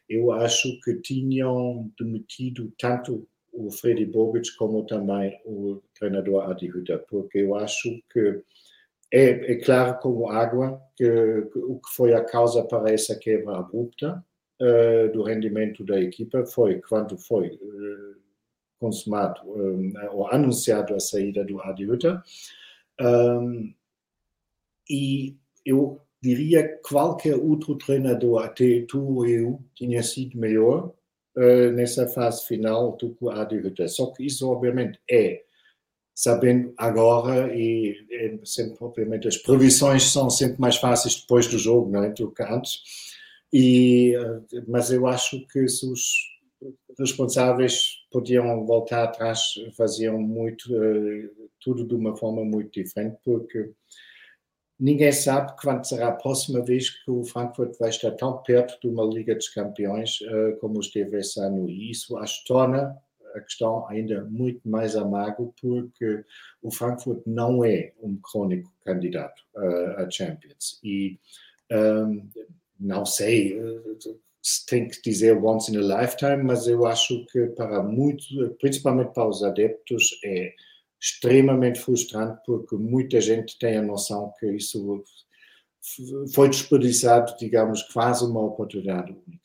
Eu 0.08 0.32
acho 0.32 0.80
que 0.80 0.96
tinham 0.96 1.90
demitido 1.96 2.72
tanto 2.76 3.26
o 3.52 3.70
Freddy 3.70 4.04
Bobic 4.04 4.56
como 4.56 4.84
também 4.84 5.40
o 5.44 5.80
treinador 5.94 6.50
Adi 6.50 6.68
Hütter, 6.68 7.04
porque 7.08 7.38
eu 7.38 7.54
acho 7.54 7.88
que 8.12 8.42
é, 9.12 9.52
é 9.52 9.54
claro 9.56 9.98
como 10.00 10.28
água 10.28 10.82
que, 10.96 11.04
que, 11.52 11.58
o 11.58 11.76
que 11.76 11.94
foi 11.94 12.14
a 12.14 12.24
causa 12.24 12.64
para 12.64 12.90
essa 12.90 13.14
quebra 13.14 13.58
abrupta 13.58 14.24
do 15.12 15.22
rendimento 15.22 15.84
da 15.84 16.00
equipa 16.00 16.44
foi 16.44 16.80
quando 16.80 17.18
foi 17.18 17.48
uh, 17.48 18.16
consumado 18.78 19.40
um, 19.46 19.92
ou 20.12 20.26
anunciado 20.28 20.94
a 20.94 21.00
saída 21.00 21.44
do 21.44 21.60
Adi 21.60 21.84
Hütter. 21.84 22.20
E 24.88 25.36
eu 25.64 26.00
diria 26.20 26.68
que 26.68 26.88
qualquer 26.88 27.36
outro 27.36 27.76
treinador, 27.76 28.42
até 28.44 28.84
tu 28.88 29.16
ou 29.16 29.26
eu, 29.26 29.60
tinha 29.74 30.02
sido 30.02 30.38
melhor 30.38 30.92
nessa 31.74 32.06
fase 32.08 32.46
final 32.46 32.96
do 32.96 33.14
que 33.14 33.24
o 33.24 33.30
Adi 33.30 33.56
Hütter. 33.56 33.88
Só 33.88 34.12
que 34.12 34.26
isso, 34.26 34.48
obviamente, 34.50 35.00
é 35.10 35.42
sabendo 36.14 36.74
agora 36.76 37.54
e 37.54 38.06
é 38.10 38.38
sempre, 38.44 38.76
obviamente, 38.80 39.26
as 39.26 39.36
previsões 39.36 40.04
são 40.12 40.28
sempre 40.28 40.60
mais 40.60 40.76
fáceis 40.76 41.20
depois 41.20 41.46
do 41.46 41.58
jogo, 41.58 41.90
não 41.90 42.04
é? 42.04 42.10
Do 42.10 42.30
que 42.30 42.42
antes. 42.42 42.82
E, 43.53 44.14
mas 44.66 44.90
eu 44.90 45.07
acho 45.07 45.46
que 45.48 45.68
se 45.68 45.86
os 45.86 46.32
responsáveis 46.98 48.03
podiam 48.11 48.64
voltar 48.64 49.05
atrás, 49.05 49.55
faziam 49.76 50.18
muito, 50.18 50.74
eh, 50.74 51.28
tudo 51.61 51.86
de 51.86 51.94
uma 51.94 52.16
forma 52.16 52.44
muito 52.44 52.72
diferente, 52.72 53.18
porque 53.24 53.70
ninguém 54.78 55.12
sabe 55.12 55.55
quando 55.61 55.84
será 55.84 56.09
a 56.09 56.12
próxima 56.12 56.62
vez 56.62 56.90
que 56.90 57.11
o 57.11 57.24
Frankfurt 57.24 57.78
vai 57.78 57.90
estar 57.90 58.12
tão 58.12 58.38
perto 58.42 58.78
de 58.80 58.88
uma 58.88 59.05
Liga 59.05 59.34
dos 59.34 59.48
Campeões 59.48 60.18
eh, 60.22 60.53
como 60.61 60.80
esteve 60.80 61.18
esse 61.18 61.40
ano. 61.40 61.68
E 61.68 61.90
isso 61.90 62.16
acho 62.16 62.44
torna 62.46 62.96
a 63.34 63.40
questão 63.40 63.86
ainda 63.88 64.24
muito 64.24 64.61
mais 64.68 64.94
amargo, 64.94 65.55
porque 65.61 66.24
o 66.62 66.70
Frankfurt 66.70 67.22
não 67.26 67.64
é 67.64 67.92
um 68.03 68.16
crónico 68.16 68.70
candidato 68.84 69.42
a 69.96 70.09
Champions. 70.11 70.78
E 70.84 71.18
um, 71.70 72.28
não 72.82 73.06
sei 73.06 73.58
se 74.42 74.66
tem 74.66 74.88
que 74.88 75.00
dizer 75.00 75.36
once 75.36 75.72
in 75.72 75.76
a 75.78 76.00
lifetime, 76.00 76.42
mas 76.42 76.66
eu 76.66 76.84
acho 76.84 77.24
que 77.26 77.46
para 77.48 77.82
muitos, 77.82 78.26
principalmente 78.60 79.12
para 79.14 79.28
os 79.28 79.42
adeptos, 79.44 80.18
é 80.24 80.52
extremamente 81.00 81.78
frustrante 81.78 82.40
porque 82.44 82.74
muita 82.76 83.20
gente 83.20 83.58
tem 83.58 83.76
a 83.76 83.82
noção 83.82 84.32
que 84.38 84.46
isso 84.46 85.02
foi 86.34 86.48
desperdiçado, 86.48 87.36
digamos, 87.38 87.82
quase 87.84 88.24
uma 88.24 88.40
oportunidade 88.40 89.12
única. 89.12 89.41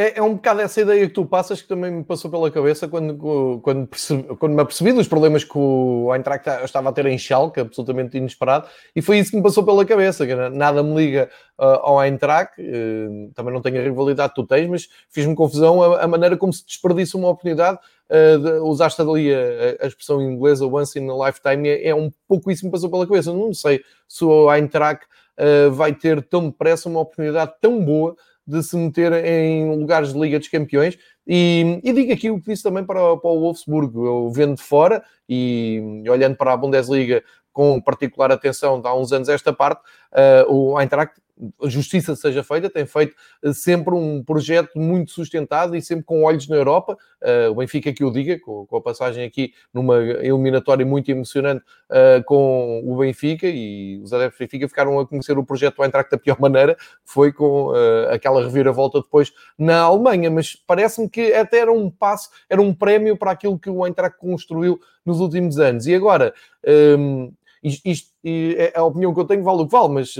É, 0.00 0.20
é, 0.20 0.22
um 0.22 0.34
bocado 0.34 0.60
essa 0.60 0.80
ideia 0.80 1.08
que 1.08 1.12
tu 1.12 1.26
passas 1.26 1.60
que 1.60 1.66
também 1.66 1.90
me 1.90 2.04
passou 2.04 2.30
pela 2.30 2.48
cabeça 2.52 2.86
quando, 2.86 3.58
quando, 3.60 3.84
percebi, 3.88 4.22
quando 4.36 4.54
me 4.54 4.62
apercebi 4.62 4.92
dos 4.92 5.08
problemas 5.08 5.42
que 5.42 5.58
o 5.58 6.14
Eintracht 6.14 6.48
estava 6.62 6.90
a 6.90 6.92
ter 6.92 7.04
em 7.06 7.18
Schalke, 7.18 7.58
absolutamente 7.58 8.16
inesperado, 8.16 8.68
e 8.94 9.02
foi 9.02 9.18
isso 9.18 9.32
que 9.32 9.36
me 9.36 9.42
passou 9.42 9.64
pela 9.64 9.84
cabeça. 9.84 10.24
Nada 10.50 10.84
me 10.84 10.94
liga 10.94 11.28
uh, 11.58 11.64
ao 11.82 12.00
Eintracht, 12.00 12.52
uh, 12.62 13.32
também 13.34 13.52
não 13.52 13.60
tenho 13.60 13.80
a 13.80 13.82
rivalidade 13.82 14.34
que 14.34 14.40
tu 14.40 14.46
tens, 14.46 14.68
mas 14.68 14.88
fiz-me 15.08 15.34
confusão 15.34 15.82
a, 15.82 16.04
a, 16.04 16.06
maneira 16.06 16.36
como 16.36 16.52
se 16.52 16.64
desperdiça 16.64 17.18
uma 17.18 17.30
oportunidade. 17.30 17.80
Uh, 18.08 18.38
de, 18.38 18.52
usaste 18.60 19.02
ali 19.02 19.34
a, 19.34 19.84
a, 19.84 19.86
expressão 19.88 20.22
inglesa 20.22 20.64
once 20.64 20.96
in 20.96 21.10
a 21.10 21.26
lifetime, 21.26 21.68
é, 21.68 21.88
é, 21.88 21.94
um 21.94 22.12
pouco 22.28 22.52
isso 22.52 22.60
que 22.60 22.66
me 22.66 22.72
passou 22.72 22.88
pela 22.88 23.04
cabeça. 23.04 23.32
Não 23.32 23.52
sei 23.52 23.80
se 24.06 24.24
o 24.24 24.54
Eintracht 24.54 25.04
uh, 25.36 25.72
vai 25.72 25.92
ter 25.92 26.22
tão 26.22 26.50
depressa 26.50 26.88
uma 26.88 27.00
oportunidade 27.00 27.52
tão 27.60 27.84
boa 27.84 28.14
de 28.48 28.62
se 28.62 28.76
meter 28.76 29.12
em 29.24 29.76
lugares 29.78 30.14
de 30.14 30.18
Liga 30.18 30.38
dos 30.38 30.48
Campeões. 30.48 30.98
E, 31.26 31.80
e 31.84 31.92
digo 31.92 32.12
aqui 32.12 32.30
o 32.30 32.40
que 32.40 32.50
disse 32.50 32.62
também 32.62 32.82
para, 32.82 33.16
para 33.18 33.30
o 33.30 33.40
Wolfsburgo. 33.40 34.06
Eu 34.06 34.30
vendo 34.32 34.56
de 34.56 34.62
fora 34.62 35.04
e 35.28 36.02
olhando 36.08 36.36
para 36.36 36.54
a 36.54 36.56
Bundesliga 36.56 37.22
com 37.52 37.80
particular 37.80 38.32
atenção 38.32 38.80
há 38.84 38.96
uns 38.96 39.12
anos 39.12 39.28
esta 39.28 39.52
parte, 39.52 39.82
uh, 40.12 40.52
o 40.52 40.80
Eintracht 40.80 41.20
justiça 41.64 42.16
seja 42.16 42.42
feita, 42.42 42.68
tem 42.68 42.86
feito 42.86 43.14
eh, 43.42 43.52
sempre 43.52 43.94
um 43.94 44.22
projeto 44.22 44.78
muito 44.78 45.12
sustentado 45.12 45.76
e 45.76 45.82
sempre 45.82 46.04
com 46.04 46.22
olhos 46.24 46.48
na 46.48 46.56
Europa. 46.56 46.96
Uh, 47.20 47.50
o 47.50 47.56
Benfica 47.56 47.92
que 47.92 48.04
o 48.04 48.12
diga, 48.12 48.38
com, 48.38 48.64
com, 48.64 48.76
a 48.76 48.80
passagem 48.80 49.24
aqui 49.24 49.52
numa 49.74 49.96
eliminatória 49.96 50.86
muito 50.86 51.10
emocionante 51.10 51.64
uh, 51.90 52.22
com 52.24 52.80
o 52.86 52.96
Benfica 52.96 53.46
e 53.48 54.00
os 54.02 54.12
adeptos 54.12 54.38
do 54.38 54.42
Benfica 54.42 54.68
ficaram 54.68 55.00
a 55.00 55.06
conhecer 55.06 55.36
o 55.36 55.44
projeto 55.44 55.76
do 55.76 55.84
Eintracht 55.84 56.10
da 56.10 56.18
pior 56.18 56.40
maneira, 56.40 56.76
foi 57.04 57.32
com 57.32 57.72
uh, 57.72 58.12
aquela 58.12 58.42
reviravolta 58.42 59.00
depois 59.00 59.32
na 59.58 59.80
Alemanha, 59.80 60.30
mas 60.30 60.54
parece-me 60.54 61.08
que 61.08 61.32
até 61.32 61.58
era 61.58 61.72
um 61.72 61.90
passo, 61.90 62.30
era 62.48 62.62
um 62.62 62.72
prémio 62.72 63.16
para 63.16 63.32
aquilo 63.32 63.58
que 63.58 63.68
o 63.68 63.84
Eintracht 63.84 64.16
construiu 64.18 64.80
nos 65.04 65.18
últimos 65.20 65.58
anos. 65.58 65.86
E 65.86 65.94
agora, 65.94 66.32
um, 66.64 66.70
ehm, 66.70 67.32
isto, 67.62 67.82
isto, 67.84 68.08
é 68.24 68.72
a 68.76 68.84
opinião 68.84 69.12
que 69.12 69.20
eu 69.20 69.24
tenho 69.24 69.42
vale 69.42 69.62
o 69.62 69.66
que 69.66 69.72
vale, 69.72 69.88
mas 69.88 70.14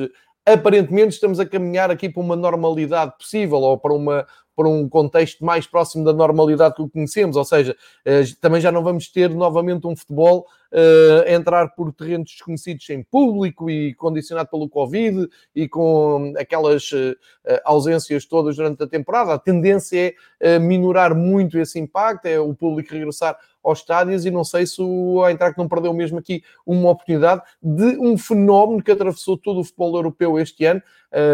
aparentemente 0.54 1.14
estamos 1.14 1.40
a 1.40 1.46
caminhar 1.46 1.90
aqui 1.90 2.08
para 2.08 2.22
uma 2.22 2.36
normalidade 2.36 3.16
possível 3.16 3.58
ou 3.58 3.78
para, 3.78 3.92
uma, 3.92 4.26
para 4.58 4.68
um 4.68 4.88
contexto 4.88 5.44
mais 5.44 5.68
próximo 5.68 6.04
da 6.04 6.12
normalidade 6.12 6.74
que 6.74 6.82
o 6.82 6.88
conhecemos, 6.88 7.36
ou 7.36 7.44
seja, 7.44 7.76
eh, 8.04 8.24
também 8.40 8.60
já 8.60 8.72
não 8.72 8.82
vamos 8.82 9.06
ter 9.06 9.30
novamente 9.30 9.86
um 9.86 9.94
futebol 9.94 10.48
uh, 10.72 11.30
entrar 11.30 11.68
por 11.76 11.92
terrenos 11.92 12.32
desconhecidos 12.32 12.84
sem 12.84 13.04
público 13.04 13.70
e 13.70 13.94
condicionado 13.94 14.48
pelo 14.48 14.68
Covid 14.68 15.28
e 15.54 15.68
com 15.68 16.34
aquelas 16.36 16.90
uh, 16.90 17.16
ausências 17.64 18.24
todas 18.24 18.56
durante 18.56 18.82
a 18.82 18.88
temporada. 18.88 19.32
A 19.32 19.38
tendência 19.38 20.16
é 20.40 20.56
uh, 20.56 20.60
minorar 20.60 21.14
muito 21.14 21.56
esse 21.56 21.78
impacto, 21.78 22.26
é 22.26 22.40
o 22.40 22.52
público 22.52 22.92
regressar 22.92 23.38
aos 23.62 23.78
estádios 23.78 24.24
e 24.24 24.30
não 24.30 24.44
sei 24.44 24.66
se 24.66 24.80
o 24.80 25.26
Eintracht 25.26 25.56
não 25.56 25.68
perdeu 25.68 25.92
mesmo 25.92 26.18
aqui 26.18 26.42
uma 26.66 26.90
oportunidade 26.90 27.42
de 27.62 27.96
um 27.98 28.18
fenómeno 28.18 28.82
que 28.82 28.90
atravessou 28.90 29.36
todo 29.36 29.60
o 29.60 29.64
futebol 29.64 29.96
europeu 29.96 30.38
este 30.38 30.64
ano, 30.64 30.82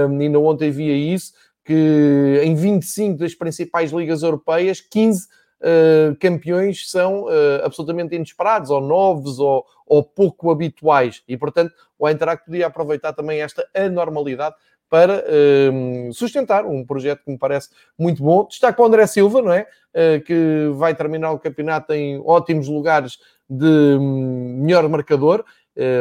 um, 0.09 0.21
ainda 0.21 0.39
ontem 0.39 0.71
via 0.71 0.95
isso, 0.95 1.33
que 1.65 2.41
em 2.45 2.55
25 2.55 3.19
das 3.19 3.35
principais 3.35 3.91
ligas 3.91 4.23
europeias, 4.23 4.81
15 4.81 5.27
uh, 5.61 6.17
campeões 6.21 6.91
são 6.91 7.25
uh, 7.25 7.65
absolutamente 7.65 8.15
inesperados, 8.15 8.71
ou 8.71 8.81
novos, 8.81 9.39
ou, 9.39 9.65
ou 9.87 10.03
pouco 10.03 10.51
habituais. 10.51 11.23
E, 11.27 11.37
portanto, 11.37 11.73
o 11.99 12.09
Eintracht 12.09 12.45
podia 12.45 12.67
aproveitar 12.67 13.13
também 13.15 13.41
esta 13.41 13.67
anormalidade 13.75 14.55
para 14.91 15.25
uh, 15.25 16.13
sustentar 16.13 16.67
um 16.67 16.85
projeto 16.85 17.25
que 17.25 17.31
me 17.31 17.39
parece 17.39 17.71
muito 17.99 18.23
bom. 18.23 18.47
Destaque 18.47 18.77
para 18.77 18.85
o 18.85 18.87
André 18.87 19.07
Silva, 19.07 19.41
não 19.41 19.53
é? 19.53 19.67
Uh, 19.95 20.23
que 20.23 20.71
vai 20.75 20.95
terminar 20.95 21.33
o 21.33 21.39
campeonato 21.39 21.93
em 21.95 22.21
ótimos 22.25 22.69
lugares 22.69 23.19
de 23.49 23.97
um, 23.99 24.63
melhor 24.63 24.89
marcador, 24.89 25.45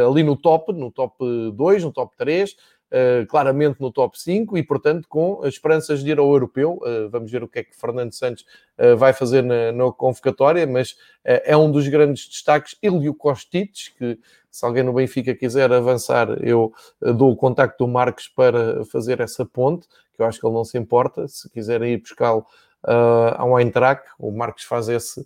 ali 0.07 0.22
no 0.22 0.38
top, 0.38 0.72
no 0.72 0.91
top 0.91 1.16
2, 1.51 1.84
no 1.84 1.91
top 1.91 2.16
3. 2.16 2.55
Uh, 2.94 3.26
claramente 3.26 3.82
no 3.82 3.91
top 3.91 4.22
5 4.22 4.56
e, 4.56 4.62
portanto, 4.62 5.08
com 5.10 5.41
esperanças 5.48 6.04
de 6.04 6.12
ir 6.12 6.20
ao 6.20 6.32
europeu. 6.32 6.80
Uh, 6.84 7.10
vamos 7.10 7.32
ver 7.32 7.44
o 7.44 7.48
que 7.48 7.58
é 7.58 7.64
que 7.64 7.76
Fernando 7.76 8.14
Santos 8.14 8.46
uh, 8.78 8.96
vai 8.96 9.14
fazer 9.14 9.41
na, 9.41 9.72
na 9.72 9.91
convocatória, 9.91 10.68
mas 10.68 10.96
é 11.24 11.58
um 11.58 11.72
dos 11.72 11.88
grandes 11.88 12.28
destaques. 12.28 12.78
Ele 12.84 13.06
e 13.06 13.10
o 13.10 13.16
Costites, 13.16 13.89
que 13.98 14.20
se 14.52 14.64
alguém 14.64 14.84
no 14.84 14.94
Benfica 14.94 15.34
quiser 15.34 15.74
avançar, 15.74 16.38
eu 16.46 16.72
dou 17.02 17.32
o 17.32 17.36
contacto 17.36 17.84
do 17.84 17.91
Marcos 17.91 18.28
para 18.28 18.86
fazer 18.86 19.20
essa 19.22 19.44
ponte, 19.44 19.88
que 20.14 20.22
eu 20.22 20.28
acho 20.28 20.39
que 20.39 20.46
ele 20.46 20.54
não 20.54 20.64
se 20.64 20.78
importa. 20.78 21.28
Se 21.28 21.50
quiserem 21.50 21.94
ir 21.94 21.98
buscá-lo 21.98 22.46
uh, 22.88 23.36
ao 23.38 23.60
Eintracht, 23.60 24.04
o 24.20 24.32
Marcos 24.32 24.64
faz 24.64 24.89
esse, 24.89 25.20
uh, 25.22 25.26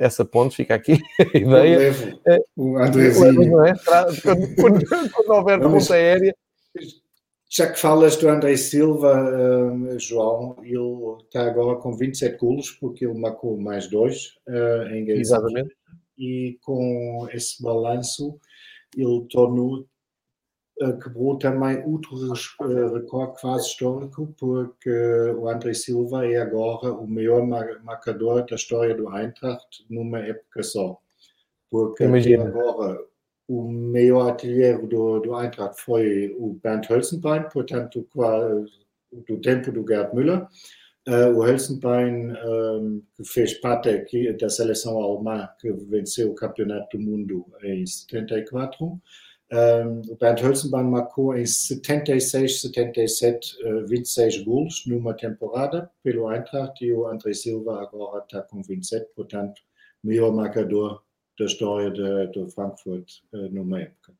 essa 0.00 0.24
ponte, 0.24 0.56
fica 0.56 0.74
aqui 0.74 1.00
a 1.34 1.36
ideia. 1.36 1.92
O 2.56 2.78
Andrezinho. 2.78 3.64
É? 3.64 3.74
Quando, 4.22 4.54
quando, 4.54 5.12
quando 5.12 5.30
houver 5.30 5.60
ponta 5.60 5.94
aérea, 5.94 6.34
já 7.52 7.70
que 7.70 7.78
falas 7.78 8.16
do 8.16 8.30
André 8.30 8.56
Silva, 8.56 9.12
uh, 9.14 9.98
João, 9.98 10.56
ele 10.62 11.22
está 11.22 11.46
agora 11.46 11.78
com 11.78 11.94
27 11.94 12.38
golos, 12.38 12.70
porque 12.70 13.04
ele 13.04 13.18
marcou 13.18 13.60
mais 13.60 13.86
dois 13.88 14.38
uh, 14.48 14.88
em 14.90 15.04
Gaza. 15.04 15.20
Exatamente. 15.20 15.76
E 16.16 16.58
com 16.62 17.28
esse 17.30 17.62
balanço, 17.62 18.40
ele 18.96 19.26
tornou, 19.30 19.86
uh, 20.80 20.98
quebrou 20.98 21.36
também 21.36 21.84
outro 21.84 22.16
recorde 22.94 23.38
quase 23.38 23.68
histórico, 23.68 24.34
porque 24.38 24.90
o 25.36 25.46
André 25.46 25.74
Silva 25.74 26.26
é 26.26 26.38
agora 26.38 26.90
o 26.90 27.06
maior 27.06 27.46
marcador 27.84 28.46
da 28.46 28.56
história 28.56 28.94
do 28.94 29.14
Eintracht 29.14 29.84
numa 29.90 30.20
época 30.20 30.62
só. 30.62 30.98
Porque 31.70 32.04
Imagina. 32.04 32.46
agora 32.48 32.98
o 33.52 33.70
maior 33.70 34.30
artilheiro 34.30 34.86
do, 34.86 35.20
do 35.20 35.38
Eintracht 35.38 35.78
foi 35.78 36.34
o 36.38 36.58
Bernd 36.62 36.86
Hölzenbein, 36.88 37.44
portanto, 37.52 38.08
do 39.28 39.40
tempo 39.42 39.70
do 39.70 39.86
Gerd 39.86 40.14
Müller. 40.14 40.46
Uh, 41.06 41.36
o 41.36 41.44
Hölzenbein, 41.44 42.32
um, 42.46 43.02
que 43.14 43.24
fez 43.24 43.54
parte 43.54 43.90
aqui 43.90 44.32
da 44.32 44.48
seleção 44.48 44.96
alemã, 44.96 45.48
que 45.60 45.70
venceu 45.70 46.30
o 46.30 46.34
Campeonato 46.34 46.96
do 46.96 47.02
Mundo 47.02 47.44
em 47.62 47.84
74. 47.84 48.86
Um, 48.86 50.00
o 50.08 50.16
Bernd 50.16 50.40
Hölzenbein 50.40 50.84
marcou 50.84 51.36
em 51.36 51.44
76, 51.44 52.62
77, 52.62 53.54
uh, 53.66 53.86
26 53.86 54.44
gols 54.44 54.84
numa 54.86 55.12
temporada 55.12 55.90
pelo 56.02 56.32
Eintracht 56.32 56.82
e 56.82 56.90
o 56.90 57.06
André 57.06 57.34
Silva 57.34 57.82
agora 57.82 58.24
está 58.24 58.40
com 58.40 58.62
27, 58.62 59.10
portanto, 59.14 59.60
melhor 60.02 60.32
marcador 60.32 61.02
da 61.38 61.44
história 61.44 61.90
de 61.90 62.50
Frankfurt 62.54 63.08
uh, 63.32 63.48
numa 63.50 63.80
época. 63.80 64.12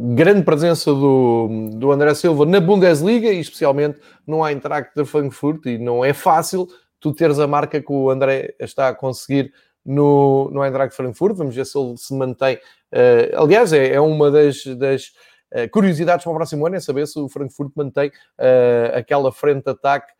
Grande 0.00 0.42
presença 0.42 0.92
do, 0.92 1.70
do 1.72 1.90
André 1.90 2.14
Silva 2.14 2.46
na 2.46 2.60
Bundesliga 2.60 3.32
e 3.32 3.40
especialmente 3.40 4.00
no 4.26 4.46
Eintracht 4.46 4.92
de 4.94 5.04
Frankfurt 5.04 5.66
e 5.66 5.76
não 5.76 6.04
é 6.04 6.12
fácil 6.12 6.68
tu 7.00 7.12
teres 7.12 7.38
a 7.38 7.46
marca 7.46 7.80
que 7.80 7.92
o 7.92 8.08
André 8.08 8.54
está 8.60 8.88
a 8.88 8.94
conseguir 8.94 9.52
no, 9.84 10.50
no 10.52 10.64
Eintracht 10.64 10.94
Frankfurt. 10.94 11.36
Vamos 11.36 11.54
ver 11.54 11.66
se 11.66 11.76
ele 11.78 11.96
se 11.96 12.14
mantém. 12.14 12.56
Uh, 12.92 13.42
aliás, 13.42 13.72
é, 13.72 13.94
é 13.94 14.00
uma 14.00 14.30
das, 14.30 14.64
das 14.76 15.12
uh, 15.52 15.68
curiosidades 15.72 16.24
para 16.24 16.32
o 16.32 16.36
próximo 16.36 16.66
ano, 16.66 16.76
é 16.76 16.80
saber 16.80 17.06
se 17.06 17.18
o 17.18 17.28
Frankfurt 17.28 17.72
mantém 17.74 18.08
uh, 18.08 18.96
aquela 18.96 19.32
frente 19.32 19.64
de 19.64 19.70
ataque 19.70 20.12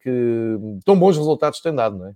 que 0.00 0.56
tão 0.86 0.98
bons 0.98 1.18
resultados 1.18 1.60
tem 1.60 1.74
dado, 1.74 1.98
não 1.98 2.06
é? 2.06 2.12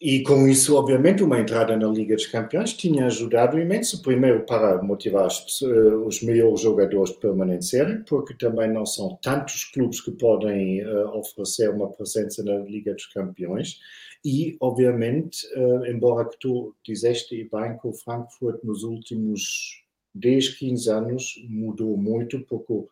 E 0.00 0.22
com 0.22 0.46
isso, 0.46 0.76
obviamente, 0.76 1.24
uma 1.24 1.40
entrada 1.40 1.76
na 1.76 1.88
Liga 1.88 2.14
dos 2.14 2.26
Campeões 2.26 2.72
tinha 2.72 3.06
ajudado 3.06 3.58
imenso. 3.58 4.00
Primeiro, 4.00 4.46
para 4.46 4.80
motivar 4.80 5.26
os, 5.26 5.60
os 5.60 6.22
melhores 6.22 6.60
jogadores 6.60 7.10
a 7.10 7.14
permanecerem, 7.14 8.04
porque 8.04 8.32
também 8.34 8.72
não 8.72 8.86
são 8.86 9.18
tantos 9.20 9.64
clubes 9.64 10.00
que 10.00 10.12
podem 10.12 10.86
uh, 10.86 11.08
oferecer 11.18 11.70
uma 11.70 11.90
presença 11.90 12.44
na 12.44 12.58
Liga 12.58 12.94
dos 12.94 13.06
Campeões. 13.06 13.80
E, 14.24 14.56
obviamente, 14.60 15.44
uh, 15.56 15.84
embora 15.86 16.28
que 16.28 16.38
tu 16.38 16.76
disseste 16.84 17.34
e 17.34 17.48
bem 17.48 17.76
que 17.76 17.88
o 17.88 17.92
Frankfurt 17.92 18.62
nos 18.62 18.84
últimos 18.84 19.82
10, 20.14 20.58
15 20.58 20.90
anos 20.90 21.34
mudou 21.48 21.96
muito, 21.96 22.38
porque 22.46 22.86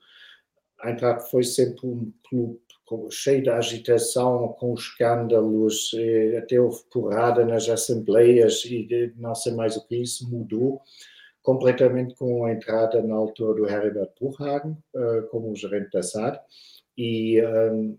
a 0.80 0.90
Eintracht 0.90 1.30
foi 1.30 1.44
sempre 1.44 1.86
um 1.86 2.12
clube 2.28 2.58
cheio 3.10 3.42
de 3.42 3.50
agitação, 3.50 4.54
com 4.58 4.74
escândalos, 4.74 5.90
até 6.38 6.60
houve 6.60 6.82
porrada 6.90 7.44
nas 7.44 7.68
assembleias 7.68 8.64
e 8.64 9.12
não 9.16 9.34
sei 9.34 9.54
mais 9.54 9.76
o 9.76 9.86
que 9.86 9.96
isso 9.96 10.28
mudou 10.30 10.80
completamente 11.46 12.16
com 12.16 12.44
a 12.44 12.52
entrada 12.52 13.00
na 13.02 13.14
altura 13.14 13.54
do 13.54 13.68
Herbert 13.68 14.10
Bruchhagen 14.20 14.76
como 15.30 15.54
gerente 15.54 15.90
da 15.92 16.02
SAD. 16.02 16.40
E 16.98 17.40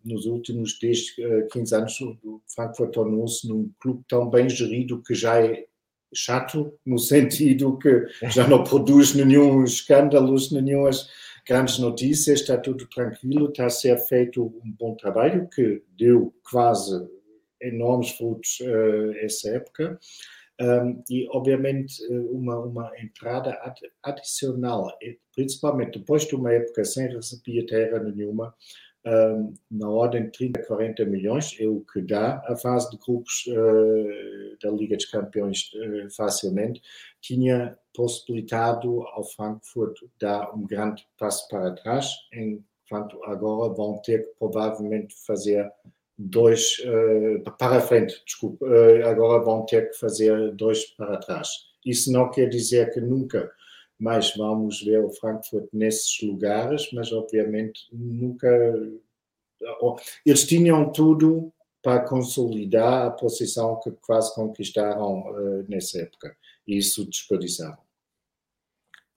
nos 0.04 0.26
últimos 0.26 0.78
10, 0.80 1.16
15 1.52 1.76
anos 1.76 2.02
o 2.02 2.42
Frankfurt 2.54 2.92
tornou-se 2.92 3.48
num 3.48 3.72
clube 3.80 4.04
tão 4.10 4.30
bem 4.30 4.50
gerido 4.50 5.02
que 5.02 5.14
já 5.14 5.42
é 5.42 5.66
chato, 6.14 6.74
no 6.86 7.00
sentido 7.00 7.78
que 7.78 8.06
já 8.30 8.46
não 8.48 8.64
produz 8.64 9.14
nenhum 9.14 9.64
escândalos, 9.64 10.52
nenhumas 10.52 11.08
grandes 11.48 11.80
notícias, 11.80 12.41
está 12.41 12.58
tudo 12.58 12.88
tranquilo, 12.88 13.50
está 13.50 13.66
a 13.66 13.70
ser 13.70 13.98
feito 14.00 14.43
um 14.43 14.72
bom 14.78 14.95
trabalho 14.95 15.48
que 15.48 15.84
deu 15.98 16.34
quase 16.50 17.08
enormes 17.62 18.12
frutos 18.12 18.60
uh, 18.62 19.12
essa 19.20 19.50
época. 19.50 20.00
Um, 20.60 21.04
e, 21.08 21.28
obviamente, 21.32 22.04
uma, 22.32 22.58
uma 22.58 22.91
entrada 23.00 23.52
ad, 23.62 23.80
adicional, 24.02 24.91
principalmente 25.36 26.00
depois 26.00 26.26
de 26.26 26.36
uma 26.36 26.52
época 26.52 26.84
sem 26.84 27.08
receber 27.08 27.64
terra 27.68 28.00
nenhuma, 28.00 28.56
um, 29.08 29.54
na 29.72 29.89
ordem 29.89 30.26
de 30.26 30.32
30, 30.32 30.64
40 30.64 31.06
milhões, 31.06 31.56
é 31.60 31.68
o 31.68 31.82
que 31.82 32.02
dá 32.02 32.43
a 32.45 32.56
fase 32.58 32.89
de 32.89 32.98
grupos 32.98 33.45
uh, 33.48 34.58
da 34.62 34.70
Liga 34.72 34.98
dos 34.98 35.06
Campeões 35.06 35.72
uh, 35.76 36.10
facilmente, 36.16 36.82
tinha 37.22 37.78
possibilitado 37.98 39.02
ao 39.08 39.24
Frankfurt 39.24 39.98
dar 40.22 40.56
um 40.56 40.68
grande 40.68 41.04
passo 41.18 41.48
para 41.50 41.72
trás, 41.72 42.14
enquanto 42.32 43.22
agora 43.24 43.74
vão 43.74 43.98
ter 43.98 44.24
que 44.24 44.36
provavelmente 44.38 45.16
fazer 45.26 45.68
dois 46.16 46.78
uh, 46.80 47.52
para 47.58 47.82
frente, 47.82 48.22
desculpa, 48.24 48.66
agora 49.04 49.43
vão 49.43 49.66
ter 49.66 49.89
que 49.89 49.98
fazer 49.98 50.52
dois 50.52 50.86
para 50.95 51.18
trás. 51.18 51.50
Isso 51.84 52.12
não 52.12 52.30
quer 52.30 52.48
dizer 52.50 52.93
que 52.93 53.02
nunca 53.02 53.52
mais 54.00 54.36
vamos 54.36 54.84
ver 54.84 55.04
o 55.04 55.10
Frankfurt 55.10 55.68
nesses 55.74 56.22
lugares, 56.22 56.91
mas 56.93 57.12
obviamente 57.12 57.88
nunca. 57.91 58.48
Eles 60.24 60.45
tinham 60.45 60.91
tudo 60.91 61.52
para 61.82 62.02
consolidar 62.02 63.08
a 63.08 63.12
posição 63.12 63.80
que 63.80 63.91
quase 64.06 64.34
conquistaram 64.36 65.22
uh, 65.22 65.66
nessa 65.68 66.02
época. 66.02 66.36
E 66.68 66.78
isso 66.78 67.06
desperdiçaram. 67.06 67.87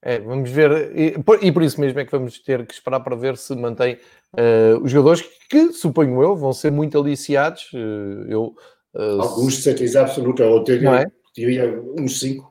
É, 0.02 0.18
vamos 0.18 0.50
ver, 0.50 0.96
e 0.96 1.18
por, 1.22 1.44
e 1.44 1.52
por, 1.52 1.62
isso 1.62 1.78
mesmo 1.78 2.00
é 2.00 2.04
que 2.06 2.10
vamos 2.10 2.38
ter 2.38 2.64
que 2.66 2.72
esperar 2.72 3.00
para 3.00 3.14
ver 3.14 3.36
se 3.36 3.54
mantém 3.54 3.98
uh, 4.32 4.82
os 4.82 4.90
jogadores 4.90 5.22
que, 5.48 5.72
suponho 5.72 6.22
eu, 6.22 6.34
vão 6.34 6.54
ser 6.54 6.72
muito 6.72 6.98
aliciados. 6.98 7.70
Uh, 7.74 8.24
eu, 8.26 8.54
Alguns 8.94 9.54
de 9.54 9.62
certeza 9.62 10.00
absoluta, 10.00 10.42
eu 10.42 10.64
diria, 10.64 11.02
é? 11.02 11.06
diria 11.36 11.80
uns 11.98 12.18
cinco. 12.18 12.50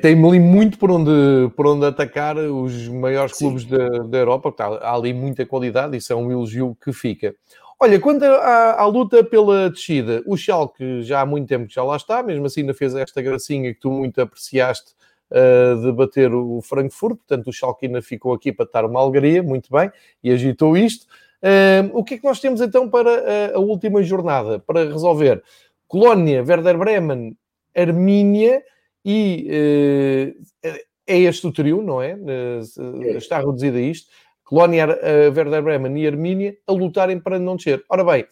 Tem 0.00 0.24
ali 0.24 0.38
muito 0.38 0.78
por 0.78 0.92
onde, 0.92 1.50
por 1.56 1.66
onde 1.66 1.84
atacar 1.84 2.36
os 2.36 2.86
maiores 2.86 3.36
Sim. 3.36 3.46
clubes 3.46 3.64
da, 3.64 3.88
da 4.04 4.18
Europa, 4.18 4.52
porque 4.52 4.62
há, 4.62 4.66
há, 4.66 4.94
ali 4.94 5.12
muita 5.12 5.44
qualidade, 5.44 5.96
isso 5.96 6.12
é 6.12 6.16
um 6.16 6.30
elogio 6.30 6.76
que 6.82 6.92
fica. 6.92 7.34
Olha, 7.78 7.98
quanto 7.98 8.24
à, 8.24 8.80
à, 8.80 8.86
luta 8.86 9.24
pela 9.24 9.68
descida, 9.68 10.22
o 10.24 10.36
Schalke 10.36 11.02
já 11.02 11.20
há 11.20 11.26
muito 11.26 11.48
tempo 11.48 11.66
que 11.66 11.74
já 11.74 11.82
lá 11.82 11.96
está, 11.96 12.22
mesmo 12.22 12.46
assim 12.46 12.60
ainda 12.60 12.72
fez 12.72 12.94
esta 12.94 13.20
gracinha 13.20 13.74
que 13.74 13.80
tu 13.80 13.90
muito 13.90 14.20
apreciaste 14.20 14.94
uh, 15.30 15.82
de 15.82 15.92
bater 15.92 16.32
o 16.34 16.60
Frankfurt, 16.62 17.16
portanto 17.16 17.48
o 17.48 17.52
Schalke 17.52 17.86
ainda 17.86 18.02
ficou 18.02 18.32
aqui 18.32 18.52
para 18.52 18.64
estar 18.64 18.84
uma 18.84 19.00
alegria, 19.00 19.42
muito 19.42 19.70
bem, 19.70 19.90
e 20.22 20.30
agitou 20.30 20.76
isto. 20.76 21.06
Uh, 21.42 21.90
o 21.92 22.02
que 22.02 22.14
é 22.14 22.18
que 22.18 22.24
nós 22.24 22.40
temos 22.40 22.60
então 22.60 22.88
para 22.88 23.10
a, 23.54 23.56
a 23.56 23.58
última 23.58 24.02
jornada, 24.02 24.58
para 24.58 24.84
resolver? 24.84 25.42
Colónia, 25.86 26.42
Werder 26.42 26.76
Bremen, 26.76 27.36
Armínia 27.74 28.62
e 29.04 30.34
uh, 30.64 30.74
é 31.06 31.18
este 31.18 31.46
o 31.46 31.52
trio, 31.52 31.82
não 31.82 32.02
é? 32.02 32.14
Uh, 32.14 33.16
está 33.16 33.38
reduzido 33.38 33.76
a 33.76 33.80
isto. 33.80 34.10
Colónia, 34.42 34.86
Werder 35.36 35.60
Bremen 35.60 36.00
e 36.00 36.06
Armínia 36.06 36.56
a 36.68 36.72
lutarem 36.72 37.18
para 37.18 37.36
não 37.36 37.56
descer. 37.56 37.84
Ora 37.88 38.04
bem, 38.04 38.24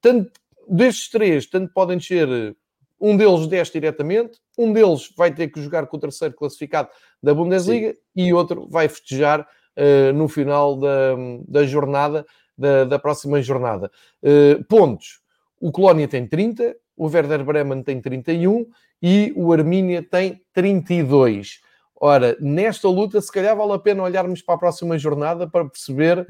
tanto 0.00 0.32
destes 0.68 1.08
três, 1.10 1.46
tanto 1.46 1.72
podem 1.72 1.96
descer 1.96 2.56
um 3.00 3.16
deles 3.16 3.46
desce 3.46 3.72
diretamente, 3.72 4.38
um 4.58 4.72
deles 4.72 5.12
vai 5.16 5.32
ter 5.32 5.48
que 5.48 5.62
jogar 5.62 5.86
com 5.86 5.96
o 5.96 6.00
terceiro 6.00 6.34
classificado 6.34 6.88
da 7.22 7.32
Bundesliga 7.32 7.92
Sim. 7.92 7.98
e 8.14 8.32
outro 8.32 8.68
vai 8.68 8.88
festejar 8.88 9.40
uh, 9.40 10.12
no 10.12 10.28
final 10.28 10.76
da, 10.76 11.16
da 11.48 11.64
jornada, 11.64 12.26
da, 12.56 12.84
da 12.84 12.98
próxima 12.98 13.40
jornada. 13.40 13.90
Uh, 14.22 14.62
pontos. 14.64 15.20
O 15.60 15.72
Colónia 15.72 16.08
tem 16.08 16.26
30, 16.26 16.76
o 16.96 17.06
Werder 17.06 17.44
Bremen 17.44 17.82
tem 17.82 18.00
31 18.00 18.66
e 19.02 19.32
o 19.36 19.52
Armínia 19.52 20.02
tem 20.02 20.42
32. 20.52 21.60
Ora, 22.02 22.34
nesta 22.40 22.88
luta, 22.88 23.20
se 23.20 23.30
calhar 23.30 23.54
vale 23.54 23.72
a 23.72 23.78
pena 23.78 24.02
olharmos 24.02 24.40
para 24.40 24.54
a 24.54 24.58
próxima 24.58 24.98
jornada 24.98 25.46
para 25.46 25.66
perceber, 25.66 26.26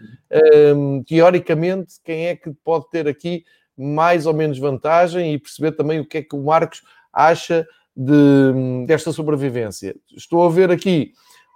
um, 0.77 1.01
teoricamente, 1.05 1.95
quem 2.05 2.27
é 2.27 2.35
que 2.35 2.53
pode 2.65 2.91
ter 2.91 3.07
aqui 3.07 3.45
mais 3.81 4.27
ou 4.27 4.35
menos 4.35 4.59
vantagem 4.59 5.33
e 5.33 5.39
perceber 5.39 5.73
também 5.73 6.01
o 6.01 6.05
que 6.07 6.19
é 6.19 6.23
que 6.23 6.37
o 6.37 6.45
Marcos 6.45 6.83
acha 7.13 7.67
de, 7.97 8.85
desta 8.87 9.13
sobrevivência. 9.13 9.97
Estou 10.15 10.45
a 10.45 10.51
ver 10.51 10.71
aqui, 10.71 11.13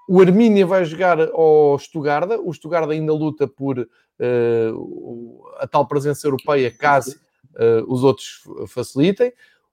o 0.08 0.20
Armínia 0.20 0.66
vai 0.66 0.84
jogar 0.84 1.20
ao 1.20 1.78
Stuttgart, 1.78 2.30
o 2.42 2.52
Stuttgart 2.52 2.90
ainda 2.90 3.12
luta 3.12 3.46
por 3.46 3.78
uh, 3.78 5.44
a 5.58 5.66
tal 5.66 5.86
presença 5.86 6.26
europeia, 6.26 6.70
caso 6.70 7.16
uh, 7.56 7.92
os 7.92 8.02
outros 8.02 8.42
facilitem. 8.68 9.32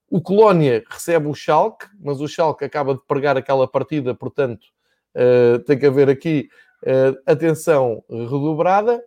O 0.10 0.22
Colónia 0.22 0.84
recebe 0.90 1.28
o 1.28 1.34
Schalke, 1.34 1.86
mas 2.00 2.20
o 2.20 2.28
Schalke 2.28 2.66
acaba 2.66 2.96
de 2.96 3.02
pregar 3.08 3.38
aquela 3.38 3.68
partida, 3.68 4.14
portanto, 4.14 4.66
uh, 5.16 5.60
tem 5.60 5.80
que 5.80 5.86
haver 5.86 6.10
aqui 6.10 6.50
atenção 7.28 8.04
redobrada. 8.10 9.04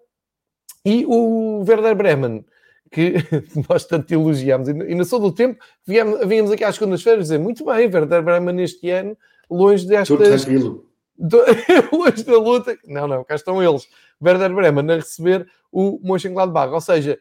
E 0.84 1.05
o 1.09 1.64
Werder 1.68 1.97
Bremen, 1.97 2.45
que 2.95 3.14
nós 3.68 3.84
tanto 3.84 4.14
elogiamos, 4.14 4.68
e 4.68 4.95
na 4.95 5.05
sou 5.05 5.18
do 5.18 5.32
tempo, 5.32 5.59
viemos, 5.84 6.24
viemos 6.28 6.53
aqui 6.53 6.62
às 6.62 6.76
segundas-feiras 6.76 7.24
dizer 7.24 7.38
muito 7.38 7.64
bem, 7.64 7.92
Werder 7.92 8.22
Bremen 8.22 8.62
este 8.62 8.88
ano, 8.90 9.18
longe 9.51 9.84
destas... 9.84 10.07
Tudo 10.09 10.24
tranquilo. 10.24 10.86
Do, 11.18 11.38
longe 11.92 12.22
da 12.22 12.38
luta. 12.38 12.78
Não, 12.86 13.09
não, 13.09 13.24
cá 13.24 13.34
estão 13.34 13.61
eles. 13.61 13.88
Werder 14.22 14.55
Bremen 14.55 14.92
a 14.92 14.97
receber 14.97 15.47
o 15.72 15.99
Mönchengladbach. 16.05 16.72
Ou 16.72 16.80
seja, 16.80 17.18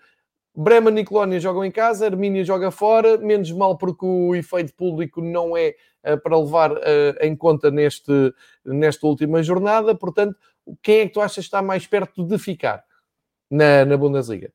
Bremen 0.55 0.99
e 0.99 1.05
Colónia 1.05 1.39
jogam 1.39 1.65
em 1.65 1.71
casa, 1.71 2.05
Armínia 2.05 2.43
joga 2.43 2.69
fora, 2.69 3.17
menos 3.17 3.51
mal 3.51 3.76
porque 3.76 4.05
o 4.05 4.36
efeito 4.36 4.76
público 4.76 5.21
não 5.21 5.57
é 5.57 5.76
uh, 6.05 6.19
para 6.21 6.38
levar 6.38 6.71
uh, 6.71 7.17
em 7.21 7.36
conta 7.36 7.71
neste, 7.71 8.34
nesta 8.63 9.07
última 9.07 9.41
jornada. 9.41 9.95
Portanto, 9.95 10.38
quem 10.84 10.99
é 10.99 11.07
que 11.07 11.13
tu 11.13 11.21
achas 11.21 11.36
que 11.36 11.41
está 11.41 11.61
mais 11.63 11.88
perto 11.88 12.24
de 12.24 12.38
ficar 12.38 12.84
na, 13.49 13.86
na 13.86 13.97
Bundesliga? 13.97 14.51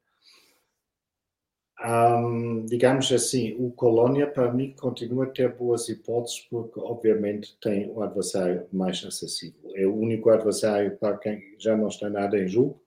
Um, 1.84 2.64
digamos 2.66 3.12
assim, 3.12 3.54
o 3.56 3.70
Colónia 3.70 4.26
para 4.26 4.52
mim 4.52 4.74
continua 4.76 5.24
a 5.24 5.28
ter 5.28 5.54
boas 5.54 5.88
hipóteses 5.88 6.40
porque 6.50 6.80
obviamente 6.80 7.56
tem 7.60 7.88
o 7.88 8.02
adversário 8.02 8.66
mais 8.72 9.04
acessível. 9.04 9.70
É 9.76 9.86
o 9.86 9.94
único 9.94 10.28
adversário 10.28 10.96
para 10.96 11.16
quem 11.16 11.40
já 11.56 11.76
não 11.76 11.86
está 11.86 12.10
nada 12.10 12.36
em 12.36 12.48
jogo 12.48 12.82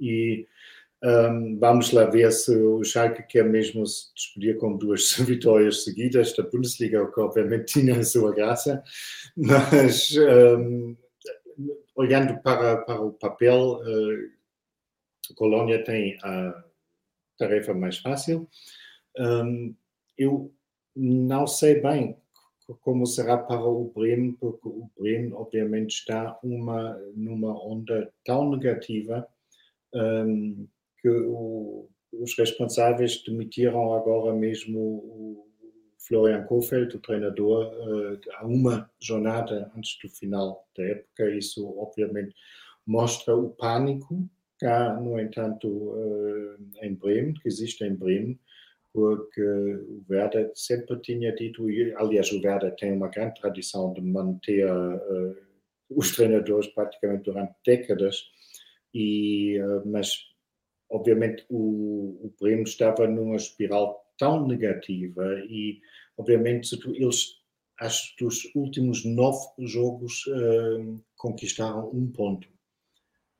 e 0.00 0.46
um, 1.02 1.58
vamos 1.58 1.90
lá 1.90 2.04
ver 2.04 2.30
se 2.30 2.56
o 2.56 2.84
Schalke 2.84 3.24
quer 3.24 3.44
mesmo 3.44 3.84
se 3.84 4.14
despedir 4.14 4.56
com 4.56 4.76
duas 4.76 5.14
vitórias 5.18 5.82
seguidas 5.82 6.32
da 6.36 6.44
Bundesliga, 6.44 7.02
o 7.02 7.10
que 7.10 7.20
obviamente 7.20 7.80
tinha 7.80 7.98
a 7.98 8.04
sua 8.04 8.32
graça, 8.32 8.84
mas 9.36 10.16
um, 10.16 10.96
olhando 11.96 12.40
para, 12.40 12.76
para 12.76 13.00
o 13.00 13.12
papel, 13.12 13.80
uh, 13.80 14.30
a 15.28 15.34
Colônia 15.34 15.82
tem 15.82 16.16
a 16.22 16.64
tarefa 17.46 17.74
mais 17.74 17.98
fácil. 17.98 18.48
Um, 19.18 19.74
eu 20.16 20.52
não 20.94 21.46
sei 21.46 21.80
bem 21.80 22.16
como 22.80 23.06
será 23.06 23.36
para 23.36 23.64
o 23.64 23.92
Bremen, 23.94 24.32
porque 24.32 24.68
o 24.68 24.88
Bremen 24.98 25.32
obviamente 25.34 25.90
está 25.90 26.38
uma, 26.42 26.96
numa 27.14 27.52
onda 27.66 28.12
tão 28.24 28.50
negativa 28.50 29.26
um, 29.94 30.66
que 31.00 31.08
o, 31.08 31.88
os 32.12 32.36
responsáveis 32.38 33.22
demitiram 33.24 33.92
agora 33.92 34.34
mesmo 34.34 34.78
o 34.78 35.48
Florian 35.98 36.44
Kofeld, 36.44 36.96
o 36.96 37.00
treinador, 37.00 37.72
uh, 37.74 38.20
há 38.36 38.46
uma 38.46 38.90
jornada 39.00 39.70
antes 39.76 39.98
do 40.02 40.08
final 40.08 40.66
da 40.76 40.84
época. 40.84 41.30
Isso, 41.30 41.78
obviamente, 41.78 42.34
mostra 42.86 43.36
o 43.36 43.50
pânico 43.50 44.28
há, 44.66 44.94
no 45.00 45.18
entanto, 45.18 45.68
uh, 45.68 46.56
em 46.82 46.94
Bremen, 46.94 47.34
que 47.34 47.48
existe 47.48 47.84
em 47.84 47.94
Bremen, 47.94 48.38
porque 48.92 49.42
o 49.42 50.04
Werder 50.08 50.50
sempre 50.54 50.98
tinha 51.00 51.34
dito, 51.34 51.66
aliás, 51.96 52.30
o 52.30 52.40
Werder 52.44 52.74
tem 52.76 52.92
uma 52.92 53.08
grande 53.08 53.40
tradição 53.40 53.92
de 53.92 54.02
manter 54.02 54.70
uh, 54.70 55.36
os 55.90 56.14
treinadores 56.14 56.66
praticamente 56.68 57.24
durante 57.24 57.54
décadas 57.64 58.30
E, 58.94 59.58
mas, 59.86 60.12
obviamente, 60.90 61.44
o, 61.48 62.26
o 62.26 62.34
Bremen 62.38 62.64
estava 62.64 63.06
numa 63.08 63.36
espiral 63.36 64.02
tão 64.18 64.46
negativa 64.46 65.24
e, 65.48 65.80
obviamente, 66.18 66.78
eles, 66.94 67.40
acho 67.80 68.14
dos 68.18 68.50
últimos 68.54 69.04
nove 69.04 69.46
jogos, 69.60 70.26
uh, 70.26 71.02
conquistaram 71.16 71.90
um 71.90 72.10
ponto. 72.12 72.51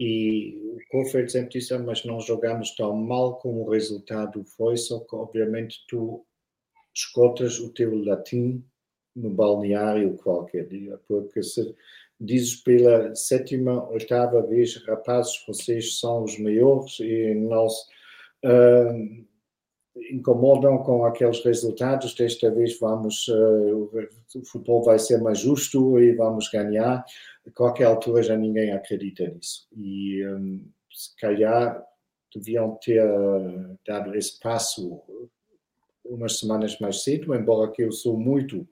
E 0.05 0.57
o 0.57 0.79
Kofeld 0.91 1.31
sempre 1.31 1.61
disse, 1.61 1.73
ah, 1.73 1.79
mas 1.79 2.05
não 2.05 2.19
jogamos 2.19 2.75
tão 2.75 2.97
mal 2.97 3.37
como 3.37 3.63
o 3.63 3.71
resultado 3.71 4.43
foi, 4.45 4.77
só 4.77 4.99
que, 4.99 5.15
obviamente, 5.15 5.85
tu 5.87 6.27
escotas 6.93 7.61
o 7.61 7.73
teu 7.73 7.95
latim 8.03 8.65
no 9.15 9.31
balneário 9.31 10.17
qualquer 10.17 10.67
dia, 10.67 10.99
porque 11.07 11.41
se 11.45 11.73
dizes 12.21 12.57
pela 12.57 13.15
sétima, 13.15 13.89
oitava 13.91 14.43
vez, 14.43 14.75
rapazes, 14.85 15.41
vocês 15.47 16.01
são 16.01 16.25
os 16.25 16.37
maiores 16.37 16.99
e 16.99 17.35
nós 17.35 17.73
uh, 18.45 19.25
incomodam 20.11 20.79
com 20.79 21.05
aqueles 21.05 21.45
resultados, 21.45 22.13
desta 22.17 22.51
vez 22.51 22.77
vamos, 22.81 23.29
uh, 23.29 23.89
o 24.35 24.45
futebol 24.45 24.83
vai 24.83 24.99
ser 24.99 25.19
mais 25.23 25.39
justo 25.39 25.97
e 26.01 26.13
vamos 26.17 26.49
ganhar. 26.49 27.05
A 27.47 27.51
qualquer 27.51 27.85
altura 27.85 28.23
já 28.23 28.37
ninguém 28.37 28.73
acredita 28.73 29.27
nisso. 29.29 29.67
E 29.77 30.27
um, 30.27 30.65
se 30.91 31.17
calhar 31.17 31.83
deviam 32.35 32.79
ter 32.83 33.03
dado 33.87 34.17
espaço 34.17 35.03
umas 36.05 36.39
semanas 36.39 36.79
mais 36.79 37.03
cedo, 37.03 37.35
embora 37.35 37.71
que 37.71 37.83
eu 37.83 37.93
sou 37.93 38.19
muito 38.19 38.67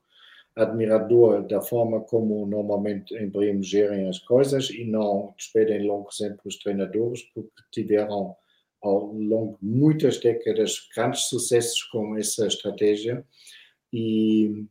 admirador 0.57 1.47
da 1.47 1.61
forma 1.61 2.01
como 2.01 2.45
normalmente 2.47 3.15
em 3.15 3.29
Bremen 3.29 3.63
gerem 3.63 4.09
as 4.09 4.19
coisas 4.19 4.69
e 4.71 4.85
não 4.85 5.33
despedem 5.37 5.87
logo 5.87 6.11
sempre 6.11 6.41
os 6.45 6.57
treinadores, 6.59 7.23
porque 7.35 7.51
tiveram 7.71 8.35
ao 8.83 9.13
longo 9.13 9.59
de 9.61 9.69
muitas 9.69 10.19
décadas 10.19 10.89
grandes 10.95 11.29
sucessos 11.29 11.83
com 11.85 12.17
essa 12.17 12.47
estratégia. 12.47 13.25
E, 13.93 14.65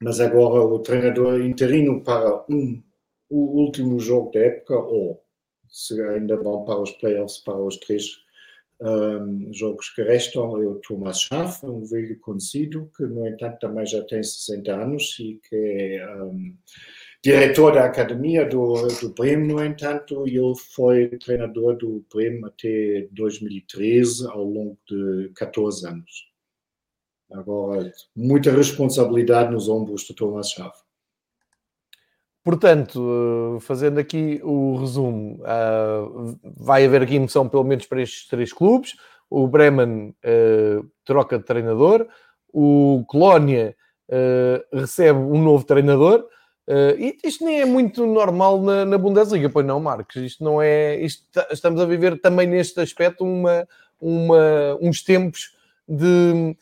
mas 0.00 0.20
agora 0.20 0.62
o 0.62 0.78
treinador 0.78 1.40
interino 1.40 2.02
para 2.02 2.44
um, 2.48 2.82
o 3.30 3.62
último 3.62 3.98
jogo 3.98 4.30
da 4.32 4.40
época, 4.40 4.76
ou 4.76 5.22
se 5.68 6.00
ainda 6.02 6.36
vão 6.36 6.64
para 6.64 6.80
os 6.80 6.90
playoffs, 6.92 7.38
para 7.38 7.56
os 7.56 7.76
três 7.78 8.04
um, 8.80 9.52
jogos 9.52 9.90
que 9.90 10.02
restam 10.02 10.60
é 10.60 10.66
o 10.66 10.80
Thomas 10.80 11.20
Schaff, 11.20 11.64
um 11.66 11.84
velho 11.84 12.18
conhecido, 12.18 12.90
que 12.96 13.04
no 13.04 13.26
entanto 13.26 13.58
também 13.60 13.86
já 13.86 14.02
tem 14.04 14.22
60 14.22 14.74
anos 14.74 15.16
e 15.20 15.38
que 15.48 15.56
é 16.00 16.22
um, 16.22 16.56
diretor 17.22 17.74
da 17.74 17.84
academia 17.84 18.46
do, 18.46 18.88
do 19.00 19.10
Bremen, 19.10 19.46
no 19.46 19.64
entanto, 19.64 20.26
e 20.26 20.36
ele 20.38 20.56
foi 20.74 21.08
treinador 21.18 21.76
do 21.76 22.04
Bremen 22.12 22.44
até 22.46 23.08
2013, 23.12 24.26
ao 24.28 24.44
longo 24.44 24.78
de 24.88 25.30
14 25.34 25.86
anos. 25.86 26.30
Agora, 27.30 27.92
muita 28.16 28.50
responsabilidade 28.50 29.52
nos 29.52 29.68
ombros 29.68 30.06
do 30.06 30.14
Thomas 30.14 30.50
Schaff. 30.50 30.76
Portanto, 32.42 33.56
eh, 33.56 33.60
fazendo 33.60 33.98
aqui 33.98 34.40
o 34.42 34.76
resumo, 34.76 35.42
eh, 35.44 36.38
vai 36.56 36.86
haver 36.86 37.02
aqui 37.02 37.16
emoção 37.16 37.48
pelo 37.48 37.64
menos 37.64 37.86
para 37.86 38.02
estes 38.02 38.26
três 38.28 38.52
clubes. 38.52 38.94
O 39.28 39.46
Bremen 39.46 40.12
uh, 40.24 40.84
troca 41.04 41.38
de 41.38 41.44
treinador, 41.44 42.04
o 42.52 43.04
Colónia 43.06 43.76
recebe 44.72 45.20
um 45.20 45.40
novo 45.40 45.62
treinador. 45.64 46.26
E 46.98 47.16
isto 47.22 47.44
nem 47.44 47.60
é 47.60 47.64
muito 47.64 48.04
normal 48.04 48.60
na, 48.60 48.84
na, 48.84 48.98
Bundesliga, 48.98 49.48
pois 49.48 49.64
não, 49.64 49.78
Marcos? 49.78 50.16
Isto 50.16 50.42
não 50.42 50.60
é. 50.60 50.96
Isto, 51.00 51.22
estamos 51.52 51.80
a 51.80 51.86
viver 51.86 52.20
também 52.20 52.48
neste 52.48 52.80
aspecto 52.80 53.22
uma, 53.22 53.68
uma, 54.00 54.76
uns 54.80 55.00
tempos 55.00 55.54
de 55.88 56.56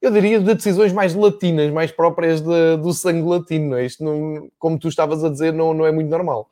eu 0.00 0.10
diria, 0.10 0.38
de 0.40 0.54
decisões 0.54 0.92
mais 0.92 1.14
latinas, 1.14 1.72
mais 1.72 1.90
próprias 1.90 2.40
de, 2.40 2.76
do 2.76 2.92
sangue 2.92 3.28
latino. 3.28 3.76
É? 3.76 3.84
Isto, 3.84 4.04
não, 4.04 4.50
como 4.58 4.78
tu 4.78 4.88
estavas 4.88 5.24
a 5.24 5.28
dizer, 5.28 5.52
não, 5.52 5.74
não 5.74 5.86
é 5.86 5.92
muito 5.92 6.08
normal. 6.08 6.48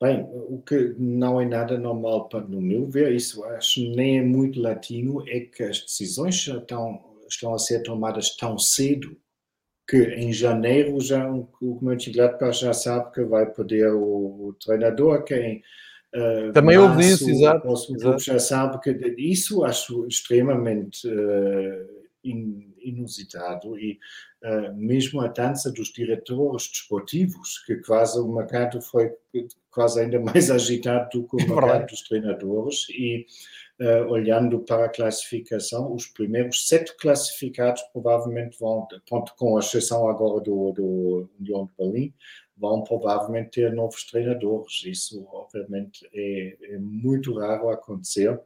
Bem, 0.00 0.22
o 0.22 0.60
que 0.60 0.94
não 0.98 1.40
é 1.40 1.46
nada 1.46 1.78
normal, 1.78 2.28
para, 2.28 2.40
no 2.40 2.60
meu 2.60 2.86
ver, 2.86 3.12
isso 3.12 3.44
acho 3.44 3.80
nem 3.94 4.18
é 4.18 4.22
muito 4.22 4.60
latino, 4.60 5.24
é 5.28 5.40
que 5.40 5.62
as 5.62 5.80
decisões 5.80 6.42
já 6.42 6.58
estão, 6.58 7.00
estão 7.28 7.54
a 7.54 7.58
ser 7.58 7.82
tomadas 7.82 8.36
tão 8.36 8.58
cedo 8.58 9.16
que 9.88 9.96
em 9.96 10.32
janeiro 10.32 11.00
já 11.00 11.30
o 11.30 11.78
Mönchengladbach 11.80 12.58
já 12.58 12.72
sabe 12.72 13.12
que 13.12 13.22
vai 13.22 13.46
perder 13.46 13.92
o, 13.92 14.48
o 14.48 14.56
treinador, 14.62 15.22
quem 15.24 15.62
uh, 16.14 16.52
também 16.52 16.76
houve 16.78 17.06
isso, 17.06 17.28
exato. 17.28 17.68
O 17.68 17.72
exato. 17.72 18.22
já 18.22 18.38
sabe 18.38 18.80
que 18.80 19.14
isso 19.18 19.64
acho 19.64 20.06
extremamente 20.06 21.06
uh, 21.06 22.03
inusitado 22.24 23.78
e 23.78 23.98
uh, 24.42 24.74
mesmo 24.74 25.20
a 25.20 25.28
dança 25.28 25.70
dos 25.70 25.88
diretores 25.92 26.68
desportivos, 26.68 27.58
que 27.66 27.76
quase 27.76 28.18
o 28.18 28.28
mercado 28.28 28.80
foi 28.80 29.12
quase 29.70 30.00
ainda 30.00 30.18
mais 30.20 30.50
agitado 30.50 31.20
do 31.20 31.28
que 31.28 31.36
o 31.36 31.40
é 31.40 31.46
mercado 31.46 31.86
dos 31.86 32.02
treinadores 32.02 32.86
e 32.90 33.26
uh, 33.80 34.10
olhando 34.10 34.60
para 34.60 34.86
a 34.86 34.88
classificação, 34.88 35.94
os 35.94 36.06
primeiros 36.06 36.68
sete 36.68 36.96
classificados 36.96 37.82
provavelmente 37.92 38.58
vão, 38.58 38.86
com 39.36 39.58
exceção 39.58 40.08
agora 40.08 40.40
do, 40.40 40.72
do 40.72 41.30
União 41.38 41.66
de 41.66 41.72
Berlim, 41.76 42.14
vão 42.56 42.82
provavelmente 42.82 43.50
ter 43.50 43.72
novos 43.72 44.04
treinadores. 44.04 44.82
Isso, 44.84 45.26
obviamente, 45.32 46.08
é, 46.12 46.74
é 46.74 46.78
muito 46.78 47.34
raro 47.38 47.68
acontecer. 47.68 48.40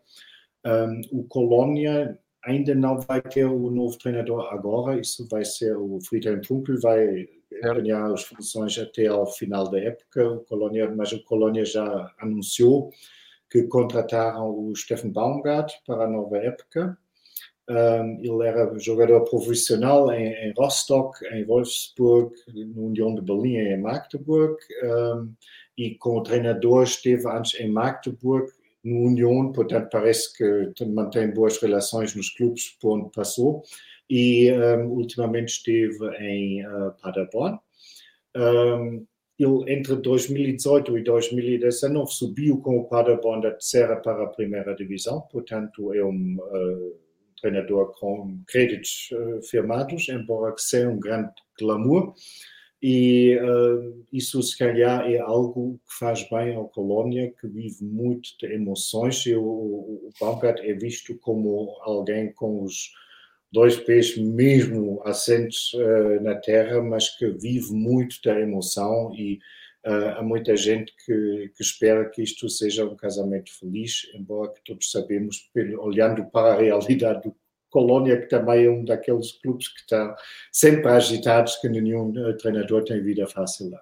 Um, 0.64 1.01
o 1.12 1.24
Colônia 1.24 2.18
ainda 2.49 2.75
não 2.75 2.99
vai 2.99 3.21
ter 3.21 3.45
o 3.45 3.71
novo 3.71 3.99
treinador 3.99 4.49
agora, 4.53 4.99
isso 4.99 5.29
vai 5.31 5.45
ser 5.45 5.77
o 5.77 6.01
Friedhelm 6.01 6.43
Funkel, 6.43 6.81
vai 6.81 7.29
ganhar 7.63 8.11
as 8.13 8.25
funções 8.25 8.79
até 8.79 9.07
ao 9.07 9.27
final 9.27 9.71
da 9.71 9.79
época, 9.79 10.27
o 10.27 10.41
Colônia, 10.41 10.91
mas 10.91 11.13
o 11.13 11.23
Colônia 11.25 11.65
já 11.65 12.11
anunciou 12.19 12.91
que 13.51 13.63
contrataram 13.65 14.49
o 14.49 14.75
Steffen 14.75 15.13
Baumgart 15.13 15.73
para 15.87 16.05
a 16.05 16.09
nova 16.09 16.39
época. 16.39 16.99
Um, 17.69 18.21
ele 18.21 18.47
era 18.47 18.79
jogador 18.79 19.25
profissional 19.25 20.11
em, 20.11 20.33
em, 20.33 20.55
Rostock, 20.57 21.23
em 21.27 21.45
Wolfsburg, 21.45 22.33
no 22.75 22.87
União 22.87 23.15
de 23.15 23.21
Berlim 23.21 23.57
e 23.57 23.75
em 23.75 23.81
Magdeburg. 23.81 24.57
Um, 24.83 25.35
e 25.77 25.95
como 25.97 26.23
treinador 26.23 26.85
esteve 26.85 27.29
antes 27.29 27.61
em 27.61 27.71
Magdeburg 27.71 28.51
no 28.89 29.07
União, 29.09 29.53
portanto 29.53 29.89
parece 29.91 30.32
que 30.36 30.84
mantém 30.86 31.30
boas 31.30 31.61
relações 31.61 32.14
nos 32.14 32.30
clubes 32.30 32.76
por 32.80 32.99
onde 32.99 33.11
passou 33.11 33.62
e 34.09 34.51
um, 34.53 34.93
ultimamente 34.93 35.49
esteve 35.49 35.99
em 36.18 36.66
uh, 36.66 36.93
Paderborn. 37.03 37.59
Um, 38.36 39.07
ele, 39.39 39.72
entre 39.72 39.95
2018 39.97 40.99
e 40.99 41.03
2019, 41.05 42.12
subiu 42.12 42.59
com 42.61 42.78
o 42.78 42.89
Paderborn 42.89 43.43
da 43.43 43.53
terceira 43.53 43.97
para 43.97 44.24
a 44.24 44.28
primeira 44.28 44.74
divisão, 44.74 45.20
portanto 45.30 45.93
é 45.95 46.05
um 46.05 46.36
uh, 46.41 46.99
treinador 47.41 47.93
com 48.01 48.41
créditos 48.49 49.11
uh, 49.12 49.43
firmados, 49.43 50.09
embora 50.09 50.55
que 50.55 50.62
seja 50.62 50.89
um 50.89 50.99
grande 50.99 51.30
glamour. 51.59 52.14
E 52.81 53.37
uh, 53.37 54.07
isso, 54.12 54.41
se 54.43 54.57
calhar, 54.57 55.11
é 55.11 55.18
algo 55.18 55.81
que 55.87 55.99
faz 55.99 56.29
bem 56.31 56.55
ao 56.55 56.68
Colônia, 56.68 57.35
que 57.41 57.49
vive 57.49 57.85
muito 57.85 58.31
de 58.39 58.47
emoções. 58.47 59.26
E 59.26 59.35
o, 59.35 59.43
o 59.43 60.11
Baumgart 60.20 60.61
é 60.61 60.72
visto 60.74 61.16
como 61.18 61.76
alguém 61.83 62.33
com 62.33 62.62
os 62.62 62.93
dois 63.51 63.76
pés 63.76 64.16
mesmo 64.16 65.03
assentes 65.05 65.72
uh, 65.74 66.22
na 66.22 66.37
terra, 66.37 66.81
mas 66.81 67.09
que 67.16 67.29
vive 67.31 67.72
muito 67.72 68.16
da 68.24 68.39
emoção. 68.39 69.12
E 69.12 69.41
uh, 69.85 70.18
há 70.18 70.22
muita 70.22 70.57
gente 70.57 70.95
que, 71.05 71.51
que, 71.57 71.62
espera 71.62 72.09
que 72.09 72.22
isto 72.22 72.49
seja 72.49 72.85
um 72.85 72.95
casamento 72.95 73.51
feliz, 73.59 74.09
embora 74.14 74.53
que 74.53 74.62
todos 74.64 74.89
sabemos, 74.93 75.51
olhando 75.81 76.24
para 76.26 76.55
a 76.55 76.61
realidade 76.61 77.22
do 77.22 77.35
Colônia, 77.79 78.20
que 78.20 78.26
também 78.26 78.64
é 78.64 78.70
um 78.70 78.85
daqueles 78.85 79.33
clubes 79.41 79.68
que 79.68 79.81
estão 79.81 80.14
sempre 80.51 80.91
agitados, 80.91 81.57
que 81.57 81.68
nenhum 81.68 82.12
eh, 82.16 82.33
treinador 82.33 82.83
tem 82.83 83.01
vida 83.01 83.24
fácil 83.29 83.70
lá. 83.70 83.81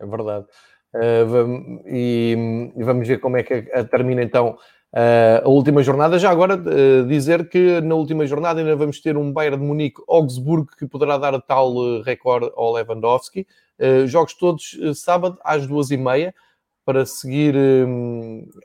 É 0.00 0.06
verdade. 0.06 0.46
Uh, 0.94 1.82
e, 1.86 2.72
e, 2.74 2.82
vamos 2.82 3.06
ver 3.06 3.18
como 3.18 3.36
é 3.36 3.42
que 3.42 3.62
termina 3.90 4.22
então 4.22 4.56
uh, 4.94 5.44
a 5.44 5.48
última 5.48 5.82
jornada. 5.82 6.18
Já 6.18 6.30
agora 6.30 6.54
uh, 6.54 7.06
dizer 7.06 7.50
que 7.50 7.82
na 7.82 7.94
última 7.94 8.26
jornada 8.26 8.60
ainda 8.60 8.74
vamos 8.74 9.00
ter 9.02 9.14
um 9.14 9.30
Bayern 9.30 9.58
de 9.58 9.64
Munique 9.64 10.02
Augsburgo 10.08 10.70
que 10.78 10.86
poderá 10.86 11.18
dar 11.18 11.38
tal 11.42 12.00
recorde 12.00 12.50
ao 12.56 12.72
Lewandowski. 12.72 13.46
jogos 14.06 14.32
todos 14.32 14.78
sábado 14.94 15.38
às 15.44 15.66
duas 15.66 15.90
e 15.90 15.98
meia 15.98 16.34
para 16.82 17.04
seguir 17.04 17.54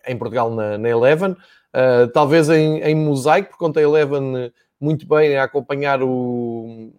em 0.08 0.18
Portugal 0.18 0.52
na, 0.52 0.78
na 0.78 0.88
Eleven. 0.90 1.36
Uh, 1.74 2.08
talvez 2.12 2.50
em, 2.50 2.80
em 2.80 2.96
mosaico, 2.96 3.52
porque 3.52 3.66
ontem 3.66 3.84
Eleven 3.84 4.52
muito 4.80 5.08
bem 5.08 5.38
a 5.38 5.44
acompanhar 5.44 6.02
o, 6.02 6.92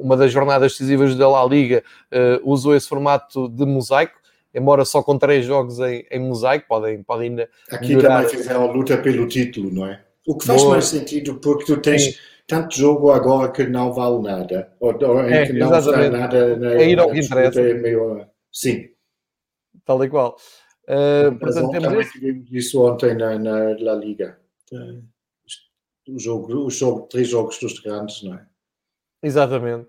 uma 0.00 0.16
das 0.16 0.32
jornadas 0.32 0.72
decisivas 0.72 1.14
da 1.14 1.28
La 1.28 1.44
Liga, 1.44 1.84
uh, 2.12 2.50
usou 2.50 2.74
esse 2.74 2.88
formato 2.88 3.48
de 3.48 3.64
mosaico 3.64 4.20
embora 4.54 4.84
só 4.84 5.02
com 5.02 5.18
três 5.18 5.44
jogos 5.44 5.78
em, 5.78 6.04
em 6.10 6.18
mosaico, 6.18 6.66
podem, 6.68 7.02
podem 7.02 7.30
ainda. 7.30 7.48
Aqui 7.70 7.94
melhorar. 7.94 8.22
também 8.22 8.36
fizeram 8.36 8.68
a 8.68 8.72
luta 8.72 8.98
pelo 8.98 9.26
título, 9.26 9.72
não 9.72 9.86
é? 9.86 10.02
O 10.26 10.36
que 10.36 10.46
faz 10.46 10.62
Boa. 10.62 10.74
mais 10.74 10.86
sentido, 10.86 11.36
porque 11.36 11.64
tu 11.64 11.80
tens 11.80 12.02
Sim. 12.02 12.14
tanto 12.46 12.76
jogo 12.76 13.10
agora 13.10 13.50
que 13.50 13.64
não 13.64 13.92
vale 13.92 14.22
nada, 14.22 14.72
ou, 14.78 14.92
ou 15.02 15.24
em 15.24 15.32
é, 15.32 15.46
que 15.46 15.52
não 15.52 15.70
vale 15.70 16.10
nada 16.10 16.56
na, 16.56 16.74
é 16.74 16.88
ir 16.88 16.98
ao 16.98 17.10
que 17.10 17.20
interessa. 17.20 17.62
Meio, 17.62 18.26
sim. 18.52 18.88
Tal 19.84 20.04
e 20.04 20.08
qual. 20.08 20.36
Uh, 20.90 21.38
portanto, 21.38 21.70
temos 21.70 21.88
também 21.88 22.08
tivemos 22.08 22.52
isso 22.52 22.84
ontem 22.84 23.14
na, 23.14 23.38
na 23.38 23.76
La 23.78 23.94
Liga. 23.94 24.36
O 26.08 26.18
jogo, 26.18 26.66
o 26.66 26.70
jogo, 26.70 27.02
três 27.02 27.28
jogos 27.28 27.58
dos 27.60 27.78
grandes, 27.78 28.24
não 28.24 28.34
é? 28.34 28.44
Exatamente. 29.22 29.86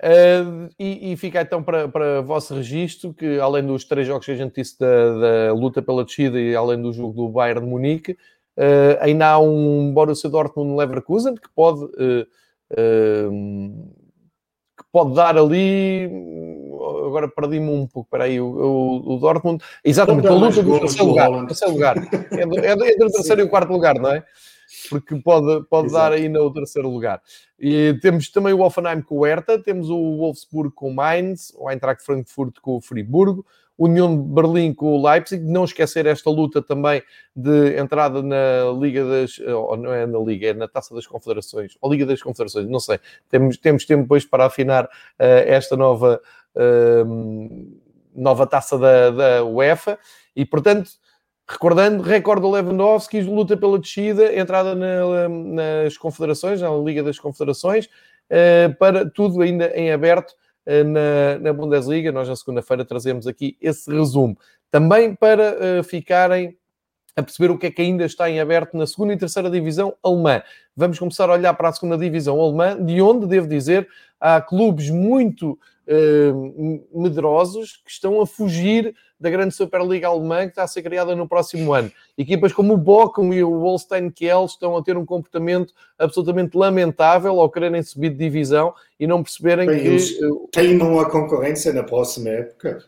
Uh, 0.00 0.68
e, 0.78 1.12
e, 1.12 1.16
fica 1.16 1.40
então 1.40 1.62
para, 1.62 1.88
para 1.88 2.20
vosso 2.20 2.54
registro 2.54 3.12
que, 3.12 3.40
além 3.40 3.66
dos 3.66 3.84
três 3.84 4.06
jogos 4.06 4.26
que 4.26 4.32
a 4.32 4.36
gente 4.36 4.54
disse 4.54 4.78
da, 4.78 5.46
da 5.46 5.52
luta 5.52 5.82
pela 5.82 6.04
descida 6.04 6.38
e 6.38 6.54
além 6.54 6.80
do 6.80 6.92
jogo 6.92 7.14
do 7.14 7.28
Bayern 7.28 7.62
de 7.62 7.66
Munique, 7.66 8.12
uh, 8.12 8.98
ainda 9.00 9.28
há 9.28 9.38
um 9.38 9.92
Borussia 9.92 10.28
Dortmund-Leverkusen 10.28 11.34
que 11.34 11.48
pode, 11.54 11.84
uh, 11.84 12.26
que 14.76 14.84
pode 14.92 15.14
dar 15.14 15.38
ali. 15.38 16.08
Agora 17.06 17.28
perdi-me 17.28 17.70
um 17.70 17.86
pouco. 17.86 18.06
Espera 18.06 18.24
aí, 18.24 18.40
o, 18.40 18.46
o, 18.46 19.14
o 19.14 19.18
Dortmund. 19.18 19.62
Exatamente, 19.84 20.26
a 20.28 20.32
luta 20.32 20.62
do 20.62 20.78
terceiro 20.80 21.06
lugar. 21.06 21.46
Terceiro 21.46 21.74
lugar. 21.74 21.96
É, 22.30 22.46
do, 22.46 22.58
é, 22.58 22.76
do, 22.76 22.84
é 22.84 22.96
do 22.96 23.10
terceiro 23.10 23.40
e 23.42 23.44
o 23.44 23.48
quarto 23.48 23.72
lugar, 23.72 23.98
não 23.98 24.10
é? 24.10 24.24
porque 24.88 25.16
pode, 25.16 25.64
pode 25.68 25.90
dar 25.92 26.12
aí 26.12 26.28
no 26.28 26.52
terceiro 26.52 26.88
lugar. 26.88 27.22
E 27.58 27.98
temos 28.00 28.30
também 28.30 28.52
o 28.52 28.60
Offenheim 28.60 29.00
com 29.00 29.18
o 29.18 29.24
Hertha, 29.24 29.58
temos 29.58 29.90
o 29.90 30.18
Wolfsburg 30.18 30.72
com 30.74 30.90
o 30.90 30.94
Mainz, 30.94 31.52
o 31.56 31.70
Eintracht 31.70 32.04
Frankfurt 32.04 32.56
com 32.60 32.76
o 32.76 32.80
Friburgo, 32.80 33.44
União 33.78 34.14
de 34.14 34.34
Berlim 34.34 34.74
com 34.74 34.86
o 34.86 35.08
Leipzig, 35.08 35.44
não 35.44 35.64
esquecer 35.64 36.04
esta 36.04 36.28
luta 36.28 36.60
também 36.60 37.00
de 37.34 37.78
entrada 37.78 38.20
na 38.20 38.72
Liga 38.78 39.04
das, 39.04 39.38
ou 39.38 39.76
não 39.76 39.92
é 39.92 40.04
na 40.04 40.18
Liga, 40.18 40.48
é 40.48 40.52
na 40.52 40.66
Taça 40.66 40.92
das 40.92 41.06
Confederações, 41.06 41.78
ou 41.80 41.92
Liga 41.92 42.04
das 42.04 42.20
Confederações, 42.20 42.68
não 42.68 42.80
sei. 42.80 42.98
Temos, 43.30 43.56
temos 43.56 43.84
tempo 43.84 44.02
depois 44.02 44.24
para 44.24 44.46
afinar 44.46 44.84
uh, 44.86 44.88
esta 45.46 45.76
nova, 45.76 46.20
nova 48.14 48.46
taça 48.46 48.78
da, 48.78 49.10
da 49.10 49.44
UEFA 49.44 49.98
e, 50.34 50.44
portanto, 50.44 50.90
Recordando, 51.50 52.02
recorde 52.02 52.42
do 52.42 52.50
Lewandowski, 52.50 53.22
luta 53.22 53.56
pela 53.56 53.78
descida, 53.78 54.38
entrada 54.38 54.74
na, 54.74 55.28
nas 55.30 55.96
confederações, 55.96 56.60
na 56.60 56.68
Liga 56.76 57.02
das 57.02 57.18
Confederações, 57.18 57.88
eh, 58.28 58.68
para 58.78 59.08
tudo 59.08 59.40
ainda 59.40 59.68
em 59.74 59.90
aberto 59.90 60.34
eh, 60.66 60.84
na, 60.84 61.38
na 61.40 61.52
Bundesliga. 61.54 62.12
Nós 62.12 62.28
na 62.28 62.36
segunda-feira 62.36 62.84
trazemos 62.84 63.26
aqui 63.26 63.56
esse 63.62 63.90
resumo. 63.90 64.36
Também 64.70 65.14
para 65.14 65.56
eh, 65.78 65.82
ficarem 65.82 66.54
a 67.16 67.22
perceber 67.22 67.50
o 67.50 67.56
que 67.56 67.68
é 67.68 67.70
que 67.70 67.80
ainda 67.80 68.04
está 68.04 68.28
em 68.28 68.40
aberto 68.40 68.76
na 68.76 68.86
segunda 68.86 69.14
e 69.14 69.16
terceira 69.16 69.48
divisão 69.48 69.96
alemã. 70.04 70.42
Vamos 70.76 70.98
começar 70.98 71.30
a 71.30 71.32
olhar 71.32 71.54
para 71.54 71.70
a 71.70 71.72
segunda 71.72 71.96
divisão 71.96 72.38
alemã, 72.38 72.76
de 72.78 73.00
onde, 73.00 73.26
devo 73.26 73.48
dizer, 73.48 73.88
há 74.20 74.38
clubes 74.38 74.90
muito 74.90 75.58
uh, 75.88 76.84
medrosos 76.92 77.80
que 77.84 77.90
estão 77.90 78.20
a 78.20 78.26
fugir 78.26 78.94
da 79.18 79.30
grande 79.30 79.54
Superliga 79.54 80.08
Alemã 80.08 80.42
que 80.42 80.50
está 80.50 80.62
a 80.62 80.68
ser 80.68 80.82
criada 80.82 81.16
no 81.16 81.26
próximo 81.26 81.72
ano. 81.72 81.90
Equipas 82.16 82.52
como 82.52 82.74
o 82.74 82.76
Bochum 82.76 83.32
e 83.32 83.42
o 83.42 83.58
Holstein 83.58 84.10
Kiel 84.10 84.44
estão 84.44 84.76
a 84.76 84.82
ter 84.82 84.96
um 84.96 85.04
comportamento 85.04 85.72
absolutamente 85.98 86.56
lamentável 86.56 87.40
ao 87.40 87.50
quererem 87.50 87.82
subir 87.82 88.10
de 88.10 88.18
divisão 88.18 88.74
e 89.00 89.06
não 89.06 89.22
perceberem 89.22 89.66
Bem, 89.66 89.80
que... 89.80 90.20
Teimam 90.52 91.00
a 91.00 91.10
concorrência 91.10 91.72
na 91.72 91.82
próxima 91.82 92.28
época. 92.28 92.84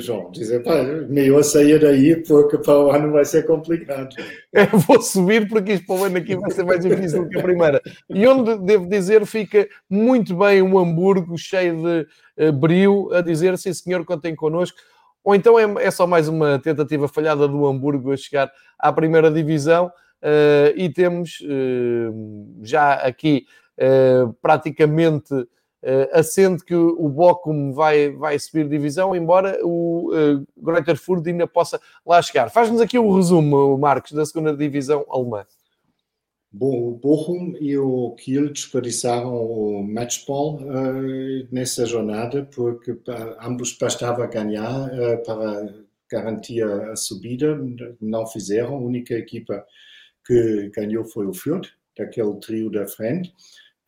João, 0.00 0.30
dizer, 0.32 0.60
pá, 0.64 0.82
meio 1.08 1.38
a 1.38 1.42
sair 1.42 1.78
daí 1.78 2.16
porque 2.24 2.58
para 2.58 2.80
o 2.80 2.90
ano 2.90 3.12
vai 3.12 3.24
ser 3.24 3.46
complicado. 3.46 4.08
Eu 4.52 4.78
vou 4.80 5.00
subir 5.00 5.48
porque 5.48 5.74
isto 5.74 5.86
para 5.86 5.94
o 5.94 6.04
ano 6.04 6.18
aqui 6.18 6.34
vai 6.34 6.50
ser 6.50 6.64
mais 6.64 6.80
difícil 6.80 7.28
que 7.28 7.38
a 7.38 7.42
primeira. 7.42 7.80
E 8.10 8.26
onde, 8.26 8.58
devo 8.58 8.88
dizer, 8.88 9.24
fica 9.24 9.68
muito 9.88 10.36
bem 10.36 10.62
um 10.62 10.76
Hamburgo 10.76 11.38
cheio 11.38 11.76
de 11.80 12.48
uh, 12.48 12.52
brio 12.52 13.12
a 13.14 13.20
dizer, 13.20 13.56
sim 13.56 13.72
senhor, 13.72 14.04
contem 14.04 14.34
connosco. 14.34 14.76
Ou 15.22 15.32
então 15.32 15.56
é, 15.56 15.84
é, 15.84 15.90
só 15.92 16.08
mais 16.08 16.26
uma 16.26 16.58
tentativa 16.58 17.06
falhada 17.06 17.46
do 17.46 17.64
Hamburgo 17.64 18.12
a 18.12 18.16
chegar 18.16 18.50
à 18.76 18.92
primeira 18.92 19.30
divisão 19.30 19.86
uh, 19.86 20.72
e 20.74 20.88
temos 20.88 21.38
uh, 21.40 22.64
já 22.64 22.94
aqui 22.94 23.46
praticamente 24.40 25.34
uh, 25.82 26.18
assente 26.18 26.64
que 26.64 26.74
o 26.74 27.08
Bochum 27.08 27.72
vai, 27.72 28.10
vai 28.10 28.38
subir 28.38 28.68
divisão, 28.68 29.14
embora 29.14 29.58
o 29.62 30.12
uh, 30.12 30.46
Greuther 30.56 30.96
Fürth 30.96 31.26
ainda 31.26 31.46
possa 31.46 31.80
lá 32.06 32.20
chegar. 32.22 32.50
Faz-nos 32.50 32.80
aqui 32.80 32.98
o 32.98 33.14
resumo, 33.14 33.76
Marcos, 33.78 34.12
da 34.12 34.24
segunda 34.24 34.56
divisão 34.56 35.04
alemã. 35.08 35.44
Bom, 36.54 36.88
o 36.88 36.96
Bochum 36.96 37.54
e 37.58 37.78
o 37.78 38.10
Kiel 38.10 38.52
desperdiçaram 38.52 39.34
o 39.34 39.82
matchball 39.82 40.56
uh, 40.56 41.48
nessa 41.50 41.86
jornada, 41.86 42.46
porque 42.54 42.94
ambos 43.40 43.76
bastavam 43.78 44.28
ganhar 44.28 44.90
uh, 44.92 45.22
para 45.24 45.74
garantir 46.10 46.62
a 46.62 46.94
subida, 46.94 47.58
não 47.98 48.26
fizeram. 48.26 48.74
A 48.74 48.78
única 48.78 49.14
equipa 49.14 49.64
que 50.26 50.70
ganhou 50.76 51.04
foi 51.06 51.26
o 51.26 51.32
Fürth, 51.32 51.68
daquele 51.96 52.38
trio 52.40 52.70
da 52.70 52.86
frente. 52.86 53.32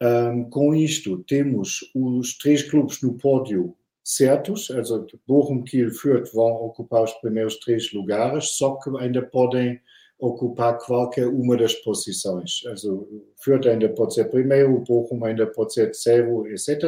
Um, 0.02 0.50
com 0.50 0.74
isto, 0.74 1.22
temos 1.24 1.80
os 1.94 2.36
três 2.36 2.62
clubes 2.62 3.00
no 3.00 3.14
pódio 3.14 3.74
certos, 4.02 4.70
also 4.70 5.06
Bochum, 5.26 5.62
Kiel, 5.62 5.90
Fürth 5.90 6.30
vão 6.34 6.52
ocupar 6.66 7.04
os 7.04 7.12
primeiros 7.14 7.56
três 7.60 7.90
lugares, 7.92 8.50
só 8.50 8.76
que 8.76 8.90
ainda 8.98 9.22
podem 9.22 9.80
ocupar 10.18 10.78
qualquer 10.78 11.26
uma 11.26 11.56
das 11.56 11.74
posições. 11.74 12.62
Also, 12.66 13.24
Fürth 13.36 13.66
ainda 13.66 13.88
pode 13.88 14.14
ser 14.14 14.26
primeiro, 14.26 14.84
Bochum 14.86 15.24
ainda 15.24 15.46
pode 15.46 15.72
ser 15.72 15.86
terceiro, 15.86 16.46
etc. 16.48 16.84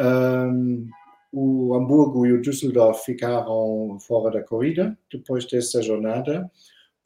Um, 0.00 0.86
o 1.32 1.74
Hamburgo 1.74 2.26
e 2.26 2.32
o 2.32 2.40
Düsseldorf 2.40 3.04
ficaram 3.04 3.98
fora 4.00 4.30
da 4.30 4.42
corrida 4.42 4.96
depois 5.10 5.44
dessa 5.46 5.82
jornada 5.82 6.48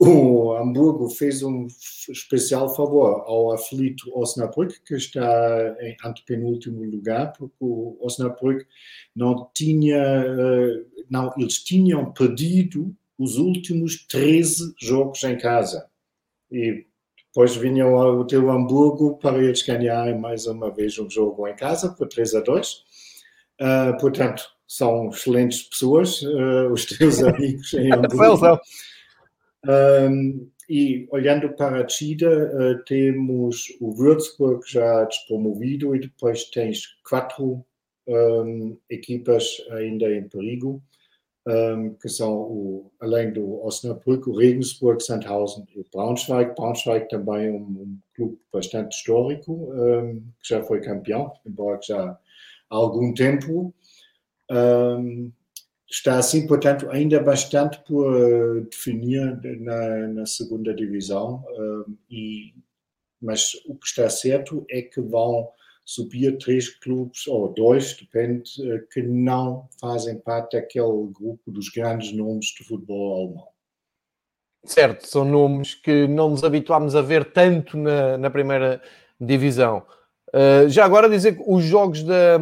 o 0.01 0.55
Hamburgo 0.55 1.09
fez 1.09 1.43
um 1.43 1.67
especial 2.09 2.73
favor 2.73 3.21
ao 3.25 3.51
aflito 3.51 4.09
Osnabrück, 4.17 4.79
que 4.85 4.95
está 4.95 5.75
em 5.81 5.97
antepenúltimo 6.03 6.85
lugar, 6.85 7.33
porque 7.37 7.55
o 7.59 7.97
Osnabrück 7.99 8.65
não 9.13 9.49
tinha, 9.53 9.97
eh, 9.97 10.85
não, 11.09 11.33
eles 11.37 11.61
tinham 11.61 12.13
perdido 12.13 12.95
os 13.17 13.35
últimos 13.35 14.07
13 14.07 14.73
jogos 14.79 15.21
em 15.25 15.37
casa. 15.37 15.89
E 16.49 16.85
depois 17.27 17.57
vinham 17.57 17.93
o 17.93 18.25
teu 18.25 18.49
Hamburgo 18.49 19.17
para 19.17 19.43
eles 19.43 19.61
ganharem 19.61 20.17
mais 20.17 20.47
uma 20.47 20.71
vez 20.71 20.97
um 20.97 21.09
jogo 21.09 21.45
em 21.45 21.55
casa, 21.57 21.89
por 21.89 22.07
3 22.07 22.35
a 22.35 22.39
2. 22.39 22.71
Uh, 22.71 22.83
eh, 23.59 23.93
portanto, 23.99 24.43
são 24.65 25.09
excelentes 25.09 25.63
pessoas, 25.63 26.21
uh, 26.21 26.71
os 26.71 26.85
teus 26.85 27.19
amigos 27.21 27.73
em 27.73 27.91
Hamburgo. 27.91 28.61
Um, 29.67 30.49
e 30.69 31.07
olhando 31.11 31.49
para 31.53 31.79
a 31.79 31.83
descida, 31.83 32.29
uh, 32.29 32.83
temos 32.85 33.65
o 33.81 33.91
Würzburg 33.91 34.61
já 34.67 35.03
despromovido 35.03 35.95
e 35.95 35.99
depois 35.99 36.45
tens 36.45 36.85
quatro 37.07 37.65
um, 38.07 38.77
equipas 38.89 39.45
ainda 39.71 40.11
em 40.15 40.29
perigo, 40.29 40.81
um, 41.47 41.93
que 41.95 42.07
são, 42.07 42.33
o, 42.33 42.91
além 42.99 43.33
do 43.33 43.65
Osnabrück, 43.65 44.29
o 44.29 44.37
Regensburg, 44.37 45.03
Sandhausen 45.03 45.65
e 45.75 45.79
o 45.79 45.85
Braunschweig. 45.91 46.53
Braunschweig 46.55 47.09
também 47.09 47.49
um, 47.49 47.63
um 47.63 47.99
clube 48.15 48.39
bastante 48.53 48.95
histórico, 48.95 49.71
que 50.41 50.49
já 50.49 50.61
foi 50.63 50.81
campeão, 50.81 51.33
embora 51.45 51.79
já 51.81 52.11
há 52.11 52.17
algum 52.75 53.13
tempo. 53.13 53.73
Um, 54.51 55.31
está 55.89 56.19
assim, 56.19 56.45
portanto, 56.45 56.89
ainda 56.91 57.19
bastante 57.19 57.79
por 57.85 58.13
uh, 58.13 58.61
definir 58.61 59.39
na, 59.59 60.07
na, 60.07 60.25
segunda 60.25 60.73
divisão, 60.73 61.43
uh, 61.49 61.97
e, 62.09 62.53
mas 63.21 63.53
o 63.65 63.75
que 63.75 63.87
está 63.87 64.09
certo 64.09 64.65
é 64.69 64.81
que 64.81 65.01
vão 65.01 65.49
subir 65.83 66.37
três 66.37 66.69
clubes, 66.69 67.25
ou 67.27 67.51
dois, 67.51 67.95
depende, 67.95 68.51
uh, 68.61 68.87
que 68.91 69.01
não 69.01 69.67
fazem 69.81 70.19
parte 70.19 70.55
daquele 70.57 71.07
grupo 71.11 71.51
dos 71.51 71.69
grandes 71.69 72.11
nomes 72.13 72.47
de 72.47 72.63
futebol 72.63 73.25
alemão. 73.25 73.47
Certo, 74.63 75.07
são 75.07 75.25
nomes 75.25 75.73
que 75.73 76.07
não 76.07 76.29
nos 76.29 76.43
habituámos 76.43 76.95
a 76.95 77.01
ver 77.01 77.31
tanto 77.31 77.77
na, 77.77 78.17
na 78.17 78.29
primeira 78.29 78.81
divisão. 79.19 79.85
Uh, 80.29 80.69
já 80.69 80.85
agora 80.85 81.09
dizer 81.09 81.35
que 81.35 81.43
os 81.47 81.63
jogos 81.63 82.03
da, 82.03 82.37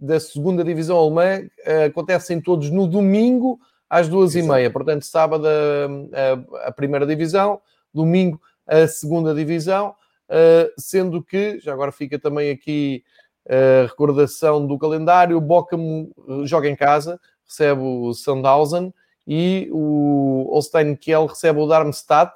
da 0.00 0.18
segunda 0.18 0.64
divisão 0.64 0.96
alemã 0.96 1.40
uh, 1.40 1.84
acontecem 1.86 2.40
todos 2.40 2.70
no 2.70 2.86
domingo 2.86 3.60
às 3.88 4.08
duas 4.08 4.34
Exato. 4.34 4.52
e 4.52 4.56
meia. 4.56 4.70
Portanto, 4.70 5.04
sábado 5.04 5.46
a, 5.46 6.62
a, 6.64 6.68
a, 6.68 6.72
primeira 6.72 7.06
divisão, 7.06 7.60
domingo 7.92 8.40
a 8.66 8.86
segunda 8.86 9.34
divisão, 9.34 9.94
uh, 10.30 10.72
sendo 10.78 11.22
que, 11.22 11.58
já 11.60 11.72
agora 11.72 11.92
fica 11.92 12.18
também 12.18 12.50
aqui 12.50 13.04
a 13.48 13.86
recordação 13.86 14.66
do 14.66 14.78
calendário, 14.78 15.36
o 15.36 15.40
Bochum 15.40 16.10
joga 16.44 16.68
em 16.68 16.76
casa, 16.76 17.18
recebe 17.46 17.80
o 17.80 18.12
Sandhausen 18.12 18.92
e 19.26 19.68
o 19.72 20.48
Holstein 20.50 20.94
Kiel 20.94 21.26
recebe 21.26 21.58
o 21.58 21.66
Darmstadt, 21.66 22.32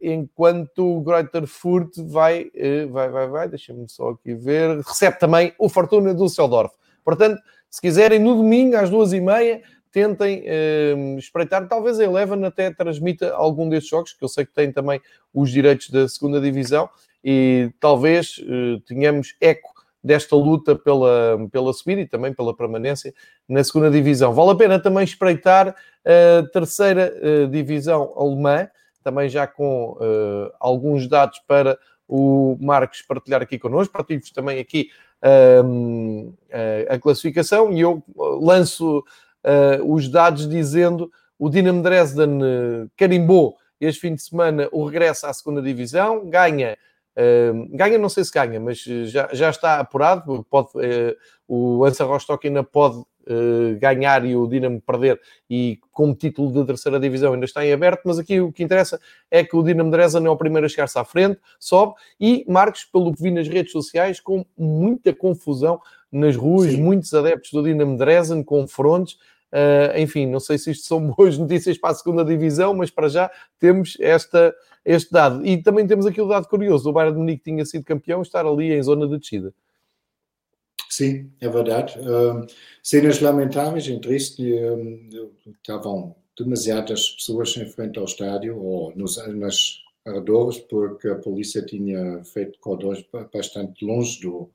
enquanto 0.00 0.96
o 0.96 1.00
Greuther 1.02 1.46
Furt 1.46 1.94
vai, 1.98 2.44
uh, 2.44 2.88
vai, 2.90 3.08
vai, 3.10 3.28
vai, 3.28 3.48
deixa-me 3.48 3.88
só 3.88 4.10
aqui 4.10 4.34
ver, 4.34 4.78
recebe 4.80 5.18
também 5.18 5.52
o 5.58 5.68
Fortuna 5.68 6.14
do 6.14 6.24
Düsseldorf. 6.24 6.74
Portanto, 7.04 7.40
se 7.68 7.80
quiserem, 7.80 8.18
no 8.18 8.34
domingo 8.34 8.76
às 8.76 8.88
duas 8.88 9.12
e 9.12 9.20
meia, 9.20 9.62
tentem 9.92 10.42
uh, 10.42 11.18
espreitar. 11.18 11.68
Talvez 11.68 12.00
a 12.00 12.04
Eleven 12.04 12.44
até 12.44 12.70
transmita 12.70 13.34
algum 13.34 13.68
desses 13.68 13.88
jogos, 13.88 14.12
que 14.12 14.24
eu 14.24 14.28
sei 14.28 14.46
que 14.46 14.54
tem 14.54 14.72
também 14.72 15.00
os 15.34 15.50
direitos 15.50 15.90
da 15.90 16.08
segunda 16.08 16.40
divisão, 16.40 16.88
e 17.22 17.70
talvez 17.78 18.40
tenhamos 18.86 19.36
eco 19.40 19.68
desta 20.02 20.34
luta 20.34 20.74
pela, 20.74 21.46
pela 21.52 21.74
subida 21.74 22.00
e 22.00 22.06
também 22.06 22.32
pela 22.32 22.56
permanência 22.56 23.12
na 23.46 23.62
segunda 23.62 23.90
divisão. 23.90 24.32
Vale 24.32 24.52
a 24.52 24.54
pena 24.54 24.80
também 24.80 25.04
espreitar 25.04 25.76
a 26.02 26.42
terceira 26.50 27.12
divisão 27.50 28.14
alemã, 28.16 28.66
também 29.02 29.28
já 29.28 29.46
com 29.46 29.92
uh, 29.92 30.52
alguns 30.58 31.08
dados 31.08 31.38
para 31.46 31.78
o 32.08 32.56
Marcos 32.60 33.02
partilhar 33.02 33.42
aqui 33.42 33.58
connosco. 33.58 33.92
Partilho-vos 33.92 34.30
também 34.30 34.58
aqui 34.58 34.90
uh, 35.24 36.34
a 36.88 36.98
classificação 36.98 37.72
e 37.72 37.80
eu 37.80 38.02
lanço 38.16 39.04
os 39.86 40.06
dados 40.06 40.46
dizendo 40.46 41.10
o 41.38 41.48
Dinamo 41.48 41.82
Dresden 41.82 42.40
carimbou 42.94 43.56
este 43.80 44.02
fim 44.02 44.14
de 44.14 44.20
semana 44.20 44.68
o 44.70 44.84
regresso 44.84 45.26
à 45.26 45.32
segunda 45.32 45.62
divisão, 45.62 46.28
ganha 46.28 46.76
ganha, 47.70 47.98
não 47.98 48.08
sei 48.08 48.24
se 48.24 48.32
ganha, 48.32 48.60
mas 48.60 48.78
já, 48.82 49.28
já 49.32 49.50
está 49.50 49.80
apurado. 49.80 50.44
Pode, 50.48 50.68
o 51.48 51.84
Ansa 51.84 52.04
Rostock 52.04 52.46
ainda 52.46 52.62
pode 52.62 53.02
ganhar 53.78 54.24
e 54.24 54.36
o 54.36 54.46
Dinamo 54.46 54.80
perder, 54.80 55.20
e 55.48 55.78
como 55.92 56.14
título 56.14 56.52
de 56.52 56.66
terceira 56.66 56.98
divisão 56.98 57.32
ainda 57.32 57.44
está 57.44 57.64
em 57.64 57.72
aberto. 57.72 58.02
Mas 58.04 58.18
aqui 58.18 58.40
o 58.40 58.52
que 58.52 58.62
interessa 58.62 59.00
é 59.30 59.44
que 59.44 59.56
o 59.56 59.62
Dinamo 59.62 59.90
Dresden 59.90 60.26
é 60.26 60.30
o 60.30 60.36
primeiro 60.36 60.66
a 60.66 60.68
chegar-se 60.68 60.98
à 60.98 61.04
frente, 61.04 61.38
sobe. 61.58 61.94
E 62.20 62.44
Marcos, 62.48 62.84
pelo 62.84 63.12
que 63.14 63.22
vi 63.22 63.30
nas 63.30 63.48
redes 63.48 63.72
sociais, 63.72 64.20
com 64.20 64.44
muita 64.56 65.14
confusão 65.14 65.80
nas 66.10 66.36
ruas, 66.36 66.72
Sim. 66.72 66.82
muitos 66.82 67.12
adeptos 67.14 67.52
do 67.52 67.62
Dinamo 67.62 67.96
Dresden, 67.96 68.42
confrontos. 68.42 69.18
Uh, 69.52 69.98
enfim, 69.98 70.26
não 70.26 70.38
sei 70.38 70.58
se 70.58 70.70
isto 70.70 70.86
são 70.86 71.00
boas 71.10 71.36
notícias 71.36 71.76
para 71.76 71.90
a 71.90 71.94
segunda 71.94 72.24
divisão, 72.24 72.74
mas 72.74 72.90
para 72.90 73.08
já 73.08 73.30
temos 73.58 73.96
esta, 74.00 74.54
este 74.84 75.10
dado. 75.12 75.44
E 75.44 75.60
também 75.62 75.86
temos 75.86 76.06
aqui 76.06 76.20
o 76.20 76.26
dado 76.26 76.46
curioso: 76.48 76.88
o 76.88 76.92
Bayern 76.92 77.14
de 77.14 77.20
Munique 77.20 77.44
tinha 77.44 77.64
sido 77.64 77.84
campeão, 77.84 78.22
estar 78.22 78.46
ali 78.46 78.72
em 78.72 78.82
zona 78.82 79.06
de 79.06 79.18
descida. 79.18 79.52
Sim, 81.00 81.32
é 81.40 81.48
verdade. 81.48 81.98
Cenas 82.82 83.20
lamentáveis 83.20 83.88
em 83.88 83.98
uh, 83.98 85.32
estavam 85.46 86.14
demasiadas 86.36 87.08
pessoas 87.12 87.56
em 87.56 87.64
frente 87.64 87.98
ao 87.98 88.04
estádio 88.04 88.62
ou 88.62 88.94
nos, 88.94 89.16
nas 89.34 89.78
arredores, 90.06 90.58
porque 90.58 91.08
a 91.08 91.14
polícia 91.14 91.64
tinha 91.64 92.22
feito 92.22 92.58
cordões 92.58 93.02
bastante 93.32 93.82
longe 93.82 94.20
do, 94.20 94.50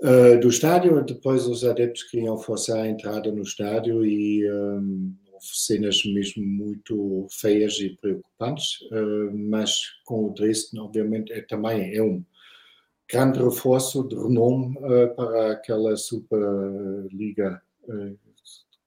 uh, 0.00 0.38
do 0.40 0.48
estádio. 0.48 1.04
Depois 1.04 1.44
os 1.44 1.64
adeptos 1.64 2.04
queriam 2.04 2.38
forçar 2.38 2.78
a 2.78 2.88
entrada 2.88 3.32
no 3.32 3.42
estádio 3.42 4.06
e 4.06 4.48
houve 4.48 5.46
cenas 5.52 6.04
mesmo 6.04 6.46
muito 6.46 7.26
feias 7.32 7.80
e 7.80 7.98
preocupantes, 8.00 8.80
uh, 8.92 9.36
mas 9.36 9.80
com 10.04 10.26
o 10.26 10.32
Dresden, 10.32 10.82
obviamente, 10.82 11.32
é, 11.32 11.40
também 11.40 11.96
é 11.96 12.00
um 12.00 12.24
grande 13.10 13.38
reforço 13.38 14.06
de 14.08 14.14
renome 14.14 14.76
uh, 14.78 15.14
para 15.14 15.52
aquela 15.52 15.96
Superliga 15.96 17.62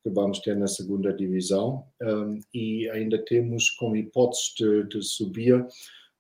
que 0.07 0.13
vamos 0.13 0.39
ter 0.39 0.55
na 0.55 0.68
segunda 0.68 1.13
divisão. 1.13 1.86
Um, 2.01 2.39
e 2.53 2.89
ainda 2.89 3.24
temos 3.26 3.70
como 3.72 3.95
hipótese 3.95 4.55
de, 4.57 4.84
de 4.86 5.01
subir 5.03 5.65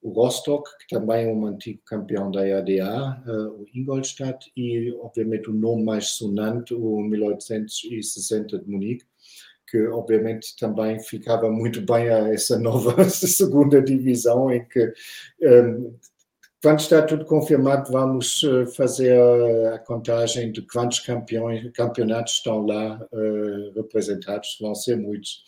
o 0.01 0.09
Rostock, 0.11 0.69
que 0.79 0.95
também 0.95 1.25
é 1.25 1.33
um 1.33 1.45
antigo 1.47 1.81
campeão 1.85 2.29
da 2.29 2.47
EADA, 2.47 3.23
uh, 3.25 3.61
o 3.61 3.65
Ingolstadt, 3.73 4.51
e 4.55 4.91
obviamente 5.01 5.49
o 5.49 5.53
nome 5.53 5.83
mais 5.83 6.09
sonante, 6.09 6.73
o 6.73 7.01
1860 7.01 8.59
de 8.59 8.69
Munique, 8.69 9.05
que 9.69 9.85
obviamente 9.87 10.55
também 10.57 10.99
ficava 10.99 11.49
muito 11.51 11.81
bem 11.81 12.09
a 12.09 12.33
essa 12.33 12.57
nova 12.59 13.03
segunda 13.09 13.81
divisão, 13.81 14.51
em 14.51 14.63
que 14.65 14.93
um, 15.41 15.93
quando 16.61 16.79
está 16.79 17.01
tudo 17.01 17.25
confirmado, 17.25 17.91
vamos 17.91 18.43
uh, 18.43 18.65
fazer 18.67 19.19
a, 19.73 19.79
contagem 19.79 20.51
de 20.51 20.61
quantos 20.61 20.99
campeões, 20.99 21.69
campeonatos 21.71 22.33
estão 22.33 22.65
lá 22.65 22.99
uh, 23.11 23.73
representados, 23.75 24.57
vão 24.59 24.73
ser 24.75 24.97
muitos. 24.97 25.43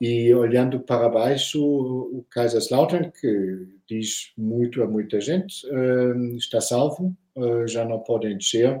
E 0.00 0.32
olhando 0.34 0.80
para 0.80 1.10
baixo, 1.10 1.62
o 1.62 2.24
Kaiserslautern, 2.30 3.12
que 3.12 3.66
diz 3.86 4.32
muito 4.36 4.82
a 4.82 4.86
muita 4.86 5.20
gente, 5.20 5.66
eh, 5.66 6.36
está 6.38 6.58
salvo, 6.58 7.14
eh, 7.36 7.66
já 7.68 7.84
não 7.84 7.98
podem 8.00 8.38
descer. 8.38 8.80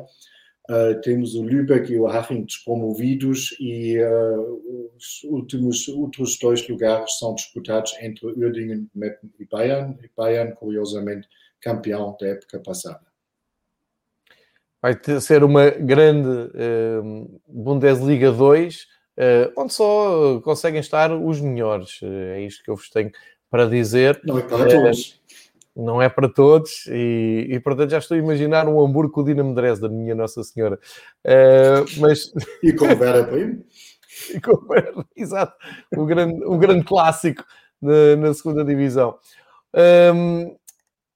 Eh, 0.70 0.94
temos 1.02 1.34
o 1.34 1.44
Lübeck 1.44 1.92
e 1.92 1.98
o 1.98 2.06
Haching 2.06 2.44
despromovidos 2.44 3.54
e 3.60 3.98
os 4.96 5.22
últimos 5.24 5.88
outros 5.88 6.38
dois 6.38 6.66
lugares 6.66 7.18
são 7.18 7.34
disputados 7.34 7.94
entre 8.00 8.26
Uerdingen, 8.26 8.88
Meppen 8.94 9.30
e 9.38 9.44
Bayern. 9.44 9.98
Bayern, 10.16 10.54
curiosamente, 10.54 11.28
campeão 11.60 12.16
da 12.20 12.28
época 12.28 12.60
passada. 12.60 13.00
Vai 14.82 14.98
ser 15.20 15.44
uma 15.44 15.68
grande 15.70 16.50
Bundesliga 17.46 18.32
2 18.32 18.86
uh, 19.20 19.52
onde 19.56 19.72
só 19.72 20.40
conseguem 20.40 20.80
estar 20.80 21.12
os 21.12 21.40
melhores. 21.40 22.00
Uh, 22.02 22.34
é 22.34 22.42
isto 22.42 22.64
que 22.64 22.70
eu 22.70 22.76
vos 22.76 22.88
tenho 22.88 23.10
para 23.50 23.66
dizer. 23.68 24.20
Não 24.24 24.38
é 24.38 24.42
para 24.42 24.68
todos. 24.68 25.20
Não 25.76 26.02
é 26.02 26.08
para 26.08 26.28
todos, 26.28 26.86
e, 26.88 27.46
e 27.48 27.60
portanto 27.60 27.90
já 27.90 27.98
estou 27.98 28.16
a 28.16 28.20
imaginar 28.20 28.66
um 28.68 28.84
hambúrguer 28.84 29.12
com 29.12 29.20
o 29.20 29.24
Dinamo 29.24 29.54
Dresden, 29.54 29.90
minha 29.90 30.16
Nossa 30.16 30.42
Senhora. 30.42 30.78
mas... 31.98 32.32
E 32.62 32.72
com 32.72 32.86
o 32.86 32.96
Vera 32.96 33.22
Primo. 33.24 33.64
e 35.16 35.22
exato. 35.22 35.54
O 35.96 36.04
grande, 36.04 36.44
o 36.44 36.58
grande 36.58 36.84
clássico 36.84 37.44
na, 37.80 38.16
na 38.16 38.34
segunda 38.34 38.64
divisão. 38.64 39.16
Um, 40.12 40.56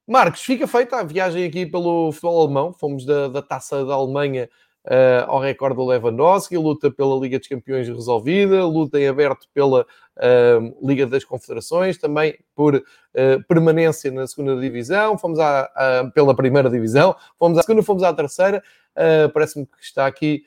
Marcos, 0.07 0.43
fica 0.43 0.67
feita 0.67 0.99
a 0.99 1.03
viagem 1.03 1.47
aqui 1.47 1.65
pelo 1.65 2.13
futebol 2.13 2.45
alemão. 2.45 2.73
Fomos 2.75 3.07
da, 3.07 3.27
da 3.29 3.41
taça 3.41 3.87
da 3.87 3.95
Alemanha 3.95 4.51
uh, 4.85 5.31
ao 5.31 5.41
recorde 5.41 5.77
do 5.77 5.87
Lewandowski, 5.87 6.59
luta 6.59 6.91
pela 6.91 7.19
Liga 7.19 7.39
dos 7.39 7.49
Campeões 7.49 7.89
resolvida, 7.89 8.67
luta 8.67 9.01
em 9.01 9.09
aberto 9.09 9.49
pela 9.55 9.83
uh, 9.83 10.87
Liga 10.87 11.07
das 11.07 11.25
Confederações, 11.25 11.97
também 11.97 12.39
por 12.55 12.75
uh, 12.75 12.83
permanência 13.49 14.11
na 14.11 14.27
segunda 14.27 14.61
divisão, 14.61 15.17
fomos 15.17 15.39
à, 15.39 15.71
à, 15.75 16.11
pela 16.15 16.37
primeira 16.37 16.69
divisão, 16.69 17.17
fomos 17.39 17.57
à 17.57 17.63
segunda, 17.63 17.83
fomos 17.83 18.03
à 18.03 18.13
terceira, 18.13 18.63
parece-me 19.33 19.67
que 19.67 19.83
está 19.83 20.07
aqui 20.07 20.45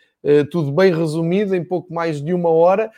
tudo 0.52 0.72
bem 0.72 0.94
resumido 0.94 1.56
em 1.56 1.64
pouco 1.64 1.94
mais 1.94 2.22
de 2.22 2.34
uma 2.34 2.50
hora. 2.50 2.90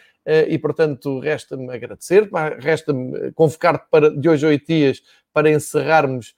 e 0.47 0.59
portanto 0.59 1.19
resta-me 1.19 1.73
agradecer, 1.73 2.29
resta-me 2.59 3.31
convocar-te 3.31 3.89
para 3.89 4.11
de 4.11 4.29
hoje 4.29 4.45
a 4.45 4.49
oito 4.49 4.67
dias 4.67 5.01
para 5.33 5.49
encerrarmos 5.49 6.35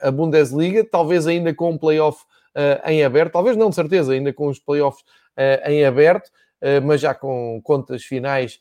a 0.00 0.10
Bundesliga, 0.10 0.84
talvez 0.84 1.26
ainda 1.26 1.54
com 1.54 1.70
um 1.70 1.78
playoff 1.78 2.22
uh, 2.54 2.88
em 2.88 3.04
aberto, 3.04 3.32
talvez 3.32 3.56
não 3.56 3.70
de 3.70 3.74
certeza, 3.74 4.12
ainda 4.12 4.32
com 4.32 4.48
os 4.48 4.58
playoffs 4.58 5.02
uh, 5.36 5.68
em 5.70 5.84
aberto, 5.84 6.26
uh, 6.26 6.84
mas 6.84 7.00
já 7.00 7.14
com 7.14 7.60
contas 7.62 8.02
finais 8.04 8.58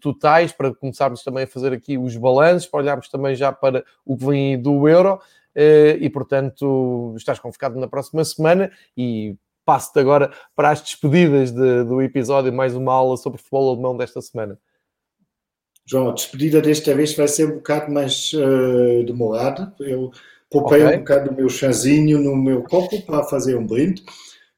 totais, 0.00 0.52
para 0.52 0.72
começarmos 0.72 1.24
também 1.24 1.42
a 1.42 1.46
fazer 1.48 1.72
aqui 1.72 1.98
os 1.98 2.16
balanços, 2.16 2.68
para 2.68 2.78
olharmos 2.78 3.08
também 3.08 3.34
já 3.34 3.50
para 3.50 3.84
o 4.06 4.16
que 4.16 4.24
vem 4.24 4.62
do 4.62 4.86
Euro, 4.86 5.20
e 6.00 6.08
portanto 6.10 7.12
estás 7.16 7.40
convocado 7.40 7.76
na 7.76 7.88
próxima 7.88 8.24
semana 8.24 8.70
e 8.96 9.34
passo-te 9.64 9.98
agora 9.98 10.30
para 10.54 10.70
as 10.70 10.80
despedidas 10.80 11.50
de, 11.50 11.82
do 11.82 12.00
episódio, 12.00 12.52
mais 12.52 12.76
uma 12.76 12.92
aula 12.92 13.16
sobre 13.16 13.38
futebol 13.38 13.72
alemão 13.72 13.96
desta 13.96 14.22
semana. 14.22 14.56
João, 15.88 16.10
a 16.10 16.12
despedida 16.12 16.60
desta 16.60 16.94
vez 16.94 17.14
vai 17.14 17.28
ser 17.28 17.46
um 17.46 17.54
bocado 17.56 17.90
mais 17.90 18.32
uh, 18.34 19.04
demorada. 19.04 19.72
Eu 19.80 20.10
Poupei 20.50 20.82
okay. 20.82 20.96
um 20.96 20.98
bocado 21.00 21.30
do 21.30 21.36
meu 21.36 21.48
chazinho 21.48 22.18
no 22.18 22.34
meu 22.34 22.62
copo 22.62 23.02
para 23.02 23.22
fazer 23.24 23.56
um 23.56 23.66
brinde, 23.66 24.02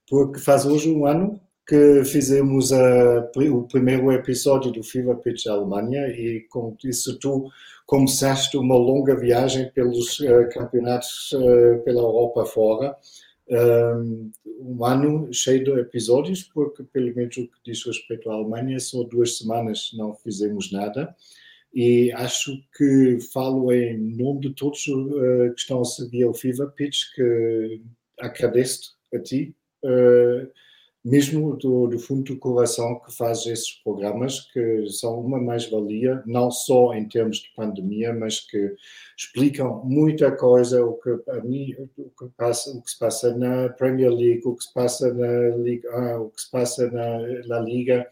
porque 0.08 0.38
faz 0.38 0.64
hoje 0.64 0.88
um 0.90 1.04
ano 1.04 1.40
que 1.66 2.04
fizemos 2.04 2.72
a, 2.72 3.30
o 3.52 3.62
primeiro 3.62 4.10
episódio 4.12 4.70
do 4.70 4.84
Fever 4.84 5.16
Pitch 5.16 5.46
Alemanha 5.46 6.06
e, 6.08 6.46
como 6.48 6.76
disse 6.80 7.18
tu, 7.18 7.48
começaste 7.86 8.56
uma 8.56 8.76
longa 8.76 9.16
viagem 9.16 9.70
pelos 9.72 10.20
uh, 10.20 10.48
campeonatos 10.52 11.32
uh, 11.32 11.82
pela 11.84 12.02
Europa 12.02 12.44
fora. 12.44 12.96
Um, 13.50 14.30
ano 14.84 15.32
cheio 15.32 15.64
de 15.64 15.80
episódios, 15.80 16.44
porque, 16.44 16.84
pelo 16.84 17.14
menos 17.14 17.36
o 17.36 17.48
que 17.48 17.58
diz 17.64 17.84
respeito 17.84 18.30
à 18.30 18.34
Alemanha, 18.34 18.78
só 18.78 19.02
duas 19.02 19.38
semanas 19.38 19.90
não 19.94 20.14
fizemos 20.14 20.70
nada. 20.70 21.14
E 21.74 22.12
acho 22.12 22.56
que 22.76 23.18
falo 23.32 23.72
em 23.72 23.98
nome 23.98 24.40
de 24.40 24.50
todos 24.54 24.86
uh, 24.86 25.52
que 25.54 25.60
estão 25.60 25.80
a 25.80 25.84
seguir 25.84 26.24
o 26.24 26.34
Fever 26.34 26.68
Pitch, 26.70 27.12
que 27.14 27.82
agradeço 28.18 28.96
a 29.14 29.18
ti 29.18 29.54
uh, 29.84 30.50
mesmo 31.04 31.56
do, 31.56 31.86
do, 31.86 31.98
fundo 31.98 32.34
do 32.34 32.38
coração 32.38 33.00
que 33.00 33.16
faz 33.16 33.46
esses 33.46 33.70
programas 33.82 34.40
que 34.52 34.86
são 34.90 35.18
uma 35.18 35.40
mais-valia, 35.40 36.22
não 36.26 36.50
só 36.50 36.92
em 36.94 37.08
termos 37.08 37.38
de 37.38 37.50
pandemia, 37.56 38.12
mas 38.12 38.40
que 38.40 38.74
explicam 39.16 39.82
muita 39.84 40.30
coisa, 40.30 40.84
o 40.84 40.94
que, 40.94 41.10
a 41.30 41.40
mim, 41.42 41.74
o 41.78 42.10
que, 42.10 42.28
passa, 42.36 42.70
o 42.70 42.82
que 42.82 42.90
se 42.90 42.98
passa 42.98 43.36
na 43.36 43.70
Premier 43.70 44.10
League, 44.10 44.42
o 44.44 44.54
que 44.54 44.64
se 44.64 44.74
passa 44.74 45.12
na 45.14 45.56
Liga 45.56 46.20
o 46.20 46.30
que 46.30 46.42
se 46.42 46.50
passa 46.50 46.90
na, 46.90 47.18
na 47.46 47.60
Liga. 47.60 48.06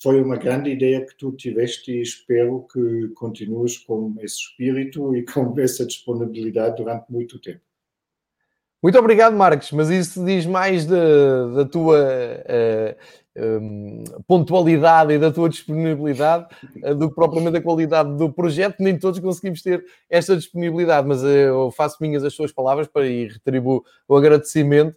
Foi 0.00 0.22
uma 0.22 0.36
grande 0.36 0.70
ideia 0.70 1.04
que 1.04 1.16
tu 1.16 1.32
tiveste 1.32 1.90
e 1.90 2.02
espero 2.02 2.66
que 2.72 3.08
continues 3.16 3.78
com 3.78 4.14
esse 4.20 4.36
espírito 4.36 5.16
e 5.16 5.24
com 5.24 5.54
essa 5.58 5.84
disponibilidade 5.84 6.76
durante 6.76 7.10
muito 7.10 7.40
tempo. 7.40 7.67
Muito 8.80 8.96
obrigado, 8.96 9.36
Marcos, 9.36 9.72
mas 9.72 9.90
isso 9.90 10.24
diz 10.24 10.46
mais 10.46 10.86
da, 10.86 11.64
tua 11.64 11.98
uh, 11.98 12.94
um, 13.60 14.04
pontualidade 14.24 15.14
e 15.14 15.18
da 15.18 15.32
tua 15.32 15.48
disponibilidade 15.48 16.46
uh, 16.84 16.94
do 16.94 17.08
que 17.08 17.14
propriamente 17.16 17.56
a 17.56 17.60
qualidade 17.60 18.16
do 18.16 18.32
projeto. 18.32 18.76
Nem 18.78 18.96
todos 18.96 19.18
conseguimos 19.18 19.62
ter 19.62 19.84
esta 20.08 20.36
disponibilidade, 20.36 21.08
mas 21.08 21.24
uh, 21.24 21.26
eu 21.26 21.70
faço 21.72 21.96
minhas 22.00 22.22
as 22.22 22.36
tuas 22.36 22.52
palavras 22.52 22.86
para 22.86 23.04
e 23.04 23.26
retribuo 23.26 23.82
o 24.06 24.16
agradecimento. 24.16 24.96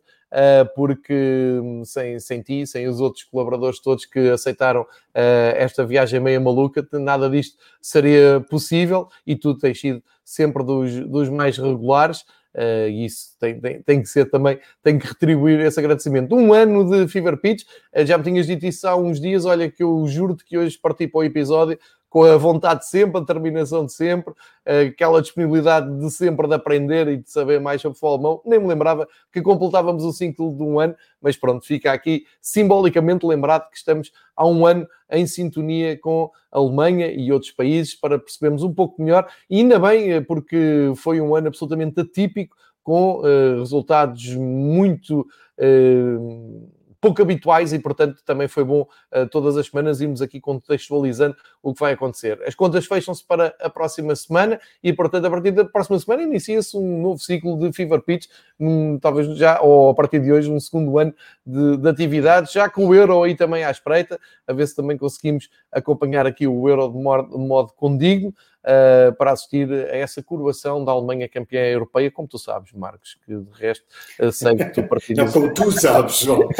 porque 0.76 1.60
hum, 1.62 1.84
sem, 1.84 2.20
sem 2.20 2.42
ti, 2.44 2.68
sem 2.68 2.88
os 2.88 3.02
outros 3.02 3.24
colaboradores 3.24 3.82
todos 3.82 4.06
que 4.06 4.30
aceitaram 4.30 4.86
esta 5.14 5.84
viagem 5.86 6.22
meia 6.22 6.40
maluca, 6.40 6.88
nada 6.94 7.30
disto 7.30 7.58
seria 7.82 8.46
possível 8.50 9.10
e 9.28 9.36
tu 9.36 9.58
tens 9.58 9.82
sido 9.82 10.02
sempre 10.24 10.64
dos, 10.64 10.94
dos 11.08 11.30
mais 11.30 11.58
regulares. 11.58 12.24
Uh, 12.54 12.90
e 12.90 13.06
isso 13.06 13.38
tem, 13.40 13.60
tem, 13.62 13.82
tem, 13.82 14.02
que 14.02 14.10
ser 14.10 14.30
também, 14.30 14.60
tem 14.84 15.00
que 15.00 15.08
retribuir 15.08 15.60
esse 15.62 15.80
agradecimento. 15.80 16.36
Um 16.36 16.54
ano 16.54 16.90
de 16.90 17.08
Fever 17.08 17.38
Pitch, 17.38 17.64
uh, 17.96 18.06
já 18.06 18.18
me 18.18 18.24
tinhas 18.24 18.46
dito 18.46 18.66
isso 18.66 18.88
há 18.88 18.96
uns 18.96 19.22
dias, 19.22 19.46
olha 19.46 19.72
que 19.72 19.82
eu 19.82 20.06
juro-te 20.08 20.44
que 20.44 20.58
hoje 20.58 20.78
parti 20.78 21.08
para 21.08 21.20
o 21.20 21.24
episódio 21.24 21.80
com 22.12 22.26
a 22.26 22.36
vontade 22.36 22.82
de 22.82 22.88
sempre, 22.88 23.18
a 23.18 23.20
determinação 23.22 23.86
de 23.86 23.94
sempre, 23.94 24.34
aquela 24.66 25.22
disponibilidade 25.22 25.98
de 25.98 26.12
sempre 26.12 26.46
de 26.46 26.54
aprender 26.54 27.08
e 27.08 27.18
de 27.18 27.32
saber 27.32 27.62
mais 27.62 27.82
sobre 27.82 27.98
futebol 27.98 28.16
alemão. 28.16 28.42
Nem 28.46 28.60
me 28.60 28.68
lembrava 28.68 29.08
que 29.32 29.42
completávamos 29.42 30.04
o 30.04 30.12
ciclo 30.12 30.54
de 30.54 30.62
um 30.62 30.78
ano, 30.78 30.94
mas 31.22 31.38
pronto, 31.38 31.66
fica 31.66 31.94
aqui 31.94 32.26
simbolicamente 32.42 33.26
lembrado 33.26 33.70
que 33.70 33.78
estamos 33.78 34.12
há 34.36 34.46
um 34.46 34.66
ano 34.66 34.86
em 35.10 35.26
sintonia 35.26 35.98
com 35.98 36.30
a 36.52 36.60
Alemanha 36.60 37.08
e 37.08 37.32
outros 37.32 37.52
países 37.52 37.96
para 37.96 38.20
percebermos 38.20 38.62
um 38.62 38.74
pouco 38.74 39.02
melhor, 39.02 39.26
e 39.50 39.60
ainda 39.60 39.80
bem, 39.80 40.12
eh, 40.12 40.20
porque 40.20 40.92
foi 40.98 41.22
um 41.22 41.34
ano 41.34 41.48
absolutamente 41.48 42.02
atípico, 42.02 42.58
com 42.84 43.20
uh, 43.20 43.60
resultados 43.60 44.36
muito. 44.36 45.26
Uh, 45.58 46.81
pouco 47.02 47.20
habituais 47.22 47.74
e, 47.74 47.80
portanto, 47.80 48.22
também 48.24 48.48
foi 48.48 48.64
bom 48.64 48.82
uh, 48.82 49.28
todas 49.30 49.58
as 49.58 49.66
semanas 49.66 50.00
irmos 50.00 50.22
aqui 50.22 50.40
contextualizando 50.40 51.36
o 51.62 51.74
que 51.74 51.80
vai 51.80 51.94
acontecer. 51.94 52.40
As 52.46 52.54
contas 52.54 52.86
fecham-se 52.86 53.26
para 53.26 53.56
a 53.60 53.70
próxima 53.70 54.16
semana 54.16 54.62
e, 54.84 54.94
portanto, 54.94 55.26
a 55.26 55.30
partir 55.30 55.52
da 55.52 55.66
próxima 55.66 55.98
semana 55.98 56.22
inicia-se 56.22 56.78
um 56.78 57.02
novo 57.02 57.20
ciclo 57.20 57.58
de 57.58 57.74
Fever 57.74 58.02
Pitch, 58.02 58.28
um, 58.60 59.00
talvez 59.00 59.36
já, 59.36 59.60
ou 59.62 59.90
a 59.90 59.96
partir 59.96 60.20
de 60.20 60.32
hoje, 60.32 60.52
um 60.52 60.60
segundo 60.60 60.98
ano 61.00 61.14
de, 61.44 61.78
de 61.78 61.90
atividades, 61.90 62.52
já 62.52 62.70
com 62.70 62.86
o 62.86 62.94
Euro 62.94 63.24
aí 63.24 63.36
também 63.36 63.64
à 63.64 63.72
espreita, 63.72 64.20
a 64.48 64.54
ver 64.54 64.68
se 64.68 64.76
também 64.76 64.96
conseguimos 64.96 65.50
acompanhar 65.72 66.28
aqui 66.28 66.46
o 66.46 66.70
Euro 66.70 66.88
de 66.88 67.00
modo, 67.00 67.30
de 67.32 67.44
modo 67.44 67.74
condigno 67.74 68.32
uh, 68.64 69.14
para 69.16 69.32
assistir 69.32 69.72
a 69.72 69.96
essa 69.96 70.22
coroação 70.24 70.84
da 70.84 70.92
Alemanha 70.92 71.28
campeã 71.30 71.62
europeia, 71.62 72.12
como 72.12 72.28
tu 72.28 72.38
sabes, 72.38 72.72
Marcos, 72.74 73.18
que 73.26 73.36
de 73.36 73.52
resto 73.54 73.86
uh, 74.20 74.32
sei 74.32 74.56
que 74.56 74.66
tu 74.66 74.84
partilhas. 74.90 75.26
Não, 75.26 75.42
como 75.42 75.54
tu 75.54 75.72
sabes, 75.72 76.20
João. 76.20 76.50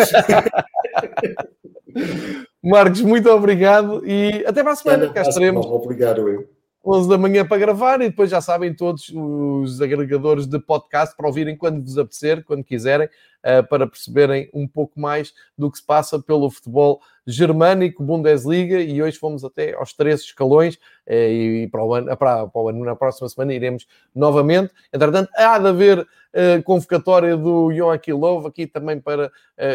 Marcos, 2.64 3.02
muito 3.02 3.30
obrigado 3.30 4.06
e 4.06 4.46
até 4.46 4.62
para 4.64 4.74
a 4.74 4.76
semana. 4.76 5.10
Cá 5.10 5.22
estaremos. 5.24 5.66
Obrigado, 5.66 6.28
eu. 6.28 6.48
11 6.84 7.10
da 7.10 7.18
manhã 7.18 7.46
para 7.46 7.60
gravar 7.60 8.02
e 8.02 8.10
depois 8.10 8.32
já 8.32 8.42
sabem 8.42 8.74
todos 8.74 9.10
os 9.14 9.80
agregadores 9.82 10.48
de 10.48 10.60
podcast 10.60 11.16
para 11.16 11.28
ouvirem 11.28 11.56
quando 11.56 11.84
vos 11.84 11.96
apetecer, 11.98 12.44
quando 12.44 12.64
quiserem, 12.64 13.08
uh, 13.08 13.68
para 13.68 13.86
perceberem 13.86 14.50
um 14.52 14.68
pouco 14.68 15.00
mais 15.00 15.32
do 15.56 15.70
que 15.72 15.78
se 15.78 15.86
passa 15.86 16.20
pelo 16.20 16.50
futebol 16.50 17.00
germânico, 17.26 18.04
Bundesliga, 18.04 18.80
e 18.80 19.02
hoje 19.02 19.18
fomos 19.18 19.44
até 19.44 19.74
aos 19.74 19.94
três 19.94 20.22
escalões 20.22 20.76
uh, 21.08 21.12
e 21.14 21.68
para 21.72 21.84
o, 21.84 21.94
ano, 21.94 22.18
para, 22.18 22.48
para 22.48 22.62
o 22.62 22.70
ano, 22.70 22.86
na 22.86 22.96
próxima 22.96 23.30
semana 23.30 23.54
iremos 23.54 23.88
novamente. 24.14 24.74
Entretanto, 24.92 25.30
há 25.36 25.60
de 25.60 25.68
haver 25.68 26.00
uh, 26.00 26.64
convocatória 26.64 27.38
do 27.38 27.72
Joachim 27.74 28.14
Löw 28.14 28.46
aqui 28.48 28.68
também 28.68 29.00
para 29.00 29.32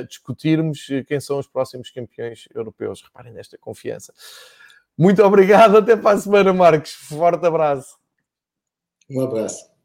discutirmos 0.09 0.86
quem 1.07 1.20
são 1.20 1.38
os 1.38 1.47
próximos 1.47 1.90
campeões 1.90 2.49
europeus. 2.55 3.03
Reparem 3.03 3.32
nesta 3.32 3.57
confiança. 3.57 4.12
Muito 4.99 5.22
obrigado. 5.22 5.76
Até 5.76 5.97
para 5.97 6.16
a 6.16 6.20
semana, 6.20 6.53
Marcos. 6.53 6.92
Forte 6.92 7.47
abraço. 7.47 7.97
Um 9.11 9.22
abraço. 9.22 9.76